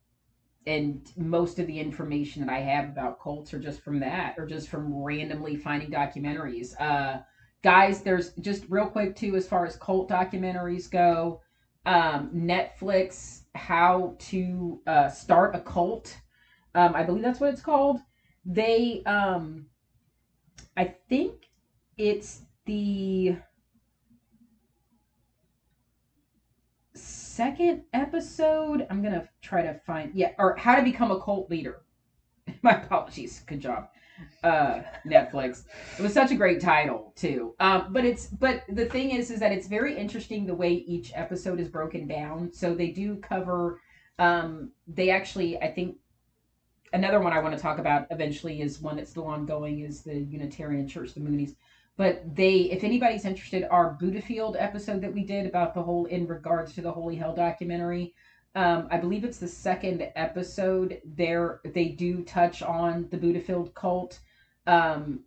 and 0.66 1.11
most 1.16 1.59
of 1.59 1.66
the 1.66 1.80
information 1.80 2.45
that 2.45 2.53
I 2.53 2.61
have 2.61 2.84
about 2.84 3.20
cults 3.20 3.53
are 3.53 3.59
just 3.59 3.82
from 3.82 3.99
that, 4.01 4.34
or 4.38 4.47
just 4.47 4.68
from 4.68 4.95
randomly 5.03 5.57
finding 5.57 5.90
documentaries. 5.90 6.80
Uh, 6.80 7.20
guys, 7.62 8.03
there's 8.03 8.32
just 8.34 8.64
real 8.68 8.86
quick 8.86 9.16
too, 9.16 9.34
as 9.34 9.49
far 9.49 9.66
as 9.66 9.76
cult 9.76 10.09
documentaries 10.09 10.90
go. 10.90 11.40
Um, 11.84 12.30
Netflix, 12.32 13.43
how 13.57 14.14
to 14.18 14.80
uh, 14.86 15.09
start 15.09 15.57
a 15.57 15.61
cult. 15.61 16.16
Um, 16.74 16.95
I 16.95 17.03
believe 17.03 17.22
that's 17.22 17.40
what 17.40 17.53
it's 17.53 17.62
called. 17.62 17.99
They, 18.45 19.03
um, 19.05 19.66
I 20.76 20.95
think 21.09 21.49
it's 21.99 22.43
the 22.64 23.36
second 26.94 27.82
episode. 27.92 28.86
I'm 28.90 29.02
gonna 29.02 29.28
try 29.40 29.62
to 29.62 29.74
find 29.86 30.14
yeah, 30.14 30.32
or 30.38 30.56
how 30.56 30.76
to 30.76 30.82
become 30.82 31.10
a 31.10 31.20
cult 31.20 31.50
leader. 31.50 31.82
My 32.62 32.72
apologies. 32.82 33.40
Good 33.46 33.60
job, 33.60 33.88
uh, 34.44 34.80
Netflix. 35.06 35.64
It 35.98 36.02
was 36.02 36.12
such 36.12 36.30
a 36.30 36.34
great 36.34 36.60
title 36.60 37.12
too. 37.16 37.54
Um, 37.58 37.92
but 37.92 38.04
it's 38.04 38.26
but 38.26 38.62
the 38.68 38.86
thing 38.86 39.10
is, 39.10 39.30
is 39.30 39.40
that 39.40 39.52
it's 39.52 39.66
very 39.66 39.96
interesting 39.96 40.46
the 40.46 40.54
way 40.54 40.72
each 40.72 41.12
episode 41.14 41.60
is 41.60 41.68
broken 41.68 42.06
down. 42.06 42.52
So 42.52 42.74
they 42.74 42.90
do 42.90 43.16
cover. 43.16 43.80
Um, 44.18 44.72
they 44.86 45.10
actually, 45.10 45.58
I 45.60 45.72
think. 45.72 45.96
Another 46.94 47.20
one 47.20 47.32
I 47.32 47.38
want 47.38 47.56
to 47.56 47.62
talk 47.62 47.78
about 47.78 48.06
eventually 48.10 48.60
is 48.60 48.82
one 48.82 48.96
that's 48.96 49.10
still 49.10 49.24
ongoing 49.26 49.80
is 49.80 50.02
the 50.02 50.14
Unitarian 50.14 50.86
Church, 50.86 51.14
the 51.14 51.20
Moonies 51.20 51.54
but 51.97 52.22
they 52.34 52.70
if 52.70 52.84
anybody's 52.84 53.24
interested 53.24 53.66
our 53.70 53.97
Buddhafield 54.01 54.57
episode 54.59 55.01
that 55.01 55.12
we 55.12 55.24
did 55.24 55.47
about 55.47 55.74
the 55.74 55.82
whole 55.82 56.07
in 56.07 56.26
regards 56.26 56.74
to 56.74 56.82
the 56.82 56.93
holy 56.93 57.16
hell 57.16 57.34
documentary 57.34 58.14
um, 58.55 58.88
i 58.90 58.97
believe 58.97 59.24
it's 59.24 59.38
the 59.38 59.49
second 59.49 60.09
episode 60.16 61.01
there 61.05 61.61
they 61.64 61.88
do 61.88 62.22
touch 62.24 62.62
on 62.62 63.09
the 63.11 63.18
Buddhafield 63.18 63.74
cult 63.74 64.20
um, 64.66 65.20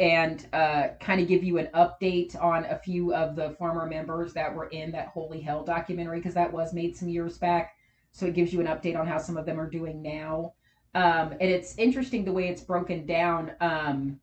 and 0.00 0.46
uh, 0.52 0.88
kind 1.00 1.20
of 1.20 1.26
give 1.26 1.42
you 1.42 1.58
an 1.58 1.68
update 1.74 2.40
on 2.40 2.64
a 2.66 2.78
few 2.78 3.12
of 3.12 3.34
the 3.34 3.50
former 3.58 3.86
members 3.86 4.32
that 4.32 4.54
were 4.54 4.66
in 4.66 4.92
that 4.92 5.08
holy 5.08 5.40
hell 5.40 5.64
documentary 5.64 6.18
because 6.18 6.34
that 6.34 6.52
was 6.52 6.72
made 6.72 6.96
some 6.96 7.08
years 7.08 7.36
back. 7.36 7.72
So 8.12 8.26
it 8.26 8.34
gives 8.34 8.52
you 8.52 8.60
an 8.60 8.66
update 8.66 8.98
on 8.98 9.06
how 9.06 9.18
some 9.18 9.36
of 9.36 9.44
them 9.44 9.60
are 9.60 9.68
doing 9.68 10.00
now. 10.00 10.54
Um, 10.94 11.32
and 11.32 11.42
it's 11.42 11.76
interesting 11.78 12.24
the 12.24 12.32
way 12.32 12.48
it's 12.48 12.62
broken 12.62 13.06
down 13.06 13.52
um, 13.60 14.20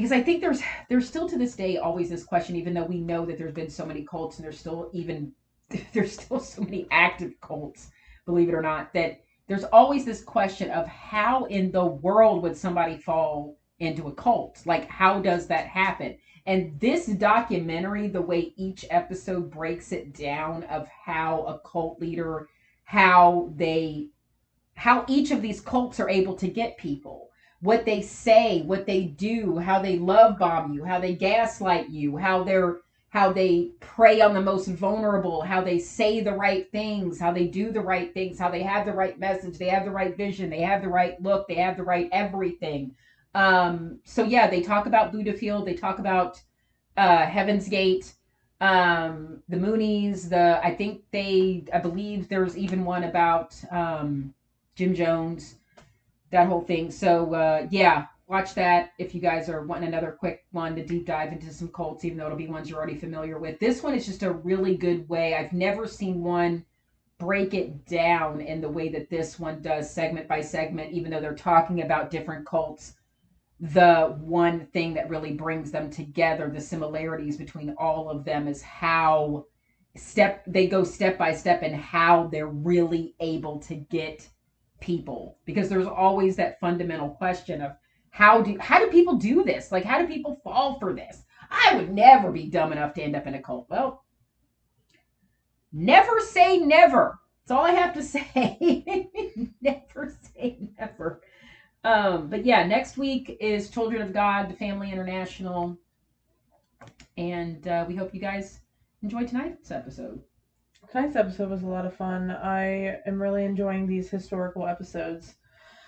because 0.00 0.12
I 0.12 0.22
think 0.22 0.40
there's 0.40 0.62
there's 0.88 1.06
still 1.06 1.28
to 1.28 1.36
this 1.36 1.54
day 1.54 1.76
always 1.76 2.08
this 2.08 2.24
question, 2.24 2.56
even 2.56 2.72
though 2.72 2.84
we 2.86 3.02
know 3.02 3.26
that 3.26 3.36
there's 3.36 3.52
been 3.52 3.68
so 3.68 3.84
many 3.84 4.02
cults 4.02 4.38
and 4.38 4.44
there's 4.46 4.58
still 4.58 4.88
even 4.94 5.30
there's 5.92 6.18
still 6.18 6.40
so 6.40 6.62
many 6.62 6.86
active 6.90 7.34
cults, 7.42 7.90
believe 8.24 8.48
it 8.48 8.54
or 8.54 8.62
not, 8.62 8.94
that 8.94 9.20
there's 9.46 9.64
always 9.64 10.06
this 10.06 10.24
question 10.24 10.70
of 10.70 10.86
how 10.86 11.44
in 11.44 11.70
the 11.70 11.84
world 11.84 12.42
would 12.42 12.56
somebody 12.56 12.96
fall 12.96 13.58
into 13.78 14.08
a 14.08 14.14
cult? 14.14 14.62
Like 14.64 14.88
how 14.88 15.20
does 15.20 15.46
that 15.48 15.66
happen? 15.66 16.16
And 16.46 16.80
this 16.80 17.04
documentary, 17.04 18.08
the 18.08 18.22
way 18.22 18.54
each 18.56 18.86
episode 18.88 19.50
breaks 19.50 19.92
it 19.92 20.14
down 20.14 20.62
of 20.64 20.88
how 20.88 21.42
a 21.42 21.58
cult 21.68 22.00
leader, 22.00 22.48
how 22.84 23.52
they 23.54 24.08
how 24.76 25.04
each 25.08 25.30
of 25.30 25.42
these 25.42 25.60
cults 25.60 26.00
are 26.00 26.08
able 26.08 26.36
to 26.36 26.48
get 26.48 26.78
people 26.78 27.29
what 27.60 27.84
they 27.84 28.00
say, 28.00 28.62
what 28.62 28.86
they 28.86 29.04
do, 29.04 29.58
how 29.58 29.80
they 29.80 29.98
love 29.98 30.38
bomb 30.38 30.72
you, 30.72 30.84
how 30.84 30.98
they 30.98 31.14
gaslight 31.14 31.90
you, 31.90 32.16
how 32.16 32.42
they're 32.42 32.78
how 33.10 33.32
they 33.32 33.72
prey 33.80 34.20
on 34.20 34.34
the 34.34 34.40
most 34.40 34.68
vulnerable, 34.68 35.42
how 35.42 35.60
they 35.60 35.80
say 35.80 36.20
the 36.20 36.32
right 36.32 36.70
things, 36.70 37.18
how 37.18 37.32
they 37.32 37.48
do 37.48 37.72
the 37.72 37.80
right 37.80 38.14
things, 38.14 38.38
how 38.38 38.48
they 38.48 38.62
have 38.62 38.86
the 38.86 38.92
right 38.92 39.18
message, 39.18 39.58
they 39.58 39.68
have 39.68 39.84
the 39.84 39.90
right 39.90 40.16
vision, 40.16 40.48
they 40.48 40.60
have 40.60 40.80
the 40.80 40.88
right 40.88 41.20
look, 41.20 41.48
they 41.48 41.56
have 41.56 41.76
the 41.76 41.82
right 41.82 42.08
everything. 42.12 42.94
Um, 43.34 43.98
so 44.04 44.22
yeah, 44.22 44.48
they 44.48 44.62
talk 44.62 44.86
about 44.86 45.10
Buddha 45.10 45.32
Field, 45.32 45.66
they 45.66 45.74
talk 45.74 45.98
about 45.98 46.40
uh, 46.96 47.26
Heaven's 47.26 47.68
Gate, 47.68 48.14
um, 48.60 49.42
the 49.48 49.56
Moonies, 49.56 50.28
the 50.28 50.64
I 50.64 50.72
think 50.74 51.02
they 51.10 51.64
I 51.74 51.78
believe 51.78 52.28
there's 52.28 52.56
even 52.56 52.84
one 52.84 53.04
about 53.04 53.56
um, 53.72 54.32
Jim 54.76 54.94
Jones 54.94 55.56
that 56.30 56.46
whole 56.46 56.62
thing. 56.62 56.90
So 56.90 57.34
uh, 57.34 57.66
yeah, 57.70 58.06
watch 58.26 58.54
that 58.54 58.92
if 58.98 59.14
you 59.14 59.20
guys 59.20 59.48
are 59.48 59.66
wanting 59.66 59.88
another 59.88 60.16
quick 60.18 60.44
one 60.52 60.76
to 60.76 60.86
deep 60.86 61.06
dive 61.06 61.32
into 61.32 61.52
some 61.52 61.68
cults, 61.68 62.04
even 62.04 62.16
though 62.16 62.26
it'll 62.26 62.38
be 62.38 62.46
ones 62.46 62.70
you're 62.70 62.78
already 62.78 62.98
familiar 62.98 63.38
with. 63.38 63.58
This 63.58 63.82
one 63.82 63.94
is 63.94 64.06
just 64.06 64.22
a 64.22 64.32
really 64.32 64.76
good 64.76 65.08
way. 65.08 65.34
I've 65.34 65.52
never 65.52 65.86
seen 65.86 66.22
one 66.22 66.64
break 67.18 67.54
it 67.54 67.86
down 67.86 68.40
in 68.40 68.60
the 68.60 68.68
way 68.68 68.88
that 68.88 69.10
this 69.10 69.38
one 69.38 69.60
does, 69.60 69.92
segment 69.92 70.26
by 70.26 70.40
segment, 70.40 70.92
even 70.92 71.10
though 71.10 71.20
they're 71.20 71.34
talking 71.34 71.82
about 71.82 72.10
different 72.10 72.46
cults. 72.46 72.94
The 73.60 74.16
one 74.20 74.66
thing 74.72 74.94
that 74.94 75.10
really 75.10 75.32
brings 75.32 75.70
them 75.70 75.90
together, 75.90 76.48
the 76.48 76.60
similarities 76.60 77.36
between 77.36 77.74
all 77.78 78.08
of 78.08 78.24
them, 78.24 78.48
is 78.48 78.62
how 78.62 79.44
step 79.96 80.44
they 80.46 80.66
go 80.66 80.82
step 80.82 81.18
by 81.18 81.34
step 81.34 81.62
and 81.62 81.74
how 81.74 82.28
they're 82.28 82.46
really 82.46 83.14
able 83.20 83.58
to 83.58 83.74
get 83.74 84.26
people 84.80 85.38
because 85.44 85.68
there's 85.68 85.86
always 85.86 86.36
that 86.36 86.58
fundamental 86.60 87.10
question 87.10 87.60
of 87.60 87.72
how 88.10 88.42
do 88.42 88.56
how 88.58 88.78
do 88.78 88.88
people 88.88 89.16
do 89.16 89.44
this? 89.44 89.70
Like 89.70 89.84
how 89.84 89.98
do 89.98 90.06
people 90.06 90.40
fall 90.42 90.78
for 90.78 90.92
this? 90.92 91.24
I 91.50 91.76
would 91.76 91.92
never 91.92 92.30
be 92.30 92.48
dumb 92.48 92.72
enough 92.72 92.94
to 92.94 93.02
end 93.02 93.16
up 93.16 93.26
in 93.26 93.34
a 93.34 93.42
cult. 93.42 93.66
Well, 93.68 94.04
never 95.72 96.20
say 96.20 96.58
never. 96.58 97.18
That's 97.44 97.56
all 97.58 97.64
I 97.64 97.72
have 97.72 97.94
to 97.94 98.02
say. 98.04 99.08
never 99.60 100.16
say 100.34 100.58
never. 100.78 101.20
Um, 101.82 102.28
but 102.28 102.44
yeah, 102.44 102.64
next 102.66 102.98
week 102.98 103.36
is 103.40 103.70
Children 103.70 104.02
of 104.02 104.12
God, 104.12 104.48
the 104.48 104.54
Family 104.54 104.92
International. 104.92 105.78
And 107.16 107.66
uh, 107.66 107.84
we 107.88 107.94
hope 107.94 108.14
you 108.14 108.20
guys 108.20 108.60
enjoy 109.02 109.24
tonight's 109.26 109.70
episode. 109.70 110.20
Tonight's 110.90 111.14
episode 111.14 111.50
was 111.50 111.62
a 111.62 111.66
lot 111.66 111.86
of 111.86 111.94
fun. 111.94 112.32
I 112.32 112.98
am 113.06 113.22
really 113.22 113.44
enjoying 113.44 113.86
these 113.86 114.10
historical 114.10 114.66
episodes. 114.66 115.36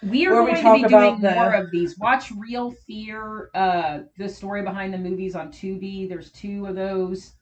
We 0.00 0.26
are 0.26 0.30
going 0.30 0.54
we 0.54 0.62
to 0.62 0.72
be 0.74 0.88
doing 0.88 1.20
the... 1.20 1.32
more 1.32 1.54
of 1.54 1.72
these. 1.72 1.98
Watch 1.98 2.30
Real 2.38 2.70
Fear, 2.70 3.50
uh, 3.52 4.00
the 4.16 4.28
story 4.28 4.62
behind 4.62 4.94
the 4.94 4.98
movies 4.98 5.34
on 5.34 5.50
Tubi. 5.50 6.08
There's 6.08 6.30
two 6.30 6.66
of 6.66 6.76
those. 6.76 7.34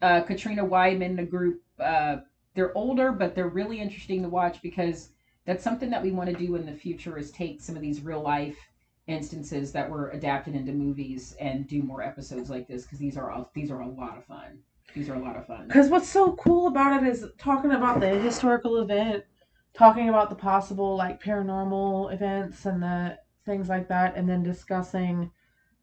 Uh, 0.00 0.22
Katrina 0.22 0.64
Weidman, 0.64 1.16
the 1.16 1.24
group. 1.24 1.60
Uh, 1.78 2.16
they're 2.54 2.76
older, 2.76 3.12
but 3.12 3.34
they're 3.34 3.48
really 3.48 3.78
interesting 3.78 4.22
to 4.22 4.28
watch 4.30 4.62
because 4.62 5.10
that's 5.44 5.62
something 5.62 5.90
that 5.90 6.02
we 6.02 6.12
want 6.12 6.30
to 6.30 6.36
do 6.36 6.54
in 6.54 6.64
the 6.64 6.72
future 6.72 7.18
is 7.18 7.30
take 7.30 7.60
some 7.60 7.76
of 7.76 7.82
these 7.82 8.00
real 8.00 8.22
life 8.22 8.56
instances 9.06 9.70
that 9.72 9.90
were 9.90 10.10
adapted 10.10 10.54
into 10.54 10.72
movies 10.72 11.36
and 11.40 11.68
do 11.68 11.82
more 11.82 12.02
episodes 12.02 12.48
like 12.48 12.68
this 12.68 12.84
because 12.84 12.98
these 12.98 13.18
are 13.18 13.30
all, 13.30 13.50
these 13.54 13.70
are 13.70 13.80
a 13.80 13.88
lot 13.88 14.16
of 14.16 14.24
fun. 14.24 14.60
These 14.94 15.08
are 15.08 15.14
a 15.14 15.18
lot 15.18 15.36
of 15.36 15.46
fun. 15.46 15.66
Because 15.66 15.88
what's 15.88 16.08
so 16.08 16.32
cool 16.32 16.66
about 16.66 17.02
it 17.02 17.08
is 17.08 17.26
talking 17.38 17.72
about 17.72 18.00
the 18.00 18.08
historical 18.08 18.78
event, 18.82 19.24
talking 19.74 20.08
about 20.08 20.28
the 20.28 20.36
possible 20.36 20.96
like 20.96 21.22
paranormal 21.22 22.12
events 22.12 22.66
and 22.66 22.82
the 22.82 23.18
things 23.46 23.68
like 23.68 23.88
that, 23.88 24.16
and 24.16 24.28
then 24.28 24.42
discussing 24.42 25.30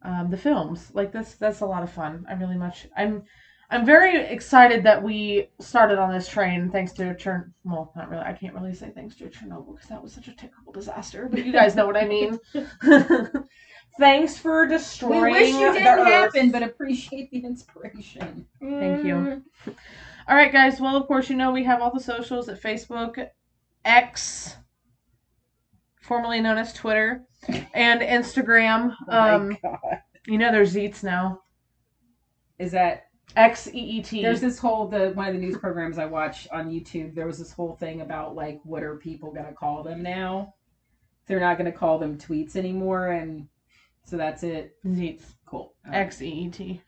um, 0.03 0.29
the 0.29 0.37
films. 0.37 0.91
Like 0.93 1.11
this, 1.11 1.33
that's 1.33 1.61
a 1.61 1.65
lot 1.65 1.83
of 1.83 1.91
fun. 1.91 2.25
I 2.29 2.33
really 2.33 2.57
much. 2.57 2.87
I'm. 2.95 3.23
I'm 3.71 3.85
very 3.85 4.19
excited 4.25 4.81
that 4.85 5.03
we 5.03 5.49
started 5.59 5.99
on 5.99 6.11
this 6.11 6.27
train 6.27 6.71
thanks 6.71 6.91
to 6.93 7.13
Chern. 7.13 7.51
Well, 7.63 7.91
not 7.95 8.09
really. 8.09 8.23
I 8.23 8.33
can't 8.33 8.55
really 8.55 8.73
say 8.73 8.89
thanks 8.89 9.13
to 9.17 9.25
Chernobyl 9.25 9.75
because 9.75 9.89
that 9.89 10.01
was 10.01 10.11
such 10.11 10.27
a 10.27 10.35
terrible 10.35 10.73
disaster. 10.73 11.27
But 11.29 11.45
you 11.45 11.51
guys 11.51 11.75
know 11.75 11.85
what 11.85 11.95
I 11.95 12.07
mean. 12.07 12.39
Thanks 13.99 14.37
for 14.37 14.65
destroying. 14.65 15.23
We 15.23 15.31
wish 15.31 15.49
you 15.53 15.73
didn't 15.73 16.05
happen, 16.05 16.51
but 16.51 16.63
appreciate 16.63 17.29
the 17.31 17.39
inspiration. 17.39 18.47
Thank 18.61 19.03
you. 19.03 19.15
Mm. 19.15 19.43
All 20.29 20.35
right, 20.35 20.51
guys. 20.51 20.79
Well, 20.79 20.95
of 20.95 21.05
course, 21.05 21.29
you 21.29 21.35
know 21.35 21.51
we 21.51 21.65
have 21.65 21.81
all 21.81 21.93
the 21.93 21.99
socials 21.99 22.47
at 22.47 22.61
Facebook, 22.61 23.27
X, 23.83 24.55
formerly 26.01 26.39
known 26.39 26.57
as 26.57 26.71
Twitter, 26.71 27.25
and 27.73 28.01
Instagram. 28.01 28.95
Oh 29.09 29.35
um, 29.35 29.57
you 30.27 30.37
know 30.37 30.51
there's 30.51 30.73
Zeets 30.73 31.03
now. 31.03 31.41
Is 32.57 32.71
that 32.71 33.07
X 33.35 33.67
E 33.67 33.79
E 33.79 34.01
T? 34.01 34.21
There's 34.21 34.39
this 34.39 34.59
whole 34.59 34.87
the 34.87 35.09
one 35.09 35.27
of 35.27 35.33
the 35.33 35.39
news 35.39 35.57
programs 35.57 35.97
I 35.97 36.05
watch 36.05 36.47
on 36.53 36.69
YouTube. 36.69 37.15
There 37.15 37.27
was 37.27 37.37
this 37.37 37.51
whole 37.51 37.75
thing 37.75 37.99
about 37.99 38.33
like 38.33 38.61
what 38.63 38.81
are 38.81 38.95
people 38.95 39.33
gonna 39.33 39.53
call 39.53 39.83
them 39.83 40.01
now? 40.01 40.53
They're 41.27 41.39
not 41.41 41.57
gonna 41.57 41.71
call 41.71 41.99
them 41.99 42.17
tweets 42.17 42.55
anymore, 42.55 43.09
and 43.09 43.47
so 44.03 44.17
that's 44.17 44.43
it. 44.43 44.73
Zeets. 44.85 45.23
Cool. 45.45 45.73
X 45.91 46.21
E 46.21 46.27
E 46.27 46.49
T. 46.49 46.81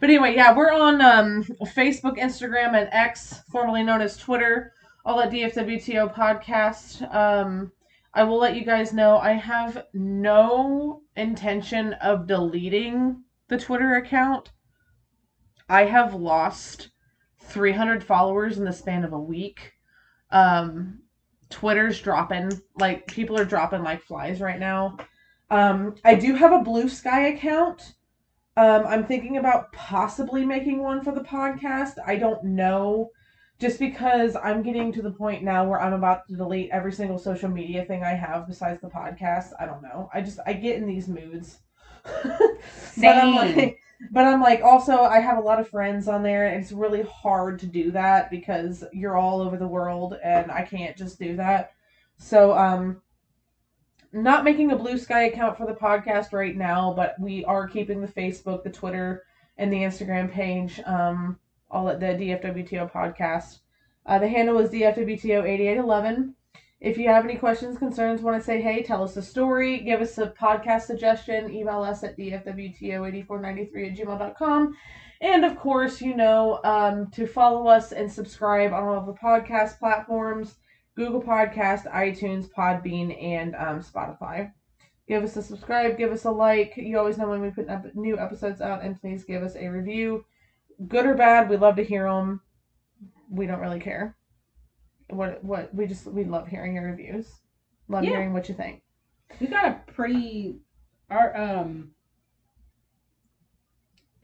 But 0.00 0.08
anyway, 0.08 0.34
yeah, 0.34 0.56
we're 0.56 0.72
on 0.72 1.00
um, 1.00 1.44
Facebook, 1.66 2.18
Instagram, 2.18 2.74
and 2.74 2.88
X, 2.90 3.42
formerly 3.50 3.82
known 3.82 4.00
as 4.00 4.16
Twitter, 4.16 4.72
all 5.04 5.20
at 5.20 5.30
DFWTO 5.30 6.14
Podcast. 6.14 7.14
Um, 7.14 7.72
I 8.14 8.24
will 8.24 8.38
let 8.38 8.56
you 8.56 8.64
guys 8.64 8.92
know 8.92 9.18
I 9.18 9.32
have 9.32 9.84
no 9.92 11.02
intention 11.16 11.92
of 11.94 12.26
deleting 12.26 13.22
the 13.48 13.58
Twitter 13.58 13.94
account. 13.96 14.50
I 15.68 15.84
have 15.84 16.14
lost 16.14 16.90
300 17.40 18.02
followers 18.02 18.58
in 18.58 18.64
the 18.64 18.72
span 18.72 19.04
of 19.04 19.12
a 19.12 19.20
week. 19.20 19.72
Um, 20.30 21.00
Twitter's 21.50 22.00
dropping. 22.00 22.50
Like 22.78 23.06
people 23.06 23.38
are 23.38 23.44
dropping 23.44 23.82
like 23.82 24.02
flies 24.02 24.40
right 24.40 24.58
now. 24.58 24.96
Um, 25.50 25.94
I 26.04 26.14
do 26.14 26.34
have 26.34 26.52
a 26.52 26.62
Blue 26.62 26.88
Sky 26.88 27.28
account. 27.28 27.94
Um, 28.56 28.84
I'm 28.86 29.06
thinking 29.06 29.36
about 29.36 29.72
possibly 29.72 30.44
making 30.44 30.82
one 30.82 31.02
for 31.02 31.12
the 31.12 31.20
podcast. 31.20 31.94
I 32.06 32.16
don't 32.16 32.42
know. 32.44 33.10
Just 33.60 33.80
because 33.80 34.36
I'm 34.36 34.62
getting 34.62 34.92
to 34.92 35.02
the 35.02 35.10
point 35.10 35.42
now 35.42 35.64
where 35.64 35.80
I'm 35.80 35.92
about 35.92 36.28
to 36.28 36.36
delete 36.36 36.70
every 36.70 36.92
single 36.92 37.18
social 37.18 37.48
media 37.48 37.84
thing 37.84 38.04
I 38.04 38.14
have 38.14 38.46
besides 38.46 38.80
the 38.80 38.88
podcast. 38.88 39.52
I 39.58 39.66
don't 39.66 39.82
know. 39.82 40.08
I 40.14 40.20
just 40.20 40.38
I 40.46 40.52
get 40.52 40.76
in 40.76 40.86
these 40.86 41.08
moods. 41.08 41.58
Same. 42.92 43.34
like 43.34 43.80
but 44.10 44.24
I'm 44.24 44.40
like 44.40 44.62
also 44.62 45.02
I 45.02 45.20
have 45.20 45.38
a 45.38 45.42
lot 45.42 45.60
of 45.60 45.68
friends 45.68 46.08
on 46.08 46.22
there 46.22 46.46
and 46.46 46.62
it's 46.62 46.72
really 46.72 47.02
hard 47.02 47.58
to 47.60 47.66
do 47.66 47.90
that 47.92 48.30
because 48.30 48.84
you're 48.92 49.16
all 49.16 49.40
over 49.40 49.56
the 49.56 49.66
world 49.66 50.16
and 50.22 50.50
I 50.50 50.62
can't 50.62 50.96
just 50.96 51.18
do 51.18 51.36
that. 51.36 51.72
So 52.16 52.56
um 52.56 53.02
not 54.12 54.44
making 54.44 54.70
a 54.70 54.76
blue 54.76 54.98
sky 54.98 55.24
account 55.24 55.58
for 55.58 55.66
the 55.66 55.74
podcast 55.74 56.32
right 56.32 56.56
now, 56.56 56.92
but 56.94 57.18
we 57.20 57.44
are 57.44 57.68
keeping 57.68 58.00
the 58.00 58.08
Facebook, 58.08 58.62
the 58.62 58.70
Twitter, 58.70 59.24
and 59.58 59.72
the 59.72 59.82
Instagram 59.82 60.30
page 60.30 60.80
um 60.86 61.38
all 61.70 61.88
at 61.88 62.00
the 62.00 62.06
DFWTO 62.06 62.90
podcast. 62.90 63.58
Uh, 64.06 64.18
the 64.18 64.28
handle 64.28 64.58
is 64.58 64.70
DFWTO8811. 64.70 66.32
If 66.80 66.96
you 66.96 67.08
have 67.08 67.24
any 67.24 67.34
questions, 67.34 67.76
concerns, 67.76 68.22
want 68.22 68.40
to 68.40 68.44
say 68.44 68.62
hey, 68.62 68.82
tell 68.82 69.02
us 69.02 69.16
a 69.16 69.22
story, 69.22 69.78
give 69.78 70.00
us 70.00 70.16
a 70.18 70.28
podcast 70.40 70.82
suggestion, 70.82 71.52
email 71.52 71.82
us 71.82 72.04
at 72.04 72.16
dfwto8493 72.16 73.90
at 73.90 73.98
gmail.com. 73.98 74.76
And 75.20 75.44
of 75.44 75.58
course, 75.58 76.00
you 76.00 76.14
know, 76.14 76.60
um, 76.62 77.10
to 77.10 77.26
follow 77.26 77.66
us 77.66 77.90
and 77.90 78.10
subscribe 78.10 78.72
on 78.72 78.84
all 78.84 78.98
of 78.98 79.06
the 79.06 79.14
podcast 79.14 79.78
platforms 79.80 80.56
Google 80.94 81.22
Podcast, 81.22 81.88
iTunes, 81.92 82.50
Podbean, 82.50 83.22
and 83.22 83.54
um, 83.54 83.80
Spotify. 83.80 84.52
Give 85.06 85.22
us 85.22 85.36
a 85.36 85.42
subscribe, 85.42 85.96
give 85.96 86.10
us 86.10 86.24
a 86.24 86.30
like. 86.30 86.74
You 86.76 86.98
always 86.98 87.16
know 87.16 87.28
when 87.28 87.40
we 87.40 87.50
put 87.50 87.68
new 87.94 88.18
episodes 88.18 88.60
out, 88.60 88.82
and 88.82 89.00
please 89.00 89.24
give 89.24 89.44
us 89.44 89.54
a 89.54 89.68
review. 89.68 90.24
Good 90.88 91.06
or 91.06 91.14
bad, 91.14 91.48
we 91.48 91.56
love 91.56 91.76
to 91.76 91.84
hear 91.84 92.04
them. 92.04 92.40
We 93.30 93.46
don't 93.46 93.60
really 93.60 93.78
care 93.78 94.16
what 95.10 95.42
what 95.42 95.74
we 95.74 95.86
just 95.86 96.06
we 96.06 96.24
love 96.24 96.48
hearing 96.48 96.74
your 96.74 96.84
reviews. 96.84 97.40
Love 97.88 98.04
yeah. 98.04 98.10
hearing 98.10 98.32
what 98.32 98.48
you 98.48 98.54
think. 98.54 98.82
We 99.40 99.46
got 99.46 99.66
a 99.66 99.92
pretty 99.92 100.60
our 101.10 101.36
um 101.36 101.92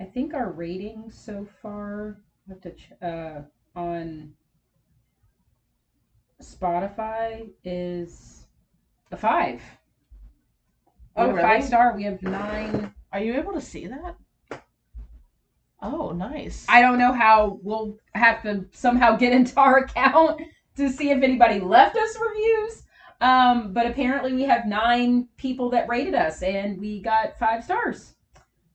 I 0.00 0.04
think 0.04 0.34
our 0.34 0.50
rating 0.50 1.10
so 1.10 1.46
far 1.62 2.18
have 2.48 2.60
to 2.62 2.70
ch- 2.72 2.92
uh 3.02 3.42
on 3.74 4.34
Spotify 6.42 7.48
is 7.64 8.46
a 9.10 9.16
five. 9.16 9.62
Oh, 11.16 11.28
really? 11.28 11.42
Five 11.42 11.64
star. 11.64 11.94
We 11.96 12.04
have 12.04 12.22
nine. 12.22 12.92
Are 13.12 13.20
you 13.20 13.34
able 13.34 13.52
to 13.52 13.60
see 13.60 13.86
that? 13.86 14.16
Oh, 15.80 16.12
nice. 16.12 16.66
I 16.68 16.80
don't 16.80 16.98
know 16.98 17.12
how 17.12 17.60
we'll 17.62 17.98
have 18.14 18.42
to 18.42 18.64
somehow 18.72 19.16
get 19.16 19.32
into 19.32 19.58
our 19.60 19.78
account 19.84 20.40
to 20.76 20.90
see 20.90 21.10
if 21.10 21.22
anybody 21.22 21.60
left 21.60 21.96
us 21.96 22.18
reviews. 22.18 22.82
Um, 23.20 23.72
but 23.72 23.86
apparently 23.86 24.32
we 24.32 24.42
have 24.42 24.66
nine 24.66 25.28
people 25.36 25.70
that 25.70 25.88
rated 25.88 26.14
us 26.14 26.42
and 26.42 26.78
we 26.80 27.00
got 27.00 27.38
five 27.38 27.64
stars. 27.64 28.14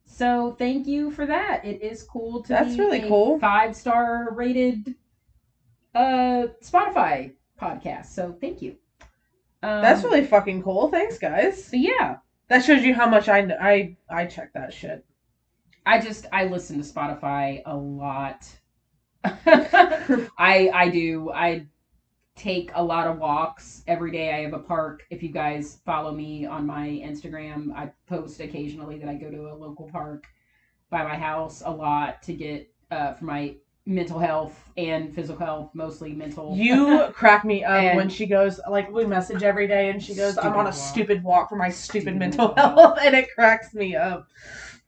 So 0.05 0.55
thank 0.57 0.87
you 0.87 1.11
for 1.11 1.25
that. 1.25 1.63
It 1.63 1.81
is 1.81 2.03
cool 2.03 2.41
to 2.43 2.49
That's 2.49 2.75
be 2.75 2.79
really 2.79 3.01
a 3.03 3.07
cool. 3.07 3.39
Five 3.39 3.75
star 3.75 4.29
rated 4.33 4.95
uh 5.95 6.47
Spotify 6.63 7.33
podcast. 7.61 8.07
So 8.07 8.35
thank 8.39 8.61
you. 8.61 8.75
Um, 9.61 9.81
That's 9.81 10.03
really 10.03 10.25
fucking 10.25 10.63
cool. 10.63 10.89
Thanks, 10.89 11.17
guys. 11.17 11.65
so 11.65 11.75
yeah. 11.75 12.17
That 12.47 12.63
shows 12.63 12.83
you 12.83 12.93
how 12.95 13.07
much 13.07 13.29
I 13.29 13.39
I 13.61 13.97
I 14.09 14.25
check 14.25 14.53
that 14.53 14.73
shit. 14.73 15.05
I 15.85 15.99
just 15.99 16.25
I 16.31 16.45
listen 16.45 16.81
to 16.81 16.83
Spotify 16.83 17.61
a 17.65 17.75
lot. 17.75 18.47
I 19.23 20.71
I 20.73 20.89
do. 20.91 21.31
I 21.31 21.67
take 22.39 22.71
a 22.73 22.83
lot 22.83 23.05
of 23.05 23.19
walks 23.19 23.83
every 23.85 24.11
day. 24.11 24.33
I 24.33 24.41
have 24.43 24.53
a 24.53 24.59
park. 24.59 25.03
If 25.09 25.21
you 25.21 25.29
guys 25.29 25.79
follow 25.85 26.13
me 26.13 26.45
on 26.45 26.65
my 26.65 26.87
Instagram, 26.87 27.73
I 27.75 27.91
post 28.07 28.39
occasionally 28.39 28.97
that 28.99 29.09
I 29.09 29.15
go 29.15 29.29
to 29.29 29.51
a 29.51 29.53
local 29.55 29.89
park 29.91 30.25
by 30.89 31.03
my 31.03 31.15
house 31.17 31.61
a 31.65 31.69
lot 31.69 32.23
to 32.23 32.33
get 32.33 32.71
uh, 32.91 33.13
for 33.13 33.25
my 33.25 33.55
mental 33.85 34.19
health 34.19 34.69
and 34.77 35.13
physical 35.13 35.43
health, 35.45 35.71
mostly 35.73 36.13
mental. 36.13 36.55
You 36.55 37.07
crack 37.13 37.43
me 37.43 37.63
up 37.63 37.73
And- 37.83 37.97
when 37.97 38.09
she 38.09 38.25
goes 38.25 38.59
like 38.69 38.89
we 38.91 39.05
message 39.05 39.43
every 39.43 39.67
day 39.67 39.89
and 39.89 40.01
she 40.01 40.15
goes, 40.15 40.37
"I'm 40.37 40.53
on 40.55 40.67
a 40.67 40.71
Stupid 40.71 40.79
walk. 40.81 40.93
stupid 40.93 41.23
walk 41.23 41.49
for 41.49 41.55
my 41.57 41.69
stupid, 41.69 42.01
Stupid 42.03 42.17
mental 42.19 42.47
mental 42.55 42.63
health," 42.85 42.99
and 43.03 43.15
it 43.15 43.27
cracks 43.35 43.73
me 43.73 43.95
up. 43.95 44.27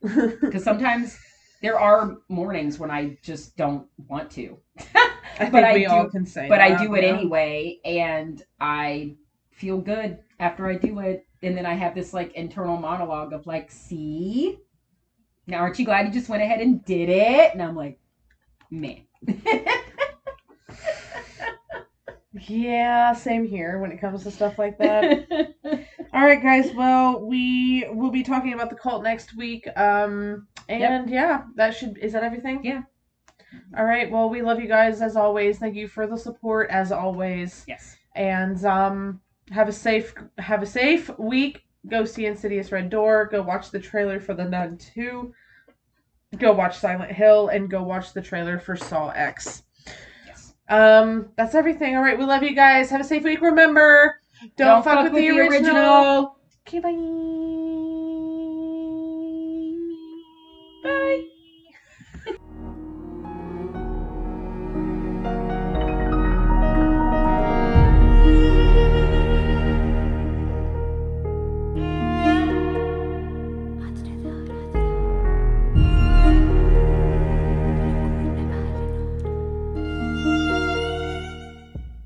because 0.00 0.64
sometimes 0.64 1.18
there 1.60 1.78
are 1.78 2.16
mornings 2.28 2.78
when 2.78 2.90
I 2.90 3.18
just 3.22 3.56
don't 3.56 3.86
want 4.08 4.30
to. 4.32 4.58
I 5.34 5.38
think 5.38 5.52
But 5.52 5.64
I 5.64 5.74
we 5.74 5.84
do- 5.84 5.90
all 5.90 6.08
can 6.08 6.26
say, 6.26 6.48
but 6.48 6.60
I 6.60 6.76
do 6.76 6.94
it 6.94 7.04
yeah. 7.04 7.10
anyway, 7.16 7.78
and 7.84 8.42
I 8.60 9.16
feel 9.50 9.78
good 9.78 10.18
after 10.40 10.66
I 10.66 10.76
do 10.76 10.98
it. 11.00 11.26
And 11.42 11.56
then 11.56 11.66
I 11.66 11.74
have 11.74 11.94
this 11.94 12.14
like 12.14 12.32
internal 12.34 12.76
monologue 12.76 13.32
of 13.32 13.46
like, 13.46 13.70
"See, 13.70 14.58
now 15.46 15.58
aren't 15.58 15.78
you 15.78 15.84
glad 15.84 16.06
you 16.06 16.12
just 16.12 16.28
went 16.28 16.42
ahead 16.42 16.60
and 16.60 16.84
did 16.84 17.08
it?" 17.08 17.52
And 17.52 17.62
I'm 17.62 17.74
like, 17.76 17.98
"Man, 18.70 19.02
Yeah, 22.48 23.12
same 23.12 23.46
here 23.46 23.78
when 23.78 23.92
it 23.92 24.00
comes 24.00 24.22
to 24.22 24.30
stuff 24.30 24.58
like 24.58 24.78
that. 24.78 25.28
All 26.14 26.24
right, 26.24 26.42
guys. 26.42 26.72
Well, 26.74 27.20
we 27.26 27.86
will 27.92 28.10
be 28.10 28.22
talking 28.22 28.54
about 28.54 28.70
the 28.70 28.76
cult 28.76 29.02
next 29.02 29.36
week. 29.36 29.68
Um, 29.76 30.46
and 30.68 31.10
yeah, 31.10 31.42
that 31.56 31.76
should 31.76 31.98
is 31.98 32.12
that 32.14 32.22
everything? 32.24 32.60
Yeah. 32.64 32.82
All 33.76 33.84
right. 33.84 34.10
Well, 34.10 34.28
we 34.28 34.42
love 34.42 34.60
you 34.60 34.68
guys 34.68 35.00
as 35.00 35.16
always. 35.16 35.58
Thank 35.58 35.74
you 35.74 35.88
for 35.88 36.06
the 36.06 36.18
support 36.18 36.70
as 36.70 36.92
always. 36.92 37.64
Yes. 37.66 37.96
And 38.14 38.62
um, 38.64 39.20
have 39.50 39.68
a 39.68 39.72
safe 39.72 40.14
have 40.38 40.62
a 40.62 40.66
safe 40.66 41.10
week. 41.18 41.62
Go 41.88 42.04
see 42.04 42.26
Insidious 42.26 42.70
Red 42.70 42.90
Door. 42.90 43.26
Go 43.32 43.42
watch 43.42 43.70
the 43.70 43.80
trailer 43.80 44.20
for 44.20 44.34
The 44.34 44.44
Nun 44.44 44.76
Two. 44.78 45.32
Go 46.38 46.52
watch 46.52 46.78
Silent 46.78 47.12
Hill 47.12 47.48
and 47.48 47.70
go 47.70 47.82
watch 47.82 48.12
the 48.12 48.22
trailer 48.22 48.58
for 48.58 48.76
Saw 48.76 49.08
X. 49.10 49.64
Yes. 50.26 50.54
Um, 50.68 51.30
that's 51.36 51.54
everything. 51.54 51.96
All 51.96 52.02
right. 52.02 52.18
We 52.18 52.24
love 52.24 52.42
you 52.42 52.54
guys. 52.54 52.90
Have 52.90 53.00
a 53.00 53.04
safe 53.04 53.24
week. 53.24 53.40
Remember, 53.40 54.16
don't, 54.56 54.66
don't 54.66 54.84
fuck, 54.84 54.94
fuck, 54.94 55.04
with, 55.04 55.14
with 55.14 55.22
the, 55.22 55.30
the, 55.30 55.40
original. 55.40 55.76
original. 55.76 56.36
Okay. 56.68 56.78
Bye. 60.82 60.88
Bye. 60.90 61.28